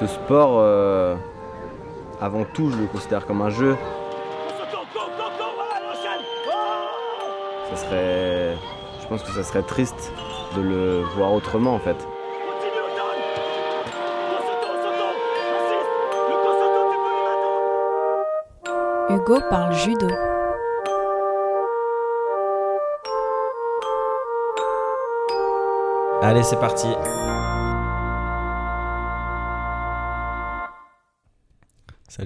[0.00, 1.16] ce sport, euh,
[2.20, 3.76] avant tout, je le considère comme un jeu.
[7.70, 8.56] Ça serait,
[9.00, 10.12] je pense que ça serait triste
[10.56, 11.96] de le voir autrement en fait.
[19.10, 20.08] Hugo parle judo.
[26.22, 26.88] Allez, c'est parti.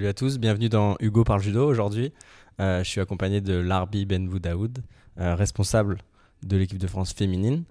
[0.03, 1.65] Salut à tous, bienvenue dans Hugo parle judo.
[1.65, 2.13] Aujourd'hui,
[2.59, 4.81] euh, je suis accompagné de Larbi Benvou Daoud,
[5.21, 5.99] euh, responsable
[6.43, 7.63] de l'équipe de France féminine.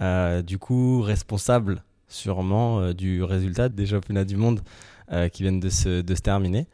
[0.00, 4.60] Euh, du coup, responsable sûrement du résultat des championnats du monde
[5.34, 6.66] qui viennent de se, terminer.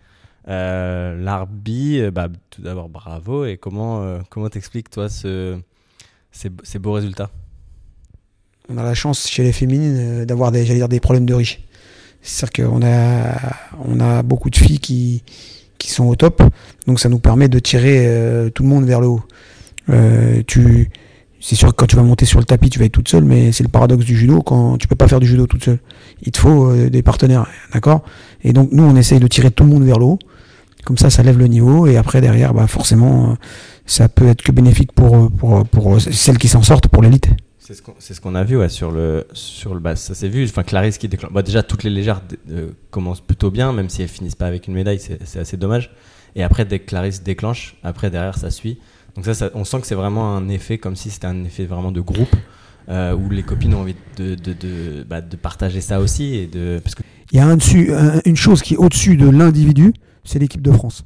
[0.47, 3.45] Larbi, bah, tout d'abord bravo.
[3.45, 5.59] Et comment comment t'expliques toi ce,
[6.31, 7.33] ces, beaux résultats?
[8.69, 11.61] On a la chance chez les féminines d'avoir des, des problèmes de riches.
[12.23, 13.35] C'est-à-dire qu'on a,
[13.85, 15.23] on a beaucoup de filles qui,
[15.79, 16.43] qui sont au top,
[16.87, 19.23] donc ça nous permet de tirer euh, tout le monde vers le haut.
[19.91, 20.91] Euh, tu,
[21.41, 23.25] c'est sûr que quand tu vas monter sur le tapis, tu vas être toute seule,
[23.25, 25.81] mais c'est le paradoxe du judo, quand tu peux pas faire du judo toute seule.
[26.23, 28.03] Il te faut euh, des partenaires, d'accord?
[28.45, 30.19] Et donc nous, on essaye de tirer tout le monde vers le haut,
[30.85, 33.37] comme ça, ça lève le niveau, et après, derrière, bah, forcément,
[33.87, 37.29] ça peut être que bénéfique pour, pour, pour celles qui s'en sortent, pour l'élite.
[37.65, 39.95] C'est ce qu'on a vu sur le sur le bas.
[39.95, 40.45] Ça s'est vu.
[40.45, 41.33] Enfin, Clarisse qui déclenche.
[41.45, 42.21] Déjà, toutes les légères
[42.91, 45.93] commencent plutôt bien, même si elles finissent pas avec une médaille, c'est assez dommage.
[46.35, 48.81] Et après, dès que Clarisse déclenche, après derrière, ça suit.
[49.15, 51.93] Donc ça, on sent que c'est vraiment un effet comme si c'était un effet vraiment
[51.93, 52.35] de groupe
[52.89, 56.47] euh, où les copines ont envie de, de, de, bah, de partager ça aussi et
[56.49, 57.93] de parce que il y a un dessus,
[58.25, 61.05] une chose qui est au-dessus de l'individu, c'est l'équipe de France.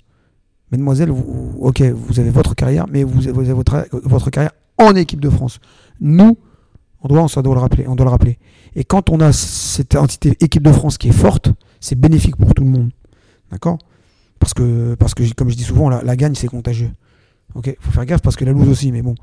[0.73, 5.21] Mesdemoiselles, vous, ok, vous avez votre carrière, mais vous avez votre, votre carrière en équipe
[5.21, 5.61] de France.
[6.01, 6.37] Nous,
[7.03, 7.87] on doit, doit le rappeler.
[7.89, 8.39] On doit le rappeler.
[8.75, 12.55] Et quand on a cette entité équipe de France qui est forte, c'est bénéfique pour
[12.55, 12.91] tout le monde.
[13.51, 13.79] D'accord?
[14.39, 16.91] Parce que, parce que, comme je dis souvent, la, gagne, c'est contagieux.
[17.55, 17.75] Ok?
[17.81, 19.15] Faut faire gaffe parce que la lose aussi, mais bon.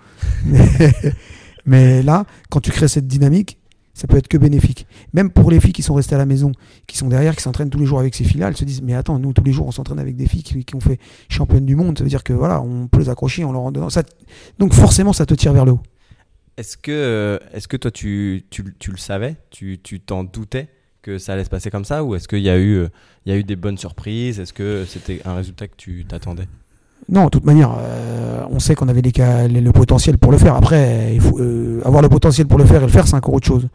[1.66, 3.60] mais, là, quand tu crées cette dynamique,
[3.94, 4.88] ça peut être que bénéfique.
[5.14, 6.52] Même pour les filles qui sont restées à la maison,
[6.88, 8.96] qui sont derrière, qui s'entraînent tous les jours avec ces filles-là, elles se disent Mais
[8.96, 11.76] attends, nous, tous les jours, on s'entraîne avec des filles qui, ont fait championne du
[11.76, 11.98] monde.
[12.00, 14.02] Ça veut dire que voilà, on peut les accrocher, on leur rend ça,
[14.58, 15.82] Donc forcément, ça te tire vers le haut.
[16.58, 19.38] Est-ce que, euh, est que toi, tu, tu, tu le savais?
[19.50, 20.70] Tu t'en doutais
[21.02, 22.04] que ça allait se passer comme ça?
[22.04, 22.90] Ou est-ce qu'il y, a eu, euh,
[23.26, 24.40] y a eu des bonnes surprises?
[24.40, 26.48] Est-ce que c'était un résultat que tu t'attendais?
[27.10, 30.56] Non, de toute manière, euh, on sait qu'on avait les, le potentiel pour le faire.
[30.56, 31.18] Après,
[31.84, 33.68] avoir le potentiel pour le faire et le faire, c'est encore autre chose.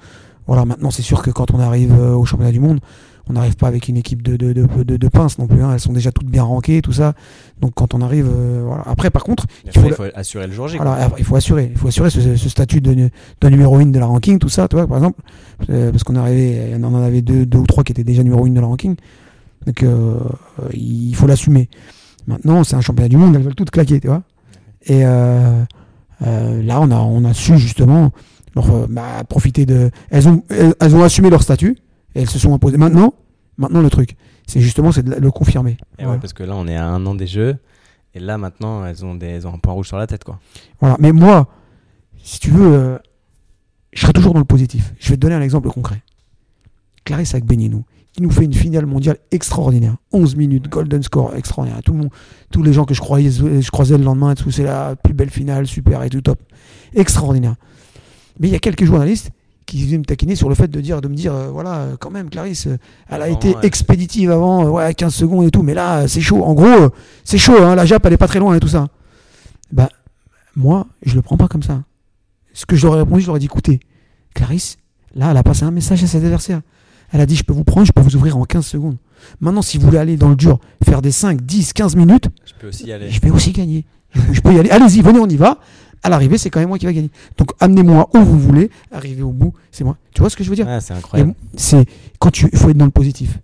[0.46, 2.80] Voilà, maintenant, c'est sûr que quand on arrive au championnat du monde,
[3.28, 5.62] on n'arrive pas avec une équipe de, de, de, de pinces non plus.
[5.62, 5.72] Hein.
[5.74, 7.12] Elles sont déjà toutes bien rankées, tout ça.
[7.60, 8.82] Donc quand on arrive, euh, voilà.
[8.86, 10.78] Après, par contre, il, faut, assurer le jour J.
[11.18, 14.38] il faut assurer, il faut assurer ce, statut de, de numéro 1 de la ranking,
[14.38, 15.20] tout ça, tu vois, par exemple,
[15.70, 18.46] euh, parce qu'on arrivait, on en avait deux, deux ou trois qui étaient déjà numéro
[18.46, 18.96] 1 de la ranking.
[19.66, 20.18] Donc euh,
[20.72, 21.68] il faut l'assumer.
[22.26, 24.22] Maintenant, c'est un championnat du monde, elles veulent toutes claquer, tu vois.
[24.86, 25.66] Et là,
[26.80, 28.10] on a, on a su justement
[28.54, 29.90] leur, bah, profiter de.
[30.10, 31.76] Elles ont, elles ont assumé leur statut
[32.18, 32.76] et elles se sont imposées.
[32.76, 33.14] Maintenant,
[33.58, 35.76] maintenant le truc, c'est justement c'est de le confirmer.
[35.98, 37.56] Et ouais, parce que là, on est à un an des jeux.
[38.14, 40.24] Et là, maintenant, elles ont, des, elles ont un point rouge sur la tête.
[40.24, 40.40] Quoi.
[40.80, 40.96] Voilà.
[40.98, 41.46] Mais moi,
[42.24, 42.98] si tu veux, euh,
[43.92, 44.92] je serai toujours dans le positif.
[44.98, 46.02] Je vais te donner un exemple concret.
[47.04, 49.94] Clarisse avec Beninou, qui nous fait une finale mondiale extraordinaire.
[50.12, 51.82] 11 minutes, golden score extraordinaire.
[51.84, 52.10] Tout le monde,
[52.50, 55.68] tous les gens que je, croyais, je croisais le lendemain, c'est la plus belle finale,
[55.68, 56.40] super et tout top.
[56.94, 57.54] Extraordinaire.
[58.40, 59.30] Mais il y a quelques journalistes
[59.68, 62.10] qui venaient me taquiner sur le fait de dire de me dire euh, voilà quand
[62.10, 62.78] même Clarisse euh,
[63.10, 66.42] elle a été expéditive avant euh, ouais 15 secondes et tout mais là c'est chaud.
[66.42, 66.88] En gros
[67.22, 68.88] c'est chaud hein, la Jap elle est pas très loin et tout ça.
[69.70, 69.90] Bah
[70.56, 71.82] moi je le prends pas comme ça.
[72.54, 73.80] Ce que je leur ai répondu je leur ai dit écoutez
[74.34, 74.78] Clarisse
[75.14, 76.62] là elle a passé un message à ses adversaires.
[77.12, 78.96] Elle a dit je peux vous prendre je peux vous ouvrir en 15 secondes.
[79.40, 82.54] Maintenant si vous voulez aller dans le dur faire des 5 10 15 minutes je
[82.58, 83.10] peux aussi y aller.
[83.10, 83.84] je vais aussi gagner.
[84.32, 84.70] Je peux y aller.
[84.70, 85.58] Allez-y venez on y va
[86.02, 87.10] à l'arrivée, c'est quand même moi qui va gagner.
[87.36, 89.96] Donc amenez-moi où vous voulez, arrivez au bout, c'est moi.
[90.14, 91.34] Tu vois ce que je veux dire C'est incroyable.
[91.56, 91.84] C'est
[92.18, 93.38] quand tu, il faut être dans le positif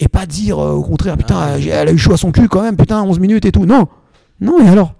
[0.00, 2.48] et pas dire euh, au contraire, putain, ah, elle a eu chaud à son cul
[2.48, 3.66] quand même, putain, 11 minutes et tout.
[3.66, 3.88] Non,
[4.40, 4.60] non.
[4.60, 4.94] Et alors?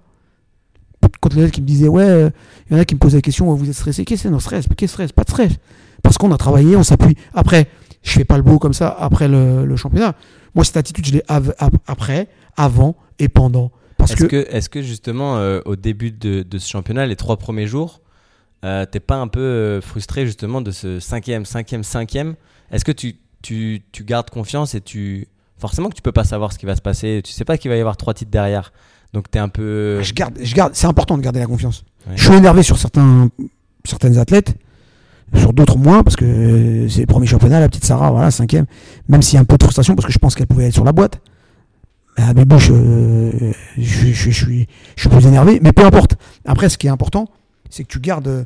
[1.21, 2.31] Quand en a qui me disaient, ouais,
[2.69, 4.31] il y en a qui me posaient la question, vous êtes stressé Qu'est-ce que c'est?
[4.31, 5.11] Non, stress, qu'est-ce stress?
[5.11, 5.53] Pas de stress.
[6.03, 7.15] Parce qu'on a travaillé, on s'appuie.
[7.33, 7.67] Après,
[8.03, 10.13] je fais pas le beau comme ça après le, championnat.
[10.55, 12.27] Moi, cette attitude, je l'ai après,
[12.57, 13.71] avant et pendant.
[14.13, 14.47] Est-ce que...
[14.49, 18.01] est que justement, euh, au début de, ce championnat, les trois premiers jours,
[18.65, 22.35] euh, t'es pas un peu euh, frustré justement de ce cinquième, cinquième, cinquième?
[22.71, 25.27] Est-ce que tu, tu, tu, gardes confiance et tu.
[25.57, 27.69] Forcément que tu peux pas savoir ce qui va se passer, tu sais pas qu'il
[27.69, 28.71] va y avoir trois titres derrière.
[29.13, 30.01] Donc t'es un peu.
[30.01, 31.83] Je garde, je garde, c'est important de garder la confiance.
[32.15, 33.29] Je suis énervé sur certains,
[33.85, 34.55] certaines athlètes.
[35.35, 38.65] Sur d'autres moins, parce que euh, c'est le premier championnat, la petite Sarah, voilà, cinquième.
[39.07, 40.73] Même s'il y a un peu de frustration, parce que je pense qu'elle pouvait être
[40.73, 41.21] sur la boîte.
[42.15, 46.15] À Bébouche, euh, je, je- je- je suis, je suis plus énervé, mais peu importe.
[46.45, 47.29] Après, ce qui est important,
[47.69, 48.45] c'est que tu gardes.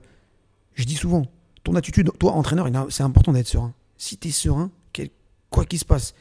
[0.76, 1.26] Je dis souvent,
[1.64, 3.74] ton attitude, toi, entraîneur, c'est important d'être serein.
[3.98, 5.10] Si tu es serein, quel-
[5.50, 6.14] quoi qu'il se passe,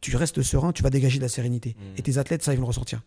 [0.00, 1.76] tu restes serein, tu vas dégager de la sérénité.
[1.98, 3.02] Et tes athlètes, ça, ils vont le ressortir.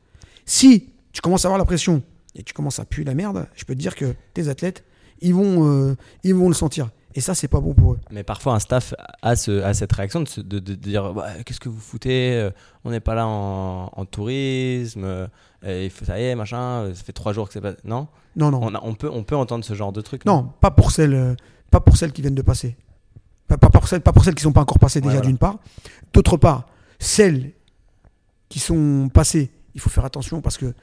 [0.45, 2.03] Si tu commences à avoir la pression
[2.35, 4.83] et tu commences à puer la merde, je peux te dire que tes athlètes,
[5.21, 6.89] ils vont, euh, ils vont le sentir.
[7.15, 7.99] Et ça, c'est pas bon pour eux.
[8.11, 11.27] Mais parfois, un staff a, ce, a cette réaction de, se- de- de dire Bah,
[11.45, 12.51] Qu'est-ce que vous foutez Euh,
[12.85, 15.27] On n'est pas là en, en tourisme, euh,
[15.65, 17.73] et ça y est, machin, euh, ça fait trois jours que c'est pas.
[17.83, 18.59] Non, Non, non.
[18.63, 20.25] on, a- on, peut, on peut entendre ce genre de truc.
[20.25, 21.35] Non, pas pour celles,
[21.69, 22.77] pas pour celles qui viennent de passer.
[23.47, 25.27] Pas, pas pour celles, pas pour celles qui sont pas encore passées Ouais, déjà voilà.
[25.27, 25.57] d'une part.
[26.13, 26.67] D'autre part,
[26.99, 27.51] celles
[28.47, 30.73] qui sont passées, il faut faire attention parce que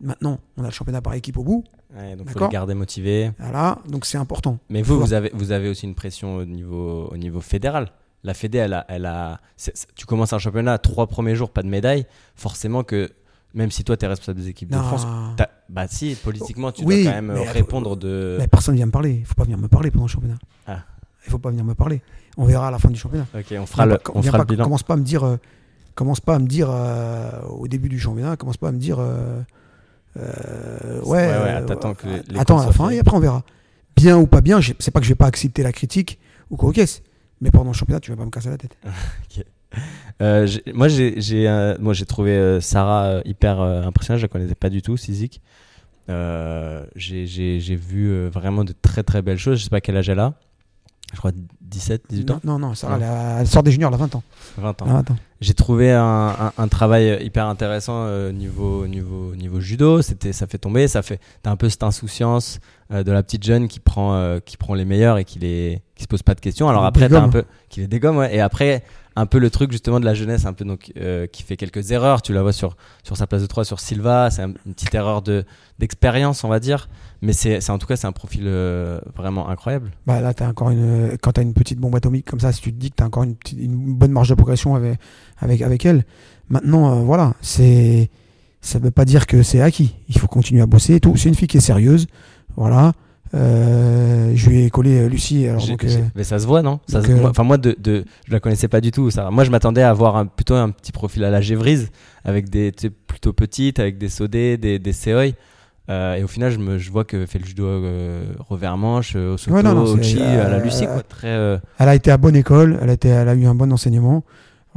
[0.00, 1.64] maintenant on a le championnat par équipe au bout.
[1.96, 3.32] Ouais, donc, faut les garder motivés.
[3.38, 4.58] Voilà, donc c'est important.
[4.68, 7.90] Mais vous, vous avez, vous avez aussi une pression au niveau, au niveau fédéral.
[8.24, 9.40] La Fédé, elle a, elle a,
[9.94, 12.04] tu commences un championnat, trois premiers jours, pas de médaille.
[12.34, 13.10] Forcément que,
[13.54, 14.76] même si toi, tu es responsable des équipes de.
[14.76, 15.06] France,
[15.68, 18.36] bah si, politiquement, tu Oui, dois quand même répondre de.
[18.40, 19.14] Mais personne vient me parler.
[19.20, 20.38] Il faut pas venir me parler pendant le championnat.
[20.66, 20.80] Ah.
[21.26, 22.02] Il faut pas venir me parler.
[22.36, 23.26] On verra à la fin du championnat.
[23.34, 24.64] Ok, on fera le, on viens fera pas- le bilan.
[24.64, 25.36] Commence pas à me dire, euh,
[25.94, 28.98] commence pas à me dire euh, au début du championnat, commence pas à me dire,
[28.98, 29.40] euh,
[30.16, 33.20] euh, ouais, Ouais, ouais, t'attends que les- les attends à la fin et après on
[33.20, 33.42] verra.
[33.96, 36.18] Bien ou pas bien, c'est pas que je vais pas accepter la critique
[36.50, 37.00] ou quoi ce
[37.40, 38.76] mais pendant le championnat, tu vas pas me casser la tête.
[40.22, 41.14] Euh, j'ai- moi, j'ai,
[41.46, 44.18] euh, moi, j'ai trouvé Sarah hyper impressionnante.
[44.20, 45.42] Je la connaissais pas du tout, Sizik.
[46.96, 49.58] J'ai, vu vraiment de très très belles choses.
[49.58, 50.32] Je sais pas quel âge elle a.
[51.12, 52.96] Je crois 17, 18 ans, Non, non, Non.
[52.96, 54.22] elle, a- elle sort des juniors, elle a 20 ans.
[54.56, 54.86] 20 ans.
[54.86, 55.16] Elle a 20 ans.
[55.40, 56.02] J'ai trouvé un,
[56.38, 60.02] un- un travail hyper intéressant euh, niveau, niveau, niveau judo.
[60.02, 61.20] C'était, ça fait tomber, ça fait.
[61.42, 62.58] T'as un peu cette insouciance
[62.92, 65.80] euh, de la petite jeune qui prend, euh, qui prend les meilleurs et qui les,
[65.94, 66.68] qui se pose pas de questions.
[66.68, 68.34] Alors après, t'as un peu, qui les dégomme, ouais.
[68.34, 68.82] Et après,
[69.14, 71.90] un peu le truc justement de la jeunesse, un peu donc euh, qui fait quelques
[71.92, 72.22] erreurs.
[72.22, 74.30] Tu la vois sur sur sa place de 3 sur Silva.
[74.30, 75.44] C'est un- une petite erreur de
[75.78, 76.88] d'expérience, on va dire.
[77.20, 79.90] Mais c'est, en tout cas, c'est un profil euh, vraiment incroyable.
[80.06, 82.60] Bah là, as encore une, quand tu as une petite bombe atomique comme ça, si
[82.60, 85.00] tu te dis que tu as encore une, petite- une bonne marge de progression avec,
[85.40, 86.04] avec, avec elle,
[86.48, 88.10] maintenant, euh, voilà, c'est
[88.60, 89.94] ça veut pas dire que c'est acquis.
[90.08, 91.16] Il faut continuer à bosser et tout.
[91.16, 92.06] C'est une fille qui est sérieuse.
[92.56, 92.92] Voilà.
[93.34, 95.46] Euh, je lui ai collé euh, Lucie.
[95.46, 96.80] Alors, donc, euh, mais ça se voit, non?
[96.88, 99.10] Ça se- moi- Enfin, moi, de, de, je la connaissais pas du tout.
[99.10, 99.30] Ça.
[99.30, 101.90] Moi, je m'attendais à avoir un, plutôt un petit profil à la Gévrise,
[102.24, 104.92] avec des tu sais, plutôt petites, avec des sodés, des, des.
[105.90, 109.14] Euh, et au final, je, me, je vois que fait le judo euh, revers manche,
[109.14, 111.02] au soto, Ouais, non, non, euh, à la Lucie, quoi.
[111.02, 111.28] Très,
[111.78, 112.78] elle a été à bonne école.
[112.82, 114.24] Elle a, été, elle a eu un bon enseignement.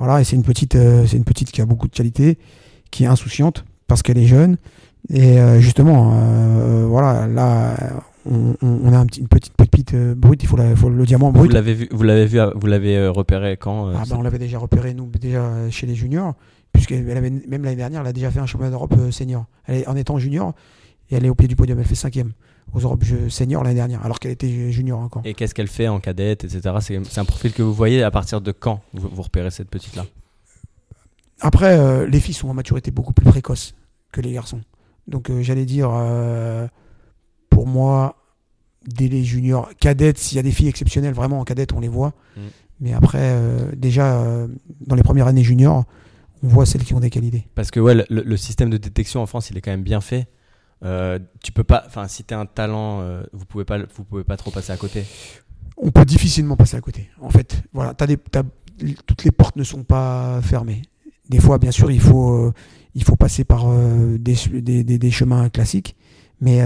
[0.01, 0.19] Voilà.
[0.19, 2.37] Et c'est une petite, euh, c'est une petite qui a beaucoup de qualité,
[2.89, 4.57] qui est insouciante parce qu'elle est jeune.
[5.13, 7.75] Et euh, justement, euh, voilà, là,
[8.29, 8.55] on,
[8.93, 10.41] a un petit- une petite pépite brute.
[10.43, 11.53] Il faut, la- faut le diamant vous brut.
[11.53, 14.93] l'avez vu, vous l'avez vu, vous l'avez repéré quand Ah bah, on l'avait déjà repéré
[14.95, 16.33] nous déjà chez les juniors,
[16.73, 19.45] puisqu'elle avait même l'année dernière, elle a déjà fait un championnat d'Europe senior.
[19.65, 20.53] Elle est en étant junior
[21.09, 22.31] et elle est au pied du podium, elle fait cinquième
[22.73, 25.21] aux Europes seniors l'année dernière, alors qu'elle était junior encore.
[25.25, 26.75] Et qu'est-ce qu'elle fait en cadette, etc.
[26.79, 30.05] C'est un profil que vous voyez à partir de quand vous, vous repérez cette petite-là?
[31.41, 33.73] Après, euh, les filles sont en maturité beaucoup plus précoce
[34.11, 34.61] que les garçons.
[35.07, 36.67] Donc euh, j'allais dire, euh,
[37.49, 38.15] pour moi,
[38.85, 41.87] dès les juniors, cadettes, s'il y a des filles exceptionnelles, vraiment en cadette, on les
[41.87, 42.13] voit.
[42.37, 42.41] Mm.
[42.79, 43.37] Mais après,
[43.75, 44.47] déjà,
[44.87, 45.85] dans les premières années juniors,
[46.41, 47.47] on voit celles qui ont des qualités.
[47.53, 50.01] Parce que ouais, le, le système de détection en France, il est quand même bien
[50.01, 50.27] fait.
[50.83, 54.23] Euh, tu peux pas, enfin, si t'es un talent, euh, vous pouvez pas, vous pouvez
[54.23, 55.05] pas trop passer à côté.
[55.77, 57.09] on peut difficilement passer à côté.
[57.21, 58.17] En fait, voilà, des,
[59.05, 60.81] toutes les portes ne sont pas fermées.
[61.29, 62.53] Des fois, bien sûr, il faut, euh,
[62.95, 63.65] il faut passer par
[64.17, 65.95] des, des, des- chemins classiques.
[66.41, 66.59] Mais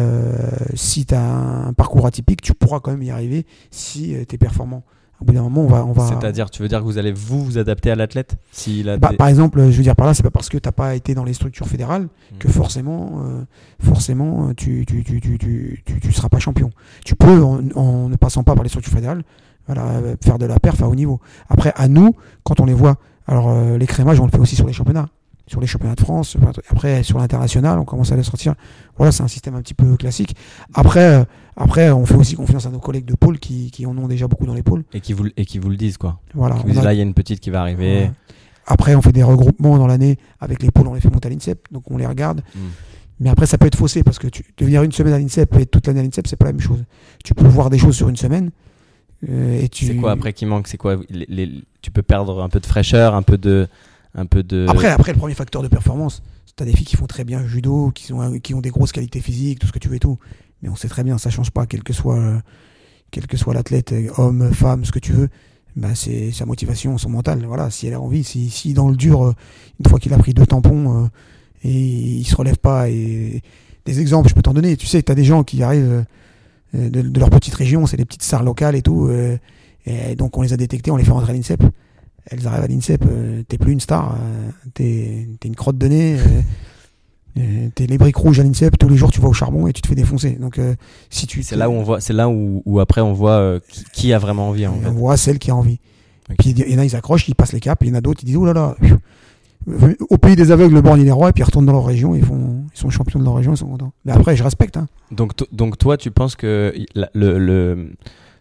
[0.74, 4.38] si tu as un parcours atypique, tu pourras quand même y arriver si tu es
[4.38, 4.86] performant.
[5.22, 5.86] Au bout d'un moment, on va.
[5.86, 8.90] On va C'est-à-dire, tu veux dire que vous allez vous vous adapter à l'athlète s'il
[8.90, 10.72] a Bah, des- par exemple, je veux dire par là, c'est pas parce que t'as
[10.74, 12.38] pas été dans les structures fédérales Hmm.
[12.40, 13.44] que forcément, euh,
[13.80, 16.70] forcément, euh, tu, tu, tu, tu, tu, seras pas champion.
[17.06, 19.24] Tu peux, en, en ne passant pas par les structures fédérales,
[19.68, 21.20] voilà, faire de la perf à haut niveau.
[21.50, 22.96] Après, à nous, quand on les voit,
[23.28, 25.08] alors euh, les crémages, on le fait aussi sur les championnats,
[25.48, 26.38] sur les championnats de France.
[26.72, 28.56] Après, sur l'international, on commence à les sortir.
[28.98, 30.36] Voilà, c'est un système un petit peu classique.
[30.74, 31.24] Après, euh,
[31.56, 34.28] après, on fait aussi confiance à nos collègues de pôle qui, qui en ont déjà
[34.28, 34.84] beaucoup dans les pôles.
[34.94, 36.20] et qui vous et qui vous le disent quoi.
[36.34, 36.56] Voilà.
[36.56, 37.96] Qui vous disent, a- là, il y a une petite qui va arriver.
[38.04, 38.12] Ouais.
[38.68, 41.32] Après, on fait des regroupements dans l'année avec les pôles, on les fait monter à
[41.32, 42.42] l'INSEP, donc on les regarde.
[42.56, 42.60] Mm.
[43.22, 45.56] Mais après, ça peut être faussé parce que tu, de venir une semaine à l'INSEP
[45.60, 46.84] et toute l'année à l'INSEP, c'est pas la même chose.
[47.24, 48.50] Tu peux voir des choses sur une semaine.
[49.30, 49.86] euh, et tu...
[49.86, 50.68] C'est quoi après qui manque?
[50.68, 50.98] C'est quoi?
[51.10, 53.68] Les- les- Tu peux perdre un peu de fraîcheur, un peu de,
[54.16, 54.66] un peu de.
[54.70, 56.24] Après, après, le premier facteur de performance,
[56.56, 58.92] tu as des filles qui font très bien judo, qui, sont, qui ont des grosses
[58.92, 60.18] qualités physiques, tout ce que tu veux et tout.
[60.62, 62.40] Mais on sait très bien, ça change pas, quel que soit, euh,
[63.12, 65.30] quel que soit l'athlète, euh, homme, femme, ce que tu veux,
[65.76, 67.44] bah, c'est sa motivation, son mental.
[67.46, 69.34] Voilà, si elle a envie, si, si dans le dur, euh,
[69.80, 71.08] une fois qu'il a pris deux tampons euh,
[71.64, 73.42] et il se relève pas, et
[73.86, 74.78] des exemples, je peux t'en donner.
[74.78, 76.06] Tu sais, tu as des gens qui arrivent
[76.74, 79.38] euh, de, de leur petite région, c'est des petites stars locales et tout, euh,
[79.86, 81.64] et donc on les a détectés, on les fait rentrer à l'INSEP.
[82.28, 86.18] Elles arrivent à l'INSEP, euh, t'es plus une star, euh, t'es une crotte de nez.
[87.38, 89.74] euh, T'es les briques rouges à l'INSEP, tous les jours tu vas au charbon et
[89.74, 90.32] tu te fais défoncer.
[90.32, 90.60] Donc
[91.10, 93.84] si tu C'est là où on voit, c'est là où, où après on voit qui,
[93.94, 94.90] qui a vraiment envie en on fait.
[94.90, 95.80] voit celle qui a envie.
[96.40, 98.02] Puis il y en a, ils accrochent, ils passent les caps, il y en a
[98.02, 98.76] d'autres, ils disent, oh là là,
[100.10, 101.86] au pays des aveugles, le borgne il est roi, et puis ils retournent dans leur
[101.86, 103.94] région, ils, font, ils sont champions de leur région, ils sont contents.
[104.06, 104.78] Mais après, je respecte.
[104.78, 104.88] Hein.
[105.12, 107.92] Donc, donc toi, tu penses que la- le, le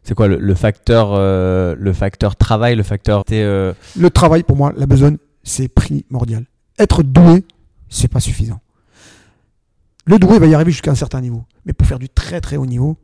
[0.04, 4.56] c'est quoi le, le facteur, euh, le facteur travail, le facteur euh, Le travail, pour
[4.56, 6.44] moi, la besogne, c'est primordial.
[6.78, 7.44] Être doué,
[7.88, 8.60] c'est pas suffisant.
[10.06, 11.44] Le doué va y arriver jusqu'à un certain niveau.
[11.64, 12.98] Mais pour faire du très très haut niveau,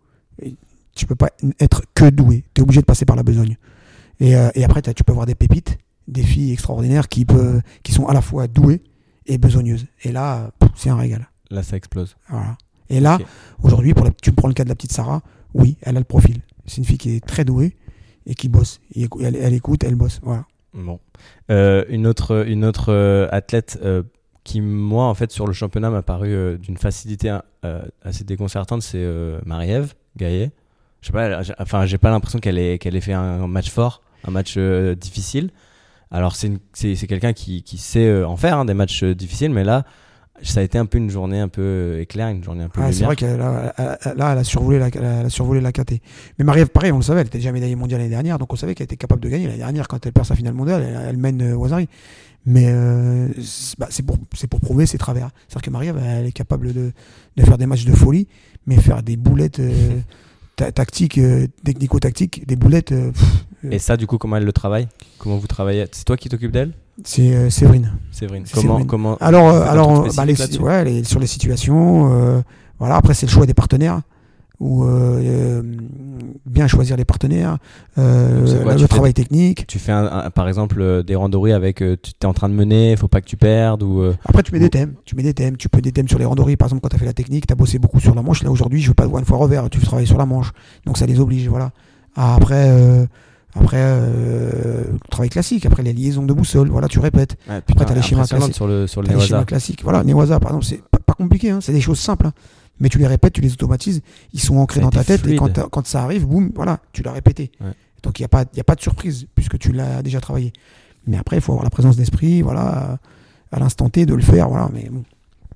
[0.95, 2.45] tu peux pas être que doué.
[2.54, 3.57] Tu es obligé de passer par la besogne.
[4.21, 5.78] Et, euh, et après, tu peux voir des pépites,
[6.09, 8.83] des filles extraordinaires qui, peuvent, qui sont à la fois douées
[9.26, 9.87] et besogneuses.
[10.02, 11.28] Et là, c'est un régal.
[11.50, 12.16] là ça explose.
[12.28, 12.57] Voilà.
[12.90, 13.19] Et là,
[13.62, 15.23] aujourd'hui, pour la- tu prends le cas de la petite Sarah,
[15.54, 16.40] oui, elle a le profil.
[16.71, 17.75] C'est une fille qui est très douée
[18.27, 18.81] et qui bosse.
[18.95, 20.21] Elle, elle écoute, elle bosse.
[20.23, 20.47] Voilà.
[20.73, 21.00] Bon,
[21.50, 24.05] Euh, une autre, une autre euh, athlète euh,
[24.45, 29.05] qui moi en fait sur le championnat m'a paru d'une facilité euh, assez déconcertante, c'est
[29.45, 30.53] Marie-Ève Gaillet.
[31.00, 34.00] Je sais pas, enfin j'ai pas l'impression qu'elle ait, qu'elle ait fait un, match fort,
[34.25, 35.50] un match difficile.
[36.12, 36.61] Alors c'est,
[37.09, 39.85] quelqu'un qui, qui sait en faire hein, des matchs difficiles, mais là
[40.42, 42.80] ça a été un peu une journée un peu euh, éclair, une journée un peu
[42.82, 45.61] Ah, c'est vrai qu'elle a, elle a- là, elle a survolé la, elle a survolé
[45.61, 46.00] la KT.
[46.38, 48.56] Mais Marie-Ève, pareil, on le savait, elle était déjà médaillée mondiale l'année dernière, donc on
[48.56, 49.47] savait qu'elle était capable de gagner.
[49.47, 51.88] L'année dernière, quand elle perd sa finale mondiale, elle, elle mène euh, Wazari.
[52.47, 55.28] Mais euh, c'est bah, c'est pour, c'est pour prouver ses travers.
[55.49, 56.92] C'est-à-dire que Marie-Ève, elle est capable de,
[57.37, 58.28] de faire des matchs de folie,
[58.66, 60.00] mais faire des boulettes euh,
[60.56, 61.20] ta- tactiques,
[61.64, 64.88] technico-tactiques, des boulettes, pff, Et ça du coup comment elle le travaille?
[65.18, 65.87] Comment vous travaillez?
[65.92, 66.73] C'est toi qui t'occupes d'elle?
[67.04, 67.92] C'est euh, Séverine.
[68.12, 68.45] Séverine.
[68.52, 68.87] Comment, Séverine.
[68.87, 72.40] comment Alors, euh, alors euh, bah, spécifique les, là-dessus ouais, les- sur les situations, euh,
[72.78, 72.97] voilà.
[72.97, 74.00] Après, c'est le choix des partenaires.
[74.62, 74.85] Ou
[76.45, 77.57] bien choisir les partenaires,
[77.95, 79.66] quoi, le fais travail technique.
[79.66, 81.85] Tu fais un- un- par exemple des randonnées avec tu
[82.23, 84.62] es en train de mener, faut pas que tu perdes ou Après, tu mets Ou-
[84.62, 84.95] des thèmes.
[85.07, 85.57] Tu mets des thèmes.
[85.57, 86.57] Tu peux des thèmes sur les randonnées.
[86.57, 88.42] Par exemple, quand tu as fait la technique, tu as bossé beaucoup sur la manche.
[88.42, 89.71] Là, aujourd'hui, je veux pas te voir une fois revers.
[89.71, 90.52] Tu travailles sur la manche.
[90.85, 91.49] Donc, ça les oblige.
[91.49, 91.71] Voilà.
[92.14, 92.69] Après,
[93.54, 95.66] après euh, le travail classique.
[95.66, 96.69] Après, les liaisons de boussole.
[96.69, 97.37] Voilà, tu répètes.
[97.66, 98.54] putain, t'as les schémas classiques.
[98.54, 99.83] sur le sur le T'as les schémas classiques.
[99.83, 101.50] Voilà, Newaza, par exemple, c'est pas, pas compliqué.
[101.50, 101.61] Hein.
[101.61, 102.26] C'est des choses simples.
[102.26, 102.33] hein.
[102.78, 104.00] Mais tu les répètes, tu les automatises.
[104.33, 105.26] Ils sont ancrés dans ta tête.
[105.26, 107.50] Et quand, quand ça arrive, boum, voilà, tu l'as répété.
[107.61, 107.73] Ouais.
[108.02, 110.52] Donc, il n'y a, pas- y a pas de surprise puisque tu l'as déjà travaillé.
[111.07, 112.40] Mais après, il faut avoir la présence d'esprit.
[112.40, 112.99] Voilà,
[113.52, 114.49] à l'instant T de le faire.
[114.49, 115.02] Voilà, mais bon.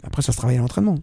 [0.07, 0.97] Après, ça se travaille à l'entraînement.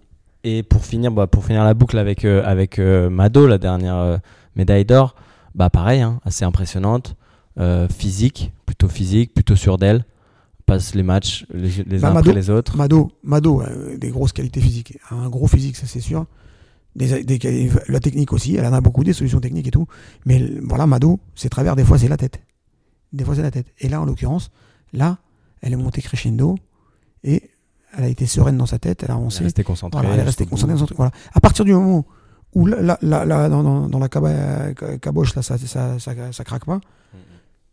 [0.43, 3.95] Et pour finir, bah, pour finir la boucle avec euh, avec euh, Mado, la dernière
[3.97, 4.17] euh,
[4.55, 5.15] médaille d'or,
[5.55, 7.15] bah pareil, hein, assez impressionnante,
[7.59, 10.05] euh, physique, plutôt physique, plutôt sûre d'elle,
[10.65, 12.77] passe les matchs les, les Bah, uns Mado- après les autres.
[12.77, 14.97] Mado, Mado euh, des grosses qualités physiques.
[15.09, 16.25] Un gros physique, ça c'est sûr.
[16.95, 19.87] Des, des quali- la technique aussi, elle en a beaucoup, des solutions techniques et tout.
[20.25, 22.39] Mais voilà, Mado, ses travers, des fois c'est la tête.
[23.13, 23.67] Des fois c'est la tête.
[23.79, 24.51] Et là, en l'occurrence,
[24.93, 25.17] là,
[25.61, 26.55] elle est montée crescendo
[27.23, 27.49] et
[27.97, 29.43] elle a été sereine dans sa tête, elle a Elle est avancé.
[29.43, 29.99] restée concentrée.
[30.01, 30.97] Voilà, elle est restée concentrée dans son truc.
[30.97, 31.11] Voilà.
[31.33, 32.05] À partir du moment où
[32.55, 36.43] là, là, là, là, dans, dans, la caba- ca- caboche, là, ça, ça, ça, ça
[36.43, 36.79] craque pas,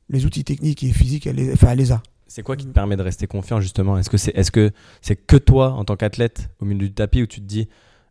[0.09, 2.03] les outils techniques et physiques, elle les, enfin, elle les a.
[2.27, 3.97] C'est quoi qui te permet de rester confiant justement?
[3.99, 4.71] Est-ce que c'est est-ce que
[5.01, 7.69] c'est que toi en tant qu'athlète au milieu du tapis où tu te dis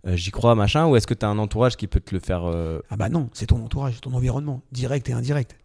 [0.07, 2.19] euh, j'y crois machin ou est-ce que tu as un entourage qui peut te le
[2.19, 5.55] faire euh, Ah bah non, c'est ton entourage, ton environnement, direct et indirect.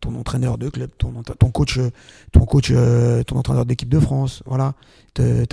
[0.00, 1.90] Ton entraîneur de club, ton, ton coach, euh,
[2.32, 4.72] ton coach, euh, ton entraîneur d'équipe de France, voilà.
[5.12, 5.44] Te-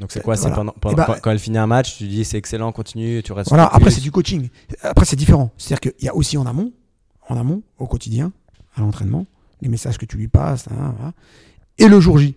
[0.00, 0.56] Donc c'est quoi C'est Voilà.
[0.56, 3.22] pendant, pendant- Eh bah, quand, quand elle finit un match, tu dis c'est excellent, continue,
[3.22, 3.48] tu restes.
[3.48, 3.66] voilà.
[3.66, 4.50] Après c'est du coaching.
[4.82, 5.50] Après c'est différent.
[5.56, 6.72] C'est-à-dire qu'il y a aussi en amont,
[7.28, 8.32] en amont, au quotidien,
[8.76, 9.24] à l'entraînement,
[9.62, 11.12] les messages que tu lui passes, hein, voilà.
[11.78, 12.36] et le jour J.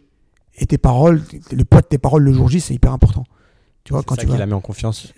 [0.61, 3.25] Et tes paroles, le poids de tes paroles le jour J, c'est hyper important.
[3.83, 5.11] Tu vois quand ça tu qui vas l'a mis en confiance.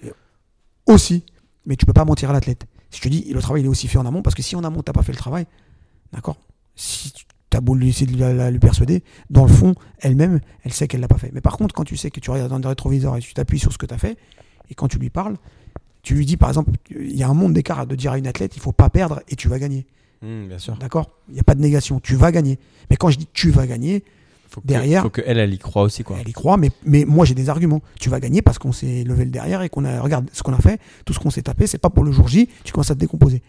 [0.87, 1.23] aussi,
[1.65, 2.65] mais tu peux pas mentir à l'athlète.
[2.89, 4.55] Si je te dis, le travail il est aussi fait en amont, parce que si
[4.55, 5.45] en amont t'as pas fait le travail,
[6.13, 6.37] d'accord?
[6.75, 7.25] Si tu
[7.57, 10.87] as beau lui essayer de la- la- lui persuader, dans le fond, elle-même, elle sait
[10.87, 11.31] qu'elle l'a pas fait.
[11.33, 13.59] Mais par contre, quand tu sais que tu regardes dans le rétroviseur et tu t'appuies
[13.59, 14.17] sur ce que tu as fait,
[14.69, 15.35] et quand tu lui parles,
[16.03, 18.27] tu lui dis par exemple, il y a un monde d'écart de dire à une
[18.27, 19.85] athlète, il faut pas perdre et tu vas gagner.
[20.21, 20.75] Hmm, bien sûr.
[20.77, 21.11] D'accord?
[21.29, 22.57] Il n'y a pas de négation, tu vas gagner.
[22.89, 24.03] Mais quand je dis tu vas gagner,
[24.49, 26.17] Faut que, Derrière- faut que elle, elle y croit aussi quoi.
[26.19, 27.81] elle y croit, mais, mais moi j'ai des arguments.
[28.01, 30.01] Tu vas gagner parce qu'on s'est levé le derrière et qu'on a.
[30.01, 32.27] Regarde ce qu'on a fait, tout ce qu'on s'est tapé, c'est pas pour le jour
[32.27, 33.41] J, tu commences à te décomposer.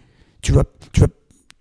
[0.42, 1.08] Tu vas, tu vas,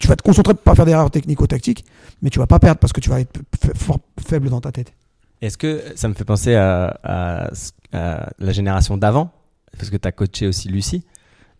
[0.01, 1.85] tu vas te concentrer pour pas faire d'erreurs technico-tactiques,
[2.21, 3.39] mais tu vas pas perdre parce que tu vas être
[3.75, 4.93] fort faible dans ta tête.
[5.41, 9.31] Est-ce que ça me fait penser à, à ce- à la génération d'avant?
[9.77, 11.03] Parce que tu as coaché aussi Lucie.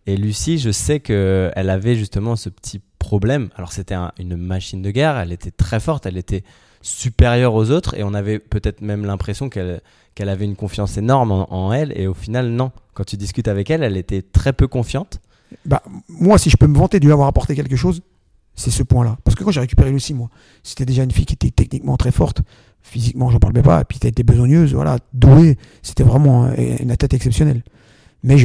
[0.06, 3.48] Et Lucie, je sais qu'elle avait justement ce petit problème.
[3.56, 6.44] Alors c'était un- une machine de guerre, elle était très forte, elle était
[6.82, 9.80] supérieure aux autres et on avait peut-être même l'impression qu'elle
[10.14, 12.70] qu'elle avait une confiance énorme en, en elle et au final non.
[12.92, 15.20] Quand tu discutes avec elle, elle était très peu confiante.
[15.64, 18.02] Bah, moi, si je peux me vanter de lui avoir apporté quelque chose,
[18.54, 19.18] c'est ce point-là.
[19.24, 20.28] Parce que quand j'ai récupéré Lucie, moi,
[20.62, 22.42] c'était déjà une fille qui était techniquement très forte.
[22.82, 23.80] Physiquement, j'en même pas.
[23.80, 25.56] Et puis, elle était besogneuse, voilà, douée.
[25.82, 27.62] C'était vraiment euh, une tête exceptionnelle.
[28.24, 28.36] Mais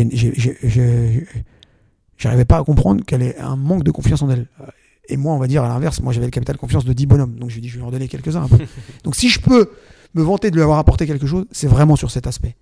[2.17, 4.47] j'arrivais pas à comprendre qu'elle ait un manque de confiance en elle.
[4.61, 4.65] Euh,
[5.09, 7.35] Et moi, on va dire à l'inverse, moi j'avais le capital confiance de 10 bonhommes.
[7.39, 8.57] Donc je lui ai dit, je vais en donner quelques-uns un peu.
[9.03, 9.71] donc si je peux
[10.13, 12.55] me vanter de lui avoir apporté quelque chose, c'est vraiment sur cet aspect.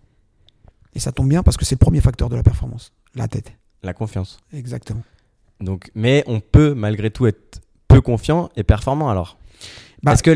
[0.93, 2.93] Et ça tombe bien parce que c'est le premier facteur de la performance.
[3.15, 3.51] La tête.
[3.83, 4.39] La confiance.
[4.53, 5.03] Exactement.
[5.61, 9.37] Donc, mais on peut malgré tout être peu confiant et performant alors.
[10.03, 10.29] Bah- Est-ce que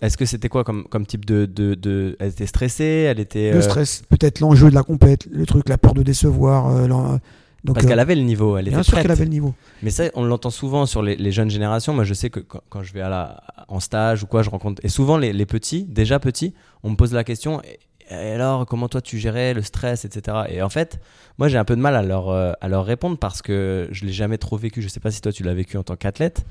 [0.00, 3.52] est-ce que c'était quoi comme, comme type de, de, de- Elle était stressée Elle était.
[3.52, 6.68] Le euh, stress, peut-être l'enjeu de la compète, le truc, la peur de décevoir.
[6.74, 7.20] euh, l'en-
[7.62, 9.54] donc, Parce euh, qu'elle avait le niveau, elle était bien sûr qu'elle avait le niveau.
[9.82, 11.94] Mais ça, on l'entend souvent sur les, les jeunes générations.
[11.94, 14.50] Moi, je sais que quand, quand je vais à la, en stage ou quoi, je
[14.50, 14.82] rencontre.
[14.84, 16.52] Et souvent, les, les petits, déjà petits,
[16.82, 17.62] on me pose la question
[18.10, 20.38] et, alors, comment toi tu gérais le stress, etc.
[20.48, 21.00] Et en fait,
[21.38, 24.04] moi, j'ai un peu de mal à leur, euh, à leur répondre parce que je
[24.04, 24.82] l'ai jamais trop vécu.
[24.82, 26.44] Je sais pas si toi, tu l'as vécu en tant qu'athlète.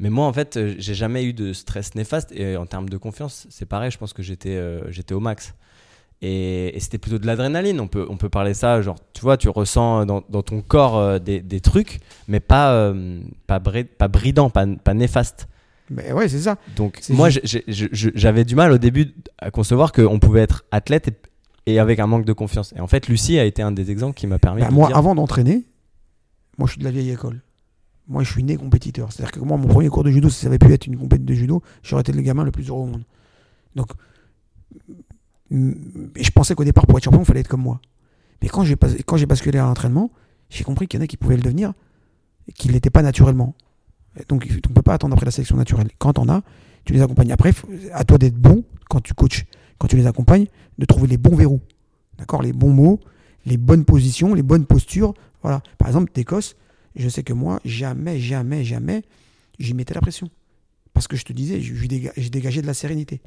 [0.00, 2.32] Mais moi, en fait, euh, j'ai jamais eu de stress néfaste.
[2.32, 3.90] Et en termes de confiance, c'est pareil.
[3.90, 4.82] Je pense que j'étais euh,
[5.12, 5.54] au max.
[6.20, 7.80] Et, c'était plutôt de l'adrénaline.
[7.80, 11.60] On peut, on peut parler ça, genre, tu vois, tu ressens dans, ton corps des,
[11.60, 12.92] trucs, mais pas,
[13.48, 15.48] pas, bri- pas bridant, pas néfaste.
[15.92, 16.56] Mais ouais, c'est ça.
[16.76, 21.08] Donc, moi, j'avais du mal au début à concevoir qu'on pouvait être athlète
[21.66, 22.72] et, et avec un manque de confiance.
[22.76, 24.88] Et en fait, Lucie a été un des exemples qui m'a permis Bah, de moi,
[24.88, 25.64] dire avant d'entraîner,
[26.58, 27.40] moi, je suis de la vieille école.
[28.08, 29.12] Moi, je suis né compétiteur.
[29.12, 31.26] C'est-à-dire que moi, mon premier cours de judo, si ça avait pu être une compétition
[31.26, 33.04] de judo, j'aurais été le gamin le plus heureux au monde.
[33.76, 33.88] Donc,
[35.50, 35.72] mm,
[36.16, 37.80] et je pensais qu'au départ, pour être champion, il fallait être comme moi.
[38.42, 40.10] Mais quand j'ai pas- quand j'ai basculé à l'entraînement,
[40.50, 41.72] j'ai compris qu'il y en a qui pouvaient le devenir
[42.48, 43.54] et qui ne l'étaient pas naturellement.
[44.28, 45.88] Donc, on ne peut pas attendre après la sélection naturelle.
[45.98, 46.42] Quand on a,
[46.84, 47.32] tu les accompagnes.
[47.32, 47.52] Après,
[47.92, 49.46] à toi d'être bon quand tu coaches,
[49.78, 50.46] quand tu les accompagnes,
[50.78, 51.60] de trouver les bons verrous.
[52.18, 52.42] D'accord?
[52.42, 53.00] Les bons mots,
[53.46, 55.14] les bonnes positions, les bonnes postures.
[55.42, 55.62] Voilà.
[55.78, 56.56] Par exemple, d'Écosse,
[56.94, 59.02] je sais que moi, jamais, jamais, jamais,
[59.58, 60.30] j'y mettais la pression.
[60.92, 62.28] Parce que je te disais, je, je
[62.60, 63.22] de la sérénité.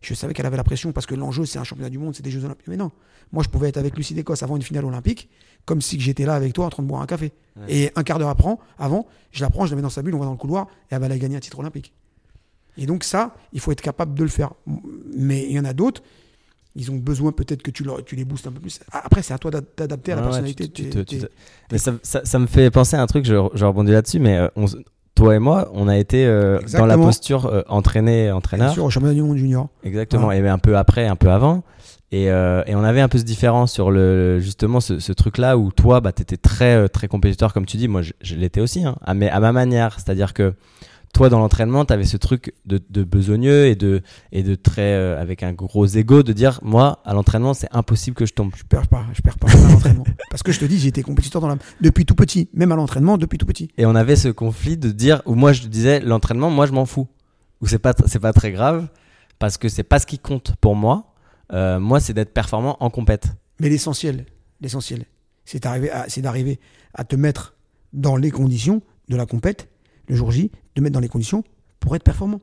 [0.00, 2.22] Je savais qu'elle avait la pression parce que l'enjeu, c'est un championnat du monde, c'est
[2.22, 2.68] des Jeux Olympiques.
[2.68, 2.90] Mais non,
[3.32, 5.28] moi, je pouvais être avec Lucie d'Écosse avant une finale olympique,
[5.64, 7.32] comme si j'étais là avec toi en train de boire un café.
[7.56, 7.64] Ouais.
[7.68, 10.14] Et un quart d'heure après, avant, je la prends, je la mets dans sa bulle,
[10.14, 11.92] on va dans le couloir, et elle va aller gagner un titre olympique.
[12.76, 14.52] Et donc ça, il faut être capable de le faire.
[15.16, 16.00] Mais il y en a d'autres,
[16.76, 18.78] ils ont besoin peut-être que tu, leur- tu les boostes un peu plus.
[18.92, 20.68] Ah, Après, c'est à toi d'ad- d'adapter à la ouais, personnalité.
[20.68, 20.88] tu-
[21.72, 24.36] Mais ça, ça- ça me fait penser à un truc, je, je rebondis là-dessus, mais
[24.38, 24.66] euh, on
[25.18, 28.72] toi et moi, on a été euh, dans la posture euh, entraîné Bien entraîneur.
[28.72, 29.68] sûr, au championnat du monde junior.
[29.84, 30.38] Exactement, Ouais.
[30.38, 31.62] et un peu après, un peu avant.
[32.10, 35.58] Et, euh, et on avait un peu ce différent sur le, justement ce, ce truc-là
[35.58, 37.86] où toi, bah, tu étais très, euh, très compétiteur, comme tu dis.
[37.88, 39.94] Moi, je, je l'étais aussi, hein, à, mes- à ma manière.
[40.00, 40.54] C'est-à-dire que
[41.18, 44.92] toi, dans l'entraînement, tu avais ce truc de, de besogneux et de, et de très,
[44.92, 48.52] euh, avec un gros ego de dire Moi, à l'entraînement, c'est impossible que je tombe.
[48.56, 50.04] Je perds pas, je perds pas à l'entraînement.
[50.30, 51.56] Parce que je te dis, été compétiteur dans la...
[51.80, 53.68] depuis tout petit, même à l'entraînement, depuis tout petit.
[53.78, 56.86] Et on avait ce conflit de dire, où moi, je disais L'entraînement, moi, je m'en
[56.86, 57.08] fous.
[57.62, 58.86] Ou c'est pas, c'est pas très grave
[59.40, 61.14] parce que c'est pas ce qui compte pour moi.
[61.52, 63.26] Euh, moi, c'est d'être performant en compète.
[63.58, 64.24] Mais l'essentiel,
[64.60, 65.04] l'essentiel,
[65.44, 66.60] c'est d'arriver à, c'est d'arriver
[66.94, 67.56] à te mettre
[67.92, 69.68] dans les conditions de la compète,
[70.08, 71.44] le jour J, de mettre dans les conditions
[71.80, 72.40] pour être performant.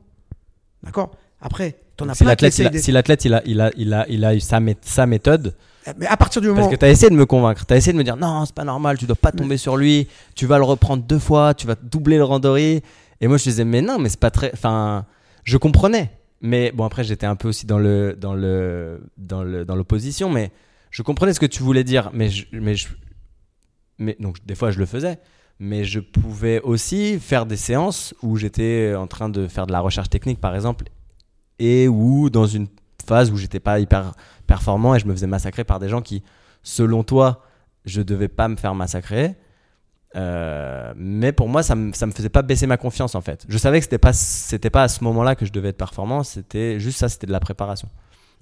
[0.82, 1.12] D'accord?
[1.40, 3.92] Après, t'en as Si l'athlète, il a, des- si l'athlète, il a, il a, il
[3.92, 5.54] a, il a eu sa, mé- sa méthode,
[5.98, 7.76] Mais à partir du moment parce que tu as essayé de me convaincre, tu as
[7.76, 10.46] essayé de me dire non, c'est pas normal, tu dois pas tomber sur lui, tu
[10.46, 12.82] vas le reprendre deux fois, tu vas doubler le randori.
[13.20, 14.50] Et moi, je disais, mais non, mais c'est pas très.
[14.52, 15.04] Enfin,
[15.44, 16.10] je comprenais.
[16.42, 20.28] Mais bon, après, j'étais un peu aussi dans le dans le dans le dans l'opposition,
[20.30, 20.50] mais
[20.90, 22.10] je comprenais ce que tu voulais dire.
[22.12, 22.88] Mais je, mais je,
[23.98, 25.18] mais donc des fois, je le faisais.
[25.58, 29.80] Mais je pouvais aussi faire des séances où j'étais en train de faire de la
[29.80, 30.84] recherche technique, par exemple,
[31.58, 32.66] et où dans une
[33.06, 34.12] phase où j'étais pas hyper
[34.46, 36.22] performant et je me faisais massacrer par des gens qui,
[36.62, 37.42] selon toi,
[37.84, 39.34] je devais pas me faire massacrer.
[40.14, 43.44] Euh, mais pour moi, ça me, ça me faisait pas baisser ma confiance en fait.
[43.48, 46.22] Je savais que c'était pas, c'était pas à ce moment-là que je devais être performant,
[46.22, 47.88] c'était juste ça, c'était de la préparation.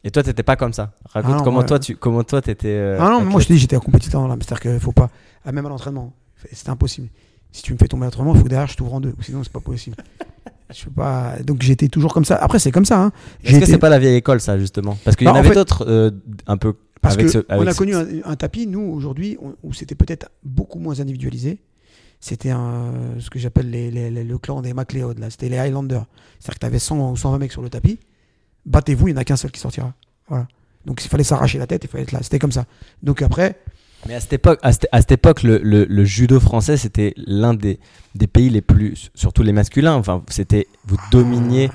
[0.04, 0.92] Et toi, t'étais pas comme ça.
[1.06, 2.68] Raconte Ah non, comment, toi, tu, comment toi t'étais.
[2.68, 4.40] euh, Ah non, moi je te dis, j'étais un compétiteur l'âme.
[4.42, 5.08] C'est-à-dire qu'il faut pas.
[5.50, 6.12] Même à l'entraînement,
[6.52, 7.08] c'était impossible.
[7.52, 9.14] Si tu me fais tomber à l'entraînement, il faut que derrière je t'ouvre en deux.
[9.20, 9.96] Sinon, c'est pas possible.
[10.74, 11.36] je peux pas.
[11.44, 12.36] Donc j'étais toujours comme ça.
[12.36, 13.00] Après, c'est comme ça.
[13.02, 13.12] Hein.
[13.44, 14.98] Est-ce que c'est pas la vieille école, ça, justement?
[15.04, 16.10] Parce qu'il y Bah, en en avait fait- d'autres euh,
[16.46, 17.38] un peu Parce avec que ce.
[17.48, 21.58] on a ce- connu un, un tapis, nous, aujourd'hui, où c'était peut-être beaucoup moins individualisé.
[22.20, 25.28] C'était ce que j'appelle les, les- les- le clan des MacLeod, là.
[25.30, 26.06] C'était les Highlanders.
[26.40, 27.98] C'est-à-dire que tu avais 100 ou 120 mecs sur le tapis.
[28.66, 29.92] Battez-vous, il n'y en a qu'un seul qui sortira.
[30.28, 30.48] Voilà.
[30.86, 32.20] Donc il fallait s'arracher la tête, il fallait être là.
[32.22, 32.64] C'était comme ça.
[33.02, 33.58] Donc après,
[34.06, 37.14] Mais à cette époque, à cette, à cette époque le, le- le judo français, c'était
[37.16, 37.78] l'un des,
[38.14, 39.94] des pays les plus, surtout les masculins.
[39.94, 41.70] Enfin, c'était vous dominiez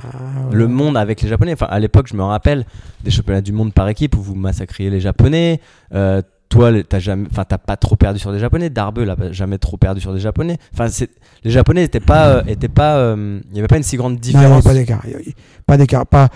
[0.52, 1.54] le monde avec les Japonais.
[1.54, 2.66] Enfin, à l'époque, je me rappelle
[3.04, 5.60] des championnats du monde par équipe où vous massacriez les Japonais.
[5.96, 8.70] Euh, toi, t'as jamais, enfin, t'as pas trop perdu sur des Japonais.
[8.70, 10.58] Darbe, là, jamais trop perdu sur des Japonais.
[10.74, 11.10] Enfin, c'est,
[11.44, 14.14] les Japonais n'étaient pas, euh, étaient pas, euh, il y avait pas une si grande
[14.14, 14.64] Non, il y avait différence.
[14.64, 15.02] pas d'écart.
[15.68, 16.06] Pas d'écart.
[16.08, 16.30] Pas.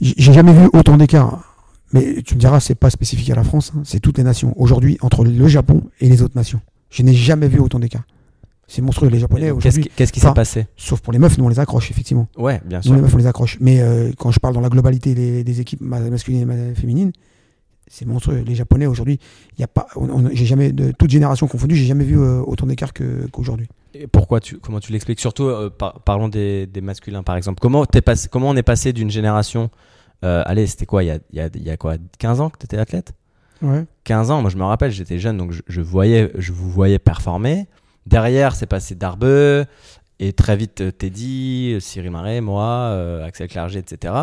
[0.00, 1.51] J'ai jamais vu autant d'écart.
[1.92, 3.72] Mais tu me diras, c'est pas spécifique à la France.
[3.76, 4.52] hein, c'est toutes les nations.
[4.56, 8.04] Aujourd'hui, entre le Japon et les autres nations, je n'ai jamais vu autant d'écart.
[8.68, 9.08] C'est monstrueux.
[9.10, 10.66] Les Japonais aujourd'hui, qu'est-ce qui s'est passé?
[10.76, 12.28] sauf pour les meufs, nous on les accroche effectivement.
[12.38, 12.94] Ouais, bien Nous sûr.
[12.94, 13.58] les meufs on les accroche.
[13.60, 17.12] Mais euh, quand je parle dans la globalité des, des équipes ma- masculines et féminines,
[17.88, 18.42] c'est monstrueux.
[18.46, 19.18] Les Japonais aujourd'hui,
[19.58, 19.88] il y a pas.
[20.32, 23.66] j'ai jamais de toute génération confondue, j'ai jamais vu euh, autant d'écart qu'aujourd'hui.
[23.92, 25.20] Et pourquoi tu, comment tu l'expliques?
[25.20, 27.58] Surtout, euh, par- parlons des, des masculins par exemple.
[27.60, 29.68] Comment, t'es passé, comment on est passé d'une génération.
[30.24, 32.58] Euh, allez, c'était quoi il y, a, y a, y a quoi 15 ans que
[32.58, 33.12] tu étais athlète?
[33.60, 33.84] Ouais.
[34.04, 36.98] 15 ans, moi je me rappelle, j'étais jeune donc je, je voyais, je vous voyais
[36.98, 37.66] performer.
[38.06, 39.64] Derrière, c'est passé Darbeux
[40.18, 44.14] et très vite euh, Teddy, euh, Cyril Marais, moi, euh, Axel Clerget, etc.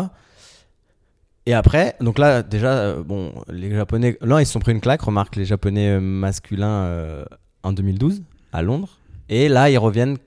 [1.46, 4.80] Et après, donc là, déjà, euh, bon, les Japonais, là, ils se sont pris une
[4.80, 5.00] claque.
[5.00, 7.24] Remarque, les Japonais masculins
[7.62, 8.98] en 2012 à Londres.
[9.28, 10.18] Et là, ils reviennent.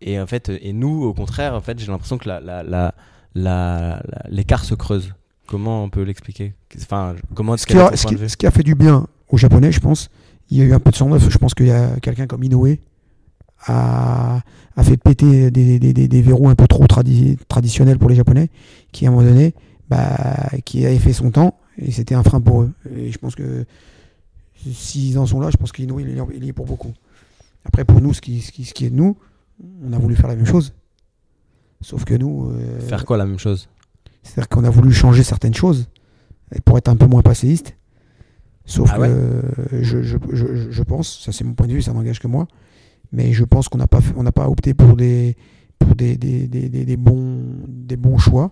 [0.00, 2.94] Et en fait, et nous, au contraire, en fait, j'ai l'impression que la, la, la,
[3.34, 5.14] la- la- l'écart se creuse.
[5.48, 6.54] Comment on peut l'expliquer?
[6.80, 9.80] Enfin, comment Ce qui, a, ce, qui, qui a fait du bien aux Japonais, je
[9.80, 10.10] pense,
[10.50, 11.28] il y a eu un peu de sang neuf.
[11.28, 12.76] Je pense qu'il y a quelqu'un comme Inoue
[13.66, 14.40] a,
[14.76, 18.14] a fait péter des, des, des, des verrous un peu trop tradi- traditionnels pour les
[18.16, 18.50] Japonais,
[18.92, 19.54] qui à un moment donné,
[19.88, 22.72] bah, qui avait fait son temps et c'était un frein pour eux.
[22.94, 23.64] Et je pense que
[24.72, 26.92] s'ils en sont là, je pense qu'Inoue il, est- il y est pour beaucoup.
[27.64, 29.16] Après, pour nous, ce qui, ce qui, ce qui est de nous,
[29.84, 30.72] on a voulu faire la même chose.
[31.80, 33.68] Sauf que nous, euh, Faire quoi la même chose?
[34.22, 35.88] C'est-à-dire qu'on a voulu changer certaines choses
[36.54, 37.76] et pour être un peu moins passéiste.
[38.64, 41.82] Sauf Ah que ouais je, je, je, je pense, ça c'est mon point de vue,
[41.82, 42.46] ça n'engage que moi,
[43.12, 45.36] mais je pense qu'on n'a pas, on n'a pas opté pour des,
[45.78, 48.50] pour des, des, des, des, des bons, des bons choix.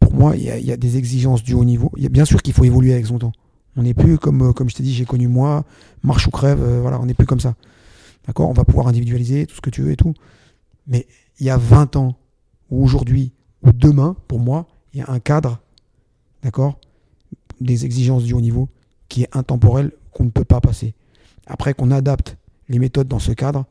[0.00, 1.92] Pour moi, il y a, il y a des exigences du haut niveau.
[1.96, 3.32] Il y a, bien sûr qu'il faut évoluer avec son temps.
[3.76, 5.64] On n'est plus comme, comme je t'ai dit, j'ai connu moi,
[6.02, 7.54] marche ou crève, euh, voilà, on n'est plus comme ça.
[8.26, 8.48] D'accord?
[8.48, 10.14] On va pouvoir individualiser tout ce que tu veux et tout.
[10.86, 11.06] Mais
[11.38, 12.16] il y a 20 ans,
[12.70, 15.60] ou aujourd'hui, ou demain, pour moi, il y a un cadre,
[16.42, 16.78] d'accord,
[17.60, 18.68] des exigences du haut niveau
[19.08, 20.94] qui est intemporel, qu'on ne peut pas passer.
[21.46, 22.36] Après qu'on adapte
[22.68, 23.64] les méthodes dans ce cadre,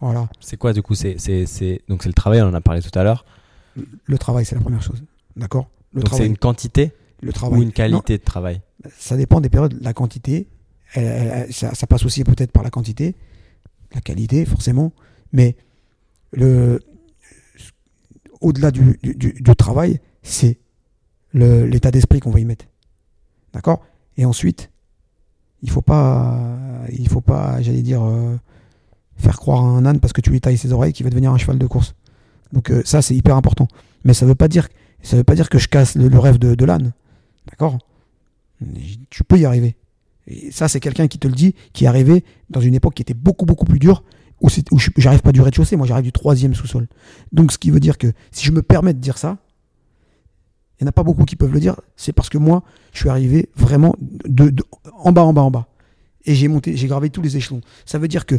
[0.00, 1.80] voilà, C'est quoi du coup c'est, c'est, c'est...
[1.88, 3.24] Donc c'est le travail, on en a parlé tout à l'heure.
[4.04, 5.02] le travail c'est la première chose,
[5.36, 7.58] d'accord Le Donc c'est une quantité le travail.
[7.58, 8.60] ou une qualité de travail?
[8.98, 9.78] Ça dépend des périodes.
[9.80, 10.48] La quantité,
[10.92, 13.14] elle- elle- elle- ça, ça passe aussi peut-être par la quantité,
[13.94, 14.92] la qualité forcément,
[15.32, 15.56] mais
[16.32, 16.80] le
[18.42, 20.58] au-delà du, du- du- du travail, c'est
[21.32, 22.66] l'état d'esprit qu'on va y mettre.
[23.52, 23.82] D'accord?
[24.16, 24.70] Et ensuite,
[25.62, 26.58] il faut pas,
[26.92, 28.36] il faut pas, j'allais dire, euh,
[29.16, 31.32] faire croire à un âne parce que tu lui tailles ses oreilles qu'il va devenir
[31.32, 31.94] un cheval de course.
[32.52, 33.68] Donc euh, ça, c'est hyper important.
[34.04, 34.68] Mais ça veut pas dire,
[35.02, 36.92] ça veut pas dire que je casse le, rêve de, l'âne.
[37.48, 37.78] D'accord?
[39.10, 39.76] Tu peux y arriver.
[40.26, 43.02] Et ça, c'est quelqu'un qui te le dit, qui est arrivé dans une époque qui
[43.02, 44.02] était beaucoup, beaucoup plus dure,
[44.40, 46.88] où, où j'arrive pas du rez-de-chaussée, moi j'arrive du troisième sous-sol.
[47.32, 49.38] Donc ce qui veut dire que si je me permets de dire ça,
[50.78, 52.62] il n'y en a pas beaucoup qui peuvent le dire, c'est parce que moi,
[52.92, 54.54] je suis arrivé vraiment de,
[54.92, 55.68] en bas, en bas, en bas.
[56.26, 57.60] Et j'ai monté, j'ai gravé tous les échelons.
[57.86, 58.34] Ça veut dire que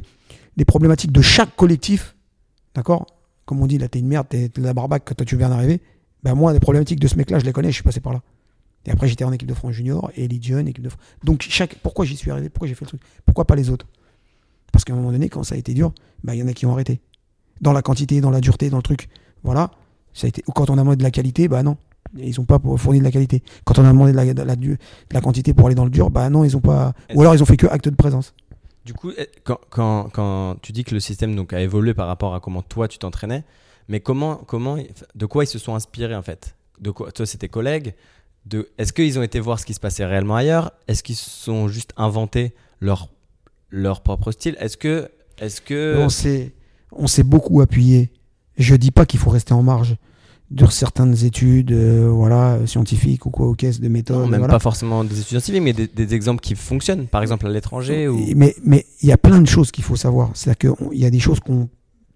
[0.56, 2.16] les problématiques de chaque collectif,
[2.76, 3.08] d'accord
[3.46, 5.82] Comme on dit, là, t'es une merde, t'es la barbaque quand toi tu viens d'arriver.
[6.24, 8.22] Ben moi, les problématiques de ce mec-là, je les connais, je suis passé par là.
[8.86, 11.04] Et après, j'étais en équipe de France junior, Elite Jeune, équipe de France.
[11.24, 12.50] Donc, chaque, pourquoi j'y suis arrivé?
[12.50, 13.02] Pourquoi j'ai fait le truc?
[13.26, 13.86] Pourquoi pas les autres?
[14.72, 16.54] Parce qu'à un moment donné, quand ça a été dur, ben, il y en a
[16.54, 17.02] qui ont arrêté.
[17.62, 19.10] Dans la quantité, dans la dureté, dans le truc.
[19.44, 19.72] Voilà.
[20.14, 20.44] Ça a été...
[20.54, 21.78] Quand on a demandé de la qualité, bah non.
[22.16, 23.44] Ils n'ont pas fourni de la qualité.
[23.66, 24.78] Quand on a demandé de la, de la, de
[25.12, 26.94] la quantité pour aller dans le dur, bah non, ils ont pas.
[27.14, 28.34] Ou alors ils ont fait que acte de présence.
[28.86, 32.08] Du coup, eh, quand, quand, quand tu dis que le système donc, a évolué par
[32.08, 33.44] rapport à comment toi tu t'entraînais,
[33.90, 34.78] mais comment, comment,
[35.16, 36.56] de quoi ils se sont inspirés en fait?
[36.80, 37.96] De quoi, Toi, c'est tes collègues?
[38.46, 40.72] De, est-ce qu'ils ont été voir ce qui se passait réellement ailleurs?
[40.88, 43.10] Est-ce qu'ils se sont juste inventé leur,
[43.70, 44.56] leur propre style?
[44.60, 46.54] Est-ce que, est-ce que On s'est,
[46.94, 48.10] on s'est beaucoup appuyé.
[48.58, 49.98] Je dis pas qu'il faut rester en marge
[50.50, 54.18] de certaines études, euh, voilà, scientifiques ou quoi, aux caisses de méthode.
[54.18, 54.54] non, même voilà.
[54.54, 58.08] pas forcément des étudiants civiques, mais des, des exemples qui fonctionnent, par exemple à l'étranger
[58.08, 60.32] ou Mais mais il y a plein de choses qu'il faut savoir.
[60.34, 61.70] C'est-à-dire qu'il y a des choses qu'on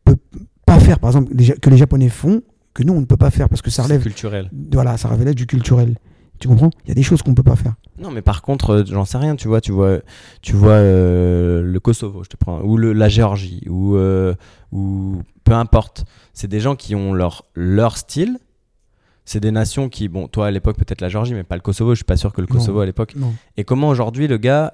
[0.05, 0.17] peut
[0.65, 2.41] pas faire, par exemple, que les Japonais font,
[2.73, 4.49] que nous on ne peut pas faire parce que ça relève, culturel.
[4.71, 5.95] voilà, ça relève du culturel.
[6.41, 6.71] Tu comprends?
[6.85, 7.75] Il y a des choses qu'on peut pas faire.
[7.99, 9.35] Non, mais par contre, euh, j'en sais rien.
[9.35, 9.99] Tu vois, tu vois,
[10.41, 14.33] tu vois euh, le Kosovo, je te prends, ou le, la Géorgie, ou euh,
[14.71, 16.03] ou peu importe.
[16.33, 18.37] C'est des gens qui ont leur leur style.
[19.23, 21.91] C'est des nations qui, bon, toi à l'époque peut-être la Géorgie, mais pas le Kosovo.
[21.91, 22.55] Je suis pas sûr que le Non.
[22.55, 23.15] Kosovo à l'époque.
[23.55, 24.73] Et comment aujourd'hui le gars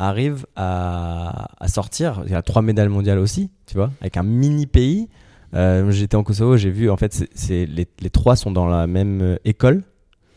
[0.00, 2.22] arrive à, à sortir?
[2.26, 5.08] Il y a trois médailles mondiales aussi, tu vois, avec un mini pays.
[5.54, 9.38] J'étais en Kosovo, j'ai vu, en fait, c'est- les, les trois sont dans la même
[9.44, 9.84] école.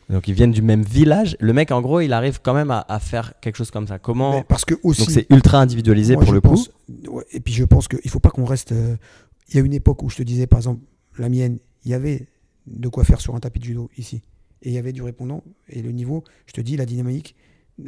[0.09, 1.37] Donc ils viennent du même village.
[1.39, 3.99] Le mec, en gros, il arrive quand même à, à faire quelque chose comme ça.
[3.99, 5.01] Comment Mais parce que aussi.
[5.01, 6.63] Donc c'est ultra individualisé Moi, pour le coup.
[7.07, 8.71] ouais, et puis je pense qu'il faut pas qu'on reste.
[8.71, 8.95] euh,
[9.49, 10.81] Il y a une époque où je te disais, par exemple,
[11.17, 12.27] la mienne, il y avait
[12.65, 14.21] de quoi faire sur un tapis de judo ici.
[14.63, 15.43] Et il y avait du répondant.
[15.69, 17.35] Et le niveau, je te dis, la dynamique,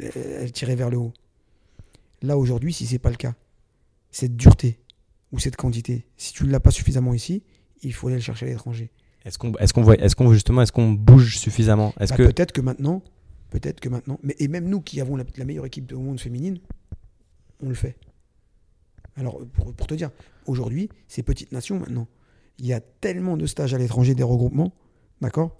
[0.00, 0.10] euh,
[0.42, 1.12] elle tirait vers le haut.
[2.22, 3.34] Là, aujourd'hui, si c'est pas le cas,
[4.12, 4.78] cette dureté
[5.32, 7.42] ou cette quantité, si tu ne l'as pas suffisamment ici,
[7.82, 8.90] il faut aller le chercher à l'étranger.
[9.24, 11.92] Est-ce qu'on est-ce qu'on voit est-ce qu'on justement est-ce qu'on bouge suffisamment?
[12.00, 13.02] Est-ce Bah, que Peut-être que maintenant,
[13.50, 16.18] peut-être que maintenant, mais et même nous qui avons la, la meilleure équipe au monde
[16.20, 16.58] féminine,
[17.62, 17.96] on le fait.
[19.16, 20.10] Alors, pour, pour te dire,
[20.46, 22.08] aujourd'hui, ces petites nations maintenant,
[22.58, 24.72] il y a tellement de stages à l'étranger, des regroupements,
[25.20, 25.56] d'accord?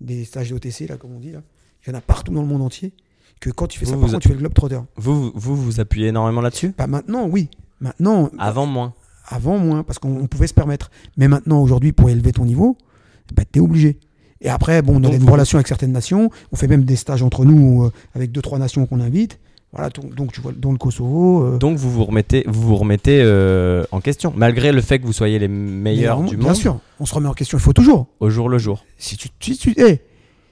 [0.00, 1.42] Des stages d'OTC, là, comme on dit, là.
[1.86, 2.94] Il y en a partout dans le monde entier,
[3.40, 4.80] que quand tu fais ça, Vous, par vous contre, tu fais le globe trotter.
[4.96, 6.72] vous, vous vous appuyez énormément là-dessus?
[6.72, 7.50] Pas maintenant, oui.
[7.80, 8.94] Maintenant, Avant moins.
[9.26, 10.90] avant moins, parce qu'on on pouvait se permettre.
[11.18, 12.78] Mais maintenant, aujourd'hui, pour élever ton niveau,
[13.34, 13.98] bah, tu es obligé.
[14.40, 16.30] Et après, bon, on Donc a une relation avec certaines nations.
[16.52, 19.38] On fait même des stages entre nous, euh, avec deux, trois nations qu'on invite.
[19.72, 21.44] Voilà, donc, donc, tu vois, dans le Kosovo.
[21.44, 25.06] euh, Donc vous vous remettez vous vous remettez euh, en question malgré le fait que
[25.06, 27.58] vous soyez les meilleurs du bien monde sûr, on se remet en question.
[27.58, 28.06] Il faut toujours.
[28.20, 28.84] au jour le jour.
[28.98, 30.00] Si tu si tu eh,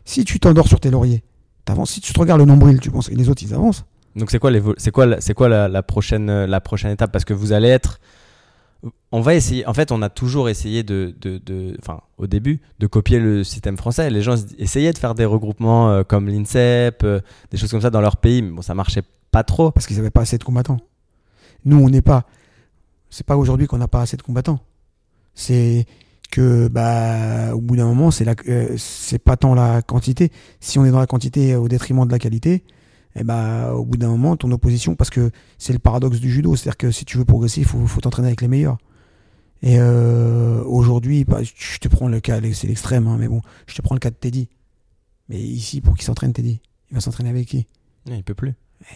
[0.05, 1.23] si tu t'endors sur tes lauriers,
[1.65, 1.91] t'avances.
[1.91, 3.85] Si tu te regardes le nombril, tu penses que les autres, ils avancent.
[4.17, 7.13] Donc c'est quoi c'est quoi c'est quoi la, la prochaine la prochaine étape?
[7.13, 8.01] Parce que vous allez être
[9.13, 12.87] on va essayer en fait on a toujours essayé de de enfin au début de
[12.87, 17.21] copier le système français les gens essayaient de faire des regroupements euh, comme l'INSEP euh,
[17.51, 19.97] des choses comme ça dans leur pays mais bon ça marchait pas trop Parce qu'ils
[19.97, 20.79] n'avaient pas assez de combattants.
[21.65, 22.27] Nous, on n'est pas.
[23.11, 24.61] C'est pas aujourd'hui qu'on n'a pas assez de combattants.
[25.35, 25.87] C'est
[26.31, 30.31] que, bah, au bout d'un moment, c'est euh, c'est pas tant la quantité.
[30.61, 32.63] Si on est dans la quantité au détriment de la qualité,
[33.17, 36.57] eh bah, au bout d'un moment, ton opposition, parce que c'est le paradoxe du judo,
[36.57, 38.79] c'est-à-dire que si tu veux progresser, il faut, faut t'entraîner avec les meilleurs.
[39.63, 43.75] Et euh, aujourd'hui, bah, je te prends le cas, c'est l'extrême, hein, mais bon, je
[43.75, 44.49] te prends le cas de Teddy.
[45.29, 47.67] Mais ici, pour qu'il s'entraîne, Teddy, il va s'entraîner avec qui?
[48.07, 48.55] Il peut plus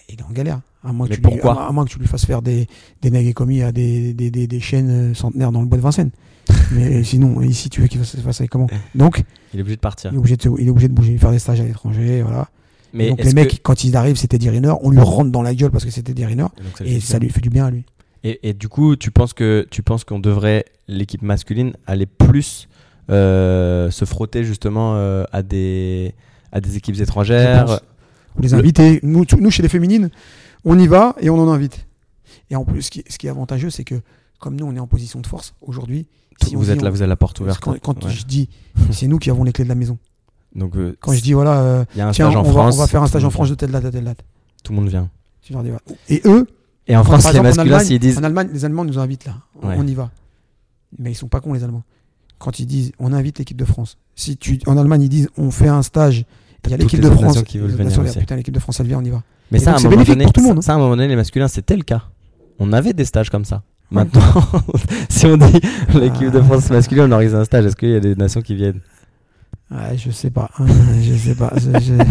[0.09, 0.61] il est en galère.
[0.83, 1.53] À moins, que tu lui, pourquoi?
[1.53, 2.67] à, moins- à moins que tu lui fasses faire des,
[3.03, 5.79] des nags et commis à des, des, des, des chaînes euh, centenaires dans le bois
[5.79, 6.11] de Vincennes.
[6.73, 8.67] Mais sinon, ici, tu veux qu'il fasse, fasse avec comment?
[8.95, 11.17] Donc, il est obligé de partir il est, obligé de, il est obligé de bouger,
[11.19, 12.23] faire des stages à l'étranger.
[12.23, 12.49] Voilà.
[12.93, 15.43] Mais Donc, les mecs, que- quand ils arrivent, c'était des Rainer, on lui rentre dans
[15.43, 16.43] la gueule parce que c'était Rainer.
[16.43, 17.85] Donc, ça lui Et ça lui fait du bien à lui.
[18.25, 22.69] et, et du coup tu penses que tu penses qu'on devrait l'équipe masculine aller plus
[23.11, 26.15] euh, se frotter justement euh, à des
[26.53, 27.81] à des équipes étrangères.
[28.39, 29.01] Ou les Le- inviter.
[29.03, 30.11] Nous, chez les féminines,
[30.65, 31.87] on y va et on en invite.
[32.51, 33.95] Et en plus, ce qui, ce qui est avantageux, c'est que
[34.41, 36.07] comme nous, on est en position de force aujourd'hui.
[36.43, 38.11] si vous dit êtes là on- vous avez la porte ouverte Quand, quand Ouais.
[38.11, 38.49] je dis,
[38.91, 39.97] c'est nous qui avons les clés de la maison.
[40.57, 42.45] Donc euh, Quand je dis, voilà, euh, il y a un tiens, stage en on,
[42.45, 44.25] va, France on va faire un stage en France de telle date à telle date.
[44.65, 45.09] tout le monde vient
[45.43, 45.83] Tu leur dis, voilà.
[46.09, 46.47] Et eux,
[46.89, 49.27] et en France les exemple, masculins Allemagne- s'ils disent En Allemagne, les Allemands nous invitent
[49.27, 49.35] là.
[49.63, 49.77] On- Ouais.
[49.79, 50.11] On y va.
[50.99, 51.83] Mais ils sont pas cons, les Allemands.
[52.39, 53.97] Quand ils disent, on invite l'équipe de France.
[54.15, 56.25] Si tu, en Allemagne, ils disent, on fait un stage.
[56.65, 57.43] Il y a l'équipe de France.
[57.45, 58.19] qui veulent venir aussi.
[58.19, 59.23] Putain, l'équipe de France, elle vient, on y va.
[59.53, 60.59] Mais Et ça, à donc, un c'est moment bénéfique donné, pour tout le ça- monde,
[60.59, 60.63] hein.
[60.63, 62.03] ça, à un moment donné, les masculins, c'était le cas.
[62.59, 63.63] On avait des stages comme ça.
[63.91, 64.23] Maintenant,
[65.09, 65.61] si on dit
[65.95, 68.55] l'équipe de France masculine, on organise un stage, est-ce qu'il y a des nations qui
[68.57, 68.81] viennent?
[69.71, 70.51] Ouais, je sais pas.
[70.59, 70.67] hein,
[71.03, 71.53] je sais pas.
[71.57, 72.05] Je, je-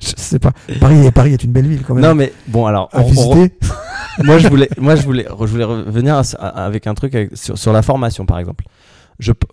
[0.00, 0.52] je sais pas.
[0.80, 2.04] Paris, Paris est une belle ville quand même.
[2.04, 3.48] Non, mais bon, alors, à on-
[4.24, 7.36] moi, je voulais, moi, je voulais, je voulais revenir à- à- avec un truc avec-
[7.36, 8.64] sur, sur la formation, par exemple.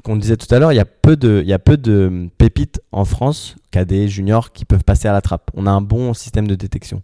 [0.03, 2.29] Qu'on disait tout à l'heure, il y a peu de, il y a peu de
[2.37, 5.51] pépites en France, cadets, juniors, qui peuvent passer à la trappe.
[5.55, 7.01] On a un bon système de détection.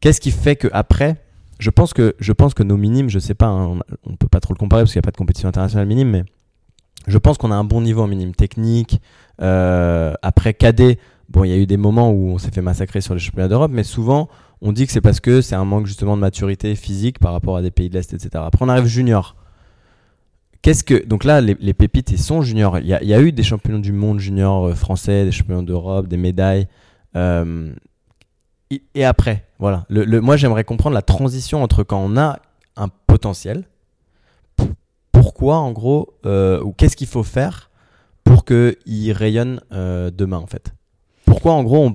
[0.00, 1.16] Qu'est-ce qui fait que après,
[1.58, 4.28] je pense que, je pense que nos minimes, je sais pas, hein, on, on peut
[4.28, 6.24] pas trop le comparer parce qu'il n'y a pas de compétition internationale minime, mais
[7.06, 9.00] je pense qu'on a un bon niveau en minime technique.
[9.40, 13.00] Euh, après cadet, bon, il y a eu des moments où on s'est fait massacrer
[13.00, 14.28] sur les championnats d'Europe, mais souvent,
[14.62, 17.56] on dit que c'est parce que c'est un manque justement de maturité physique par rapport
[17.56, 18.30] à des pays de l'Est, etc.
[18.34, 19.36] Après, on arrive junior.
[20.62, 22.78] Qu'est-ce que donc là les, pépites ils sont juniors.
[22.78, 26.16] Il y, a, eu des champions du monde junior euh, français, des champions d'Europe, des
[26.16, 26.66] médailles.
[27.14, 27.72] Euh,
[28.70, 29.86] et, après, voilà.
[29.90, 32.40] Moi j'aimerais comprendre la transition entre quand on a
[32.74, 33.62] un potentiel.
[35.26, 37.72] Pourquoi en gros euh, ou qu'est-ce qu'il faut faire
[38.22, 40.72] pour que il rayonne euh, demain en fait?
[41.24, 41.92] Pourquoi en gros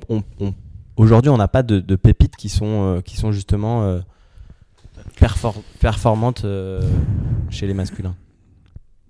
[0.97, 2.65] aujourd'hui on n'a pas de, pépites qui sont
[2.97, 4.01] euh, qui sont justement
[5.17, 6.45] perfor- performantes
[7.49, 8.17] chez les masculins?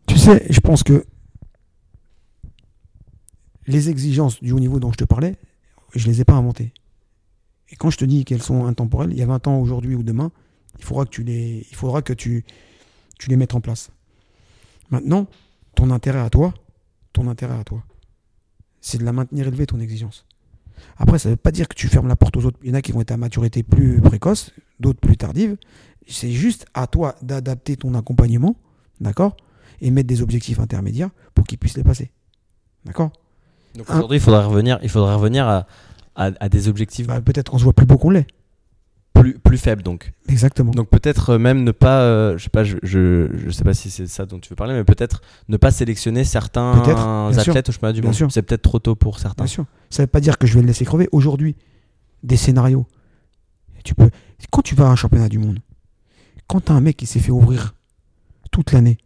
[0.05, 1.03] Tu sais, je pense que
[3.65, 5.35] les exigences du haut niveau dont je te parlais,
[5.95, 6.75] je les ai pas inventées.
[7.71, 10.03] Et quand je te dis qu'elles sont intemporelles, il y a 20 ans, aujourd'hui ou
[10.03, 10.31] demain,
[10.77, 12.43] il faudra que tu les, il
[13.17, 13.89] tu les mettes en place.
[14.91, 15.27] Maintenant,
[15.75, 16.53] ton intérêt à toi,
[17.13, 17.83] ton intérêt à toi,
[18.81, 20.25] c'est de la maintenir élevée ton exigence.
[20.97, 22.59] Après, ça ne veut pas dire que tu fermes la porte aux autres.
[22.63, 25.57] Il y en a qui vont être à maturité plus précoce, d'autres plus tardive.
[26.07, 28.55] C'est juste à toi d'adapter ton accompagnement,
[28.99, 29.37] d'accord
[29.81, 32.11] Et mettre des objectifs intermédiaires pour qu'ils puissent les passer.
[32.85, 33.11] D'accord?
[33.75, 35.67] Donc aujourd'hui, il faudrait revenir, il faudrait revenir à,
[36.15, 38.27] à, à des objectifs Bah, Peut-être qu'on se voit plus beau qu'on l'est.
[39.13, 40.13] Plus, plus faibles donc.
[40.29, 40.71] Exactement.
[40.71, 43.73] Donc peut-être euh, même ne pas, euh, je sais pas, je, je, je sais pas
[43.73, 47.43] si c'est ça dont tu veux parler, mais peut-être ne pas sélectionner certains Peut-être, bien
[47.43, 47.51] sûr.
[47.51, 48.13] athlètes au championnat du monde.
[48.31, 49.43] C'est peut-être trop tôt pour certains.
[49.43, 49.65] Bien sûr.
[49.89, 51.09] Ça ne veut pas dire que je vais le laisser crever.
[51.11, 51.55] Aujourd'hui,
[52.23, 52.85] des scénarios.
[53.83, 54.09] Tu peux.
[54.51, 55.59] Quand tu vas à un championnat du monde,
[56.47, 57.75] quand tu as un mec qui s'est fait ouvrir
[58.51, 58.97] toute l'année,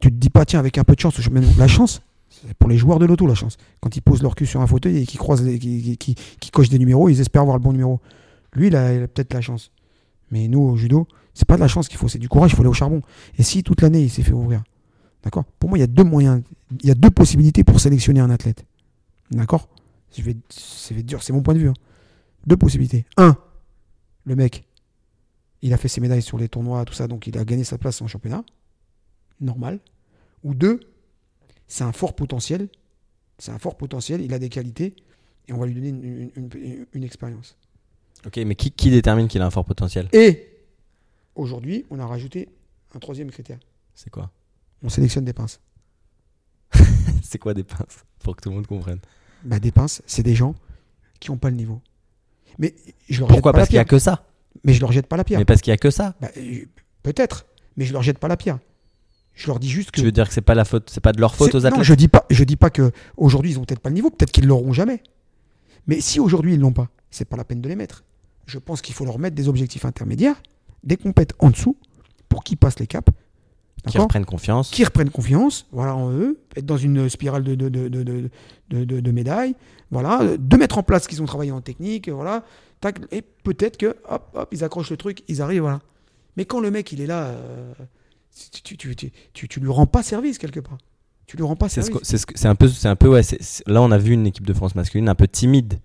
[0.00, 1.18] tu te dis pas, tiens, avec un peu de chance,
[1.58, 3.56] la chance, c'est pour les joueurs de l'auto, la chance.
[3.80, 6.16] Quand ils posent leur cul sur un fauteuil et qu'ils croisent, qui
[6.52, 8.00] cochent des numéros, ils espèrent avoir le bon numéro.
[8.54, 9.70] Lui, il a, peut-être la chance.
[10.30, 12.56] Mais nous, au judo, c'est pas de la chance qu'il faut, c'est du courage, il
[12.56, 13.02] faut aller au charbon.
[13.38, 14.62] Et si toute l'année, il s'est fait ouvrir,
[15.22, 15.44] d'accord?
[15.58, 16.42] Pour moi, il y a deux moyens,
[16.82, 18.64] il y a deux possibilités pour sélectionner un athlète.
[19.30, 19.68] D'accord?
[20.48, 21.68] C'est dur, c'est mon point de vue.
[21.68, 21.74] hein.
[22.46, 23.04] Deux possibilités.
[23.16, 23.36] Un,
[24.24, 24.64] le mec,
[25.62, 27.78] il a fait ses médailles sur les tournois, tout ça, donc il a gagné sa
[27.78, 28.44] place en championnat.
[29.40, 29.80] Normal.
[30.44, 30.80] Ou deux,
[31.66, 32.68] c'est un fort potentiel.
[33.38, 34.94] C'est un fort potentiel, il a des qualités,
[35.48, 36.30] et on va lui donner
[36.92, 37.56] une expérience.
[38.26, 40.08] Ok, mais qui, qui détermine qu'il a un fort potentiel?
[40.12, 40.48] Et
[41.34, 42.48] aujourd'hui, on a rajouté
[42.94, 43.58] un troisième critère.
[43.94, 44.30] C'est quoi?
[44.82, 45.60] On sélectionne des pinces.
[47.22, 48.04] C'est quoi des pinces?
[48.20, 48.98] Pour que tout le monde comprenne.
[49.44, 50.54] Bah, des pinces, c'est des gens
[51.20, 51.82] qui n'ont pas le niveau.
[52.58, 52.74] Mais
[53.10, 54.26] je leur jette Pourquoi pas Parce qu'il y a que ça.
[54.64, 55.38] Mais je leur jette pas la pierre.
[55.38, 56.14] Mais parce qu'il y a que ça.
[56.20, 56.64] Bah, euh,
[57.02, 57.44] Peut-être,
[57.76, 58.58] mais je leur jette pas la pierre.
[59.34, 60.00] Je leur dis juste que.
[60.00, 61.76] Tu veux dire que c'est pas la faute, c'est pas de leur faute aux athlètes?
[61.76, 64.08] Non, je dis pas, je dis pas que aujourd'hui ils ont peut-être pas le niveau,
[64.10, 65.02] peut-être qu'ils l'auront jamais.
[65.86, 68.04] Mais si aujourd'hui ils l'ont pas, c'est pas la peine de les mettre.
[68.46, 70.40] Je pense qu'il faut leur mettre des objectifs intermédiaires,
[70.82, 71.76] des compètes en dessous,
[72.28, 73.10] pour qu'ils passent les caps,
[73.88, 74.70] qui reprennent confiance.
[74.70, 78.30] Qui reprennent confiance, voilà en eux, être dans une spirale de, de, de,
[78.70, 79.54] de, médailles,
[79.90, 82.44] voilà, euh, de mettre en place ce qu'ils ont travaillé en technique, voilà,
[82.80, 85.80] tac, et peut-être que hop, hop, ils accrochent le truc, ils arrivent, voilà.
[86.36, 87.72] Mais quand le mec il est là, euh,
[88.64, 90.78] tu, tu, tu, tu, lui rends pas service quelque part.
[91.26, 91.96] Tu lui rends pas service.
[92.02, 93.22] c'est ce un peu, c'est un peu ouais.
[93.66, 95.78] là, on a vu une équipe de France masculine un peu timide,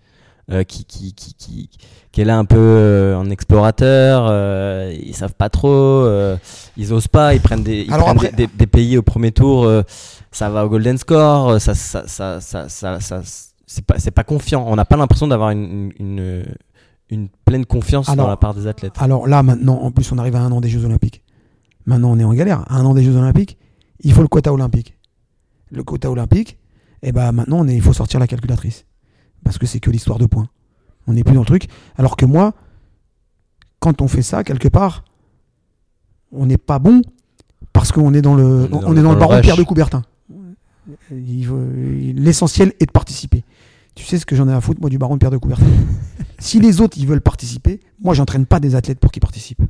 [0.51, 1.69] euh, qui, qui, qui, qui,
[2.11, 4.27] qui est là un peu euh, en explorateur.
[4.29, 6.37] euh, ils savent pas trop, euh,
[6.77, 7.33] ils osent pas.
[7.35, 9.63] Ils prennent des, ils prennent après- des, des- des pays au premier tour.
[9.65, 9.83] euh,
[10.31, 11.49] ça va au golden score.
[11.49, 13.21] euh, Ça, ça, ça, ça, ça, ça-
[13.67, 14.65] c'est pas, c'est pas confiant.
[14.67, 16.45] On n'a pas l'impression d'avoir une, une,
[17.11, 18.93] une, pleine confiance Alors- dans la part des athlètes.
[18.99, 21.21] Alors là, maintenant, en plus, on arrive à un an des Jeux Olympiques.
[21.85, 22.61] Maintenant, on est en galère.
[22.71, 23.57] À un an des Jeux Olympiques,
[24.01, 24.95] il faut le quota olympique.
[25.71, 26.57] Le quota olympique,
[27.03, 28.85] et ben maintenant, on est- il faut sortir la calculatrice.
[29.49, 30.47] Parce que c'est que l'histoire de points.
[31.07, 31.69] On n'est plus dans le truc.
[31.97, 32.53] Alors que moi,
[33.79, 35.03] quand on fait ça, quelque part,
[36.31, 37.01] on n'est pas bon
[37.73, 39.19] parce qu'on est dans le, On est on, dans est le- dans dans le le
[39.19, 39.41] baron.
[39.41, 40.03] Pierre de Coubertin.
[41.09, 43.43] L'essentiel est de participer.
[43.95, 45.65] Tu sais ce que j'en ai à foutre, moi, du baron de Pierre de Coubertin?
[46.41, 49.63] Si les autres, ils veulent participer, moi, j'entraîne pas des athlètes pour qu'ils participent.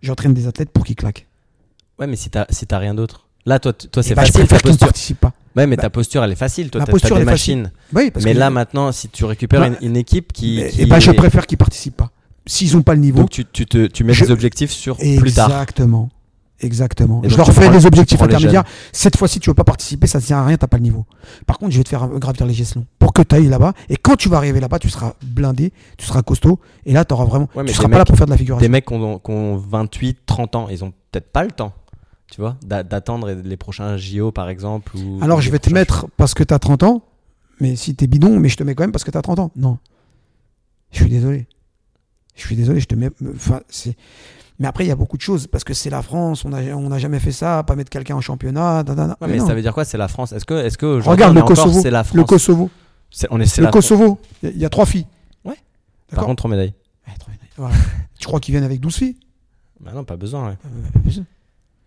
[0.00, 1.26] J'entraîne des athlètes pour qu'ils claquent.
[1.98, 3.26] Ouais, mais si t'as si rien d'autre.
[3.44, 5.32] Là, toi, toi Et c'est bah, je facile ta préfère qu'ils ne participent pas.
[5.56, 6.70] Ouais, mais Bah, ta posture, elle est facile.
[6.70, 7.70] Toi, ma posture, des est machines.
[7.94, 10.60] Oui, parce mais que là, maintenant, si tu récupères Bah, une, une équipe qui.
[10.60, 12.10] et, qui bah, je est- préfère qu'ils participent pas.
[12.46, 14.96] S'ils n'ont pas le niveau, Donc, tu, tu, te, tu mets Je- des objectifs sur
[14.96, 15.46] plus tard.
[15.50, 16.10] exactement.
[16.60, 17.20] Exactement.
[17.24, 18.64] Et je leur fais des objectifs intermédiaires.
[18.92, 21.04] Cette fois-ci, tu veux pas participer, ça ne sert à rien, t'as pas le niveau.
[21.46, 23.72] Par contre, je vais te faire gravir les gestes longs pour que tu ailles là-bas.
[23.88, 26.60] Et quand tu vas arriver là-bas, tu seras blindé, tu seras costaud.
[26.86, 27.48] Et là, tu auras vraiment.
[27.54, 28.64] Ouais, mais tu seras pas là pour faire de la figuration.
[28.64, 31.72] Des mecs qui ont, qui ont 28, 30 ans, ils ont peut-être pas le temps,
[32.30, 34.96] tu vois, d'a- d'attendre les prochains JO, par exemple.
[34.96, 37.02] Ou, Alors, je vais te mettre parce que tu as 30 ans,
[37.60, 39.22] mais si tu es bidon, mais je te mets quand même parce que tu as
[39.22, 39.50] 30 ans.
[39.56, 39.78] Non.
[40.90, 41.46] Je suis désolé.
[42.34, 43.10] Je suis désolé, je te mets.
[43.34, 43.96] Enfin, c'est.
[44.60, 46.58] Mais après, il y a beaucoup de choses parce que c'est la France, on n'a
[46.76, 48.82] on n'a jamais fait ça, pas mettre quelqu'un en championnat.
[48.84, 49.16] da, da, da.
[49.20, 50.32] Ouais, Mais ça veut dire quoi C'est la France?
[50.32, 51.80] Est-ce que, est-ce que Regarde le est Kosovo.
[51.82, 52.16] c'est la France?
[52.16, 52.70] Le Kosovo.
[53.30, 55.06] On est, Le la Kosovo, il y a- a trois filles.
[55.44, 55.56] Ouais.
[56.14, 56.74] Par contre, trois médailles.
[57.06, 57.48] Ouais, trois médailles.
[57.56, 57.74] Voilà.
[58.18, 59.16] tu crois qu'ils viennent avec 12 filles?
[59.80, 60.48] Bah non, pas besoin.
[60.48, 60.56] ouais.
[60.66, 61.20] Euh,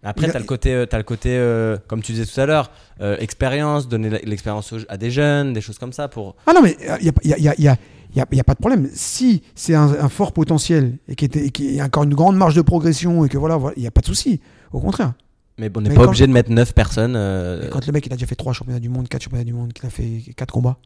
[0.03, 2.39] Après, Il a- t'as le côté, euh, t'as le côté euh, comme tu disais tout
[2.39, 6.35] à l'heure, euh, expérience, donner l'expérience à des jeunes, des choses comme ça pour.
[6.45, 7.75] Ah non, mais il n'y a, y a, y a,
[8.15, 8.89] y a, pas de problème.
[8.93, 12.61] Si c'est un, un fort potentiel et qu'il y a encore une grande marge de
[12.61, 14.39] progression et que voilà, il n'y a pas de souci.
[14.71, 15.13] Au contraire.
[15.57, 17.15] Mais bon, on n'est pas obligé de mettre 9 personnes.
[17.15, 19.53] euh, quand le mec il a déjà fait 3 championnats du monde, 4 championnats du
[19.53, 20.77] monde, qu'il a fait 4 combats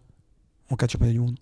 [0.70, 1.36] en 4 championnats du monde,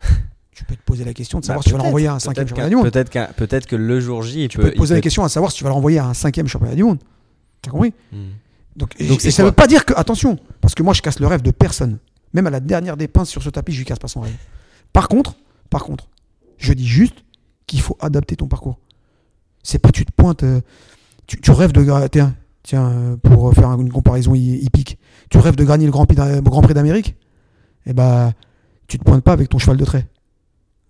[0.52, 2.06] tu peux te poser la question de savoir bah, si tu vas le peut-être, renvoyer
[2.08, 2.90] à un 5 peut-être championnat du monde.
[2.90, 5.28] Peut-être peut-être que le jour J, Tu peut, peux te poser la peut- question à
[5.28, 6.98] savoir si tu vas le renvoyer à un 5 championnat du monde.
[7.62, 7.92] T'as compris?
[8.12, 8.30] Hmm.
[8.76, 11.18] Donc, Donc et ça quoi veut pas dire que, attention, parce que moi je casse
[11.20, 11.98] le rêve de personne.
[12.32, 14.34] Même à la dernière des pinces sur ce tapis, je lui casse pas son rêve.
[14.92, 15.34] Par contre,
[15.70, 16.08] par contre,
[16.58, 17.24] je dis juste
[17.66, 18.78] qu'il faut adapter ton parcours.
[19.62, 20.60] C'est pas tu te pointes, euh,
[21.26, 24.98] tu, tu rêves de tiens, tiens, euh, pour faire une comparaison hi- hippique,
[25.28, 27.14] tu rêves de gagner le Grand Prix d'A- Grand Prix d'Amérique?
[27.86, 28.32] eh bah,
[28.88, 30.06] tu te pointes pas avec ton cheval de trait.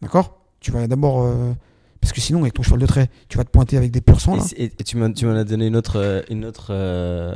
[0.02, 0.38] D'accord?
[0.60, 1.22] Tu vas d'abord.
[1.22, 1.52] euh,
[2.00, 4.36] parce que sinon, avec ton cheval de trait, tu vas te pointer avec des sang.
[4.36, 4.42] Là.
[4.56, 5.96] Et, tu m'en tu as donné une autre.
[5.98, 7.34] euh, Une autre euh,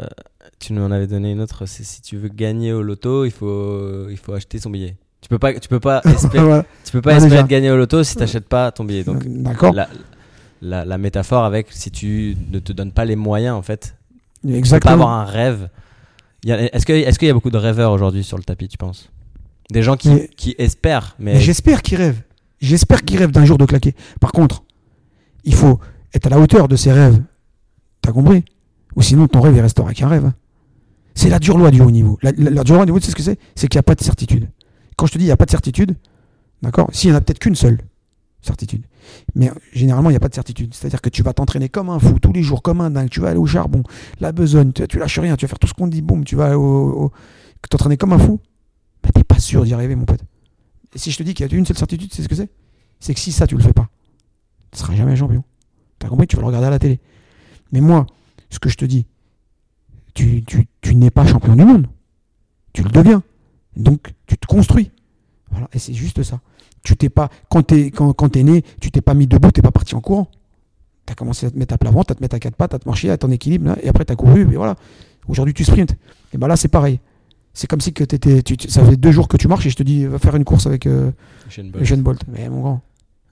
[0.58, 1.66] tu m'en avais donné une autre.
[1.66, 4.96] C'est si tu veux gagner au loto, il faut, il faut acheter son billet.
[5.20, 6.64] Tu peux pas, tu peux pas espérer, Voilà.
[6.84, 9.04] tu peux pas Ouais, espérer de gagner au loto si t'achètes pas ton billet.
[9.04, 9.88] Donc D'accord la,
[10.62, 13.94] la, la métaphore avec si tu ne te donnes pas les moyens en fait,
[14.42, 14.92] tu peux pas Exactement.
[14.94, 15.68] avoir un rêve.
[16.46, 19.08] Est-ce que est-ce qu'il y a beaucoup de rêveurs aujourd'hui sur le tapis, tu penses?
[19.70, 22.20] Des gens qui, Mais- qui espèrent, mais Mais j'espère qu'ils rêvent.
[22.64, 23.94] J'espère qu'ils rêvent d'un jour de claquer.
[24.20, 24.64] Par contre,
[25.44, 25.78] il faut
[26.14, 27.22] être à la hauteur de ses rêves.
[28.00, 28.44] T'as compris?
[28.96, 30.32] Ou sinon, ton rêve, il restera qu'un rêve.
[31.14, 32.18] C'est la dure loi du haut niveau.
[32.22, 33.38] La, dure loi du haut niveau, tu sais ce que c'est?
[33.54, 34.48] C'est qu'il n'y a pas de certitude.
[34.96, 35.96] Quand je te dis il n'y a pas de certitude,
[36.62, 36.88] d'accord?
[36.92, 37.78] S'il n'y en a peut-être qu'une seule
[38.40, 38.84] certitude.
[39.34, 40.72] Mais généralement, il n'y a pas de certitude.
[40.74, 43.10] C'est-à-dire que tu vas t'entraîner comme un fou, tous les jours, comme un dingue.
[43.10, 43.82] Tu vas aller au charbon,
[44.20, 46.58] la besogne, tu, lâches rien, tu vas faire tout ce qu'on dit, boum, tu vas
[46.58, 47.12] au, au-
[47.70, 48.40] t'entraîner comme un fou.
[49.02, 50.20] Bah, t'es pas sûr d'y arriver, mon pote.
[50.95, 52.51] Si je te dis qu'il y a une seule certitude, c'est ce que c'est?
[53.01, 53.88] C'est que si ça, tu le fais pas,
[54.70, 55.42] tu seras jamais champion.
[55.99, 56.26] T'as compris?
[56.26, 57.01] Tu vas le regarder à la télé.
[57.72, 58.07] Mais moi,
[58.51, 59.07] ce que je te dis,
[60.14, 60.45] tu,
[60.95, 61.86] n'es pas champion du monde.
[62.72, 63.22] Tu le deviens.
[63.76, 64.90] Donc, tu te construis.
[65.51, 65.68] Voilà.
[65.72, 66.40] Et c'est juste ça.
[66.82, 69.70] Tu t'es pas, quand t'es, quand t'es né, tu t'es pas mis debout, t'es pas
[69.70, 70.30] parti en courant.
[71.07, 72.78] T'as commencé à te mettre à plat ventre, à te mettre à quatre pattes, à
[72.78, 74.76] te marcher, à ton équilibre, là, et après t'as couru, et voilà.
[75.28, 75.97] Aujourd'hui, tu sprintes.
[76.32, 77.01] Et ben là, c'est pareil.
[77.55, 79.70] C'est comme si que t'étais, tu, tu- ça fait deux jours que tu marches et
[79.70, 81.12] je te dis, va faire une course avec euh,
[81.70, 82.02] Bolt.
[82.02, 82.20] Bolt.
[82.28, 82.80] Mais mon grand.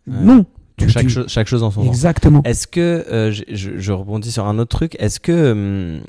[0.07, 0.15] Ouais.
[0.21, 0.47] Non.
[0.77, 1.89] Tu- chaque, tu- chose, chaque chose en son temps.
[1.89, 2.43] Exactement.
[2.45, 5.53] Est-ce que euh, je, je- je rebondis sur un autre truc Est-ce que
[5.99, 6.01] hum,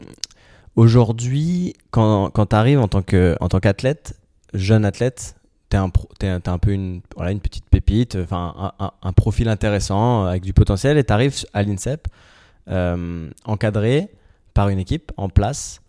[0.75, 4.13] aujourd'hui, quand, quand tu arrives en tant que en tant qu'athlète,
[4.53, 5.35] jeune athlète,
[5.69, 9.13] t'es un pro- t'es un- peu une voilà une petite pépite, enfin un, un- un
[9.13, 12.07] profil intéressant euh, avec du potentiel, et t'arrives à l'INSEP
[12.69, 14.09] euh, encadré
[14.53, 15.81] par une équipe en place.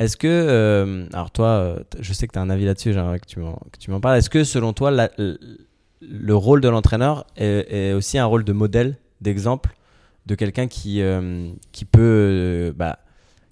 [0.00, 3.20] Est-ce que, euh, alors toi, euh, je sais que tu as un avis là-dessus, j'aimerais
[3.20, 4.16] que tu m'en parles.
[4.16, 9.76] Est-ce que selon toi, le rôle de l'entraîneur est, aussi un rôle de modèle, d'exemple,
[10.24, 11.50] de quelqu'un qui, euh,
[11.92, 13.00] peut, bah,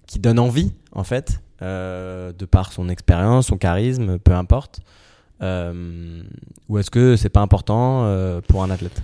[0.07, 4.79] qui donne envie, en fait, de par son expérience, son charisme, peu importe
[5.41, 9.03] Ou est-ce que c'est pas important pour un athlète?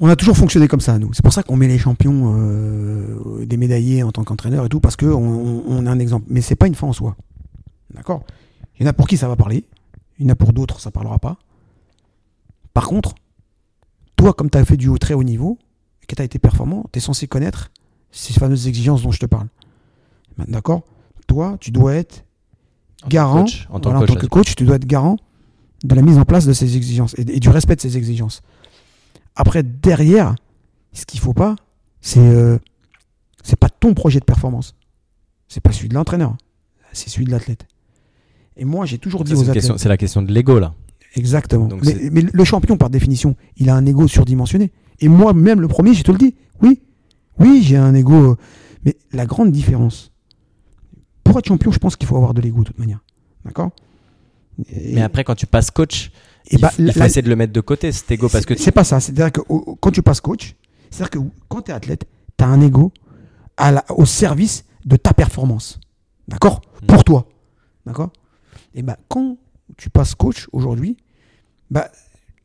[0.00, 1.12] On a toujours fonctionné comme ça, nous.
[1.14, 4.80] C'est pour ça qu'on met les champions euh, des médaillés en tant qu'entraîneur et tout,
[4.80, 6.26] parce qu'on on, on a un exemple.
[6.28, 7.16] Mais c'est pas une fin en soi.
[7.94, 8.22] D'accord?
[8.78, 9.64] Il y en a pour qui ça va parler,
[10.18, 11.38] il y en a pour d'autres, ça parlera pas.
[12.74, 13.14] Par contre,
[14.16, 15.58] toi, comme tu as fait du haut, très haut niveau,
[16.02, 17.70] et que tu as été performant, tu es censé connaître
[18.10, 19.48] ces fameuses exigences dont je te parle.
[20.46, 20.82] D'accord?
[21.26, 22.24] Toi, tu dois être
[23.02, 24.86] En garant, coach, en tant voilà, que en tant coach, que coach, tu dois être
[24.86, 25.16] garant
[25.84, 28.42] de la mise en place de ces exigences et, et du respect de ces exigences.
[29.36, 30.34] Après, derrière,
[30.92, 31.56] ce qu'il faut pas,
[32.00, 32.58] c'est euh,
[33.42, 34.74] c'est pas ton projet de performance.
[35.48, 36.36] C'est pas celui de l'entraîneur.
[36.92, 37.66] C'est celui de l'athlète.
[38.56, 39.70] Et moi, j'ai toujours dit aux athlètes.
[39.76, 40.74] c'est la question de l'ego, là.
[41.14, 41.66] Exactement.
[41.66, 44.72] Donc mais, le champion, par définition, il a un ego surdimensionné.
[45.00, 46.34] Et moi, même le premier, je te le dis.
[46.62, 46.80] Oui,
[47.38, 48.14] oui, j'ai un ego.
[48.32, 48.36] euh,
[48.84, 50.10] Mais la grande différence,
[51.22, 53.00] pour être champion, je pense qu'il faut avoir de l'ego de toute manière.
[53.44, 53.70] D'accord?
[54.70, 56.10] Et- Mais après, quand tu passes coach,
[56.48, 58.44] et il, bah, il faut la- essayer de le mettre de côté, cet ego, parce
[58.46, 59.00] que c'est- c'est pas ça.
[59.00, 59.40] C'est-à-dire que
[59.80, 60.54] quand tu passes coach,
[60.90, 61.18] c'est-à-dire que
[61.48, 62.04] quand tu es athlète,
[62.38, 62.92] tu as un ego
[63.56, 65.80] à la- au service de ta performance.
[66.28, 66.60] D'accord?
[66.82, 66.86] Mm.
[66.86, 67.28] Pour toi.
[67.86, 68.10] D'accord?
[68.74, 69.36] Et bah, quand
[69.76, 70.96] tu passes coach aujourd'hui,
[71.70, 71.90] bah,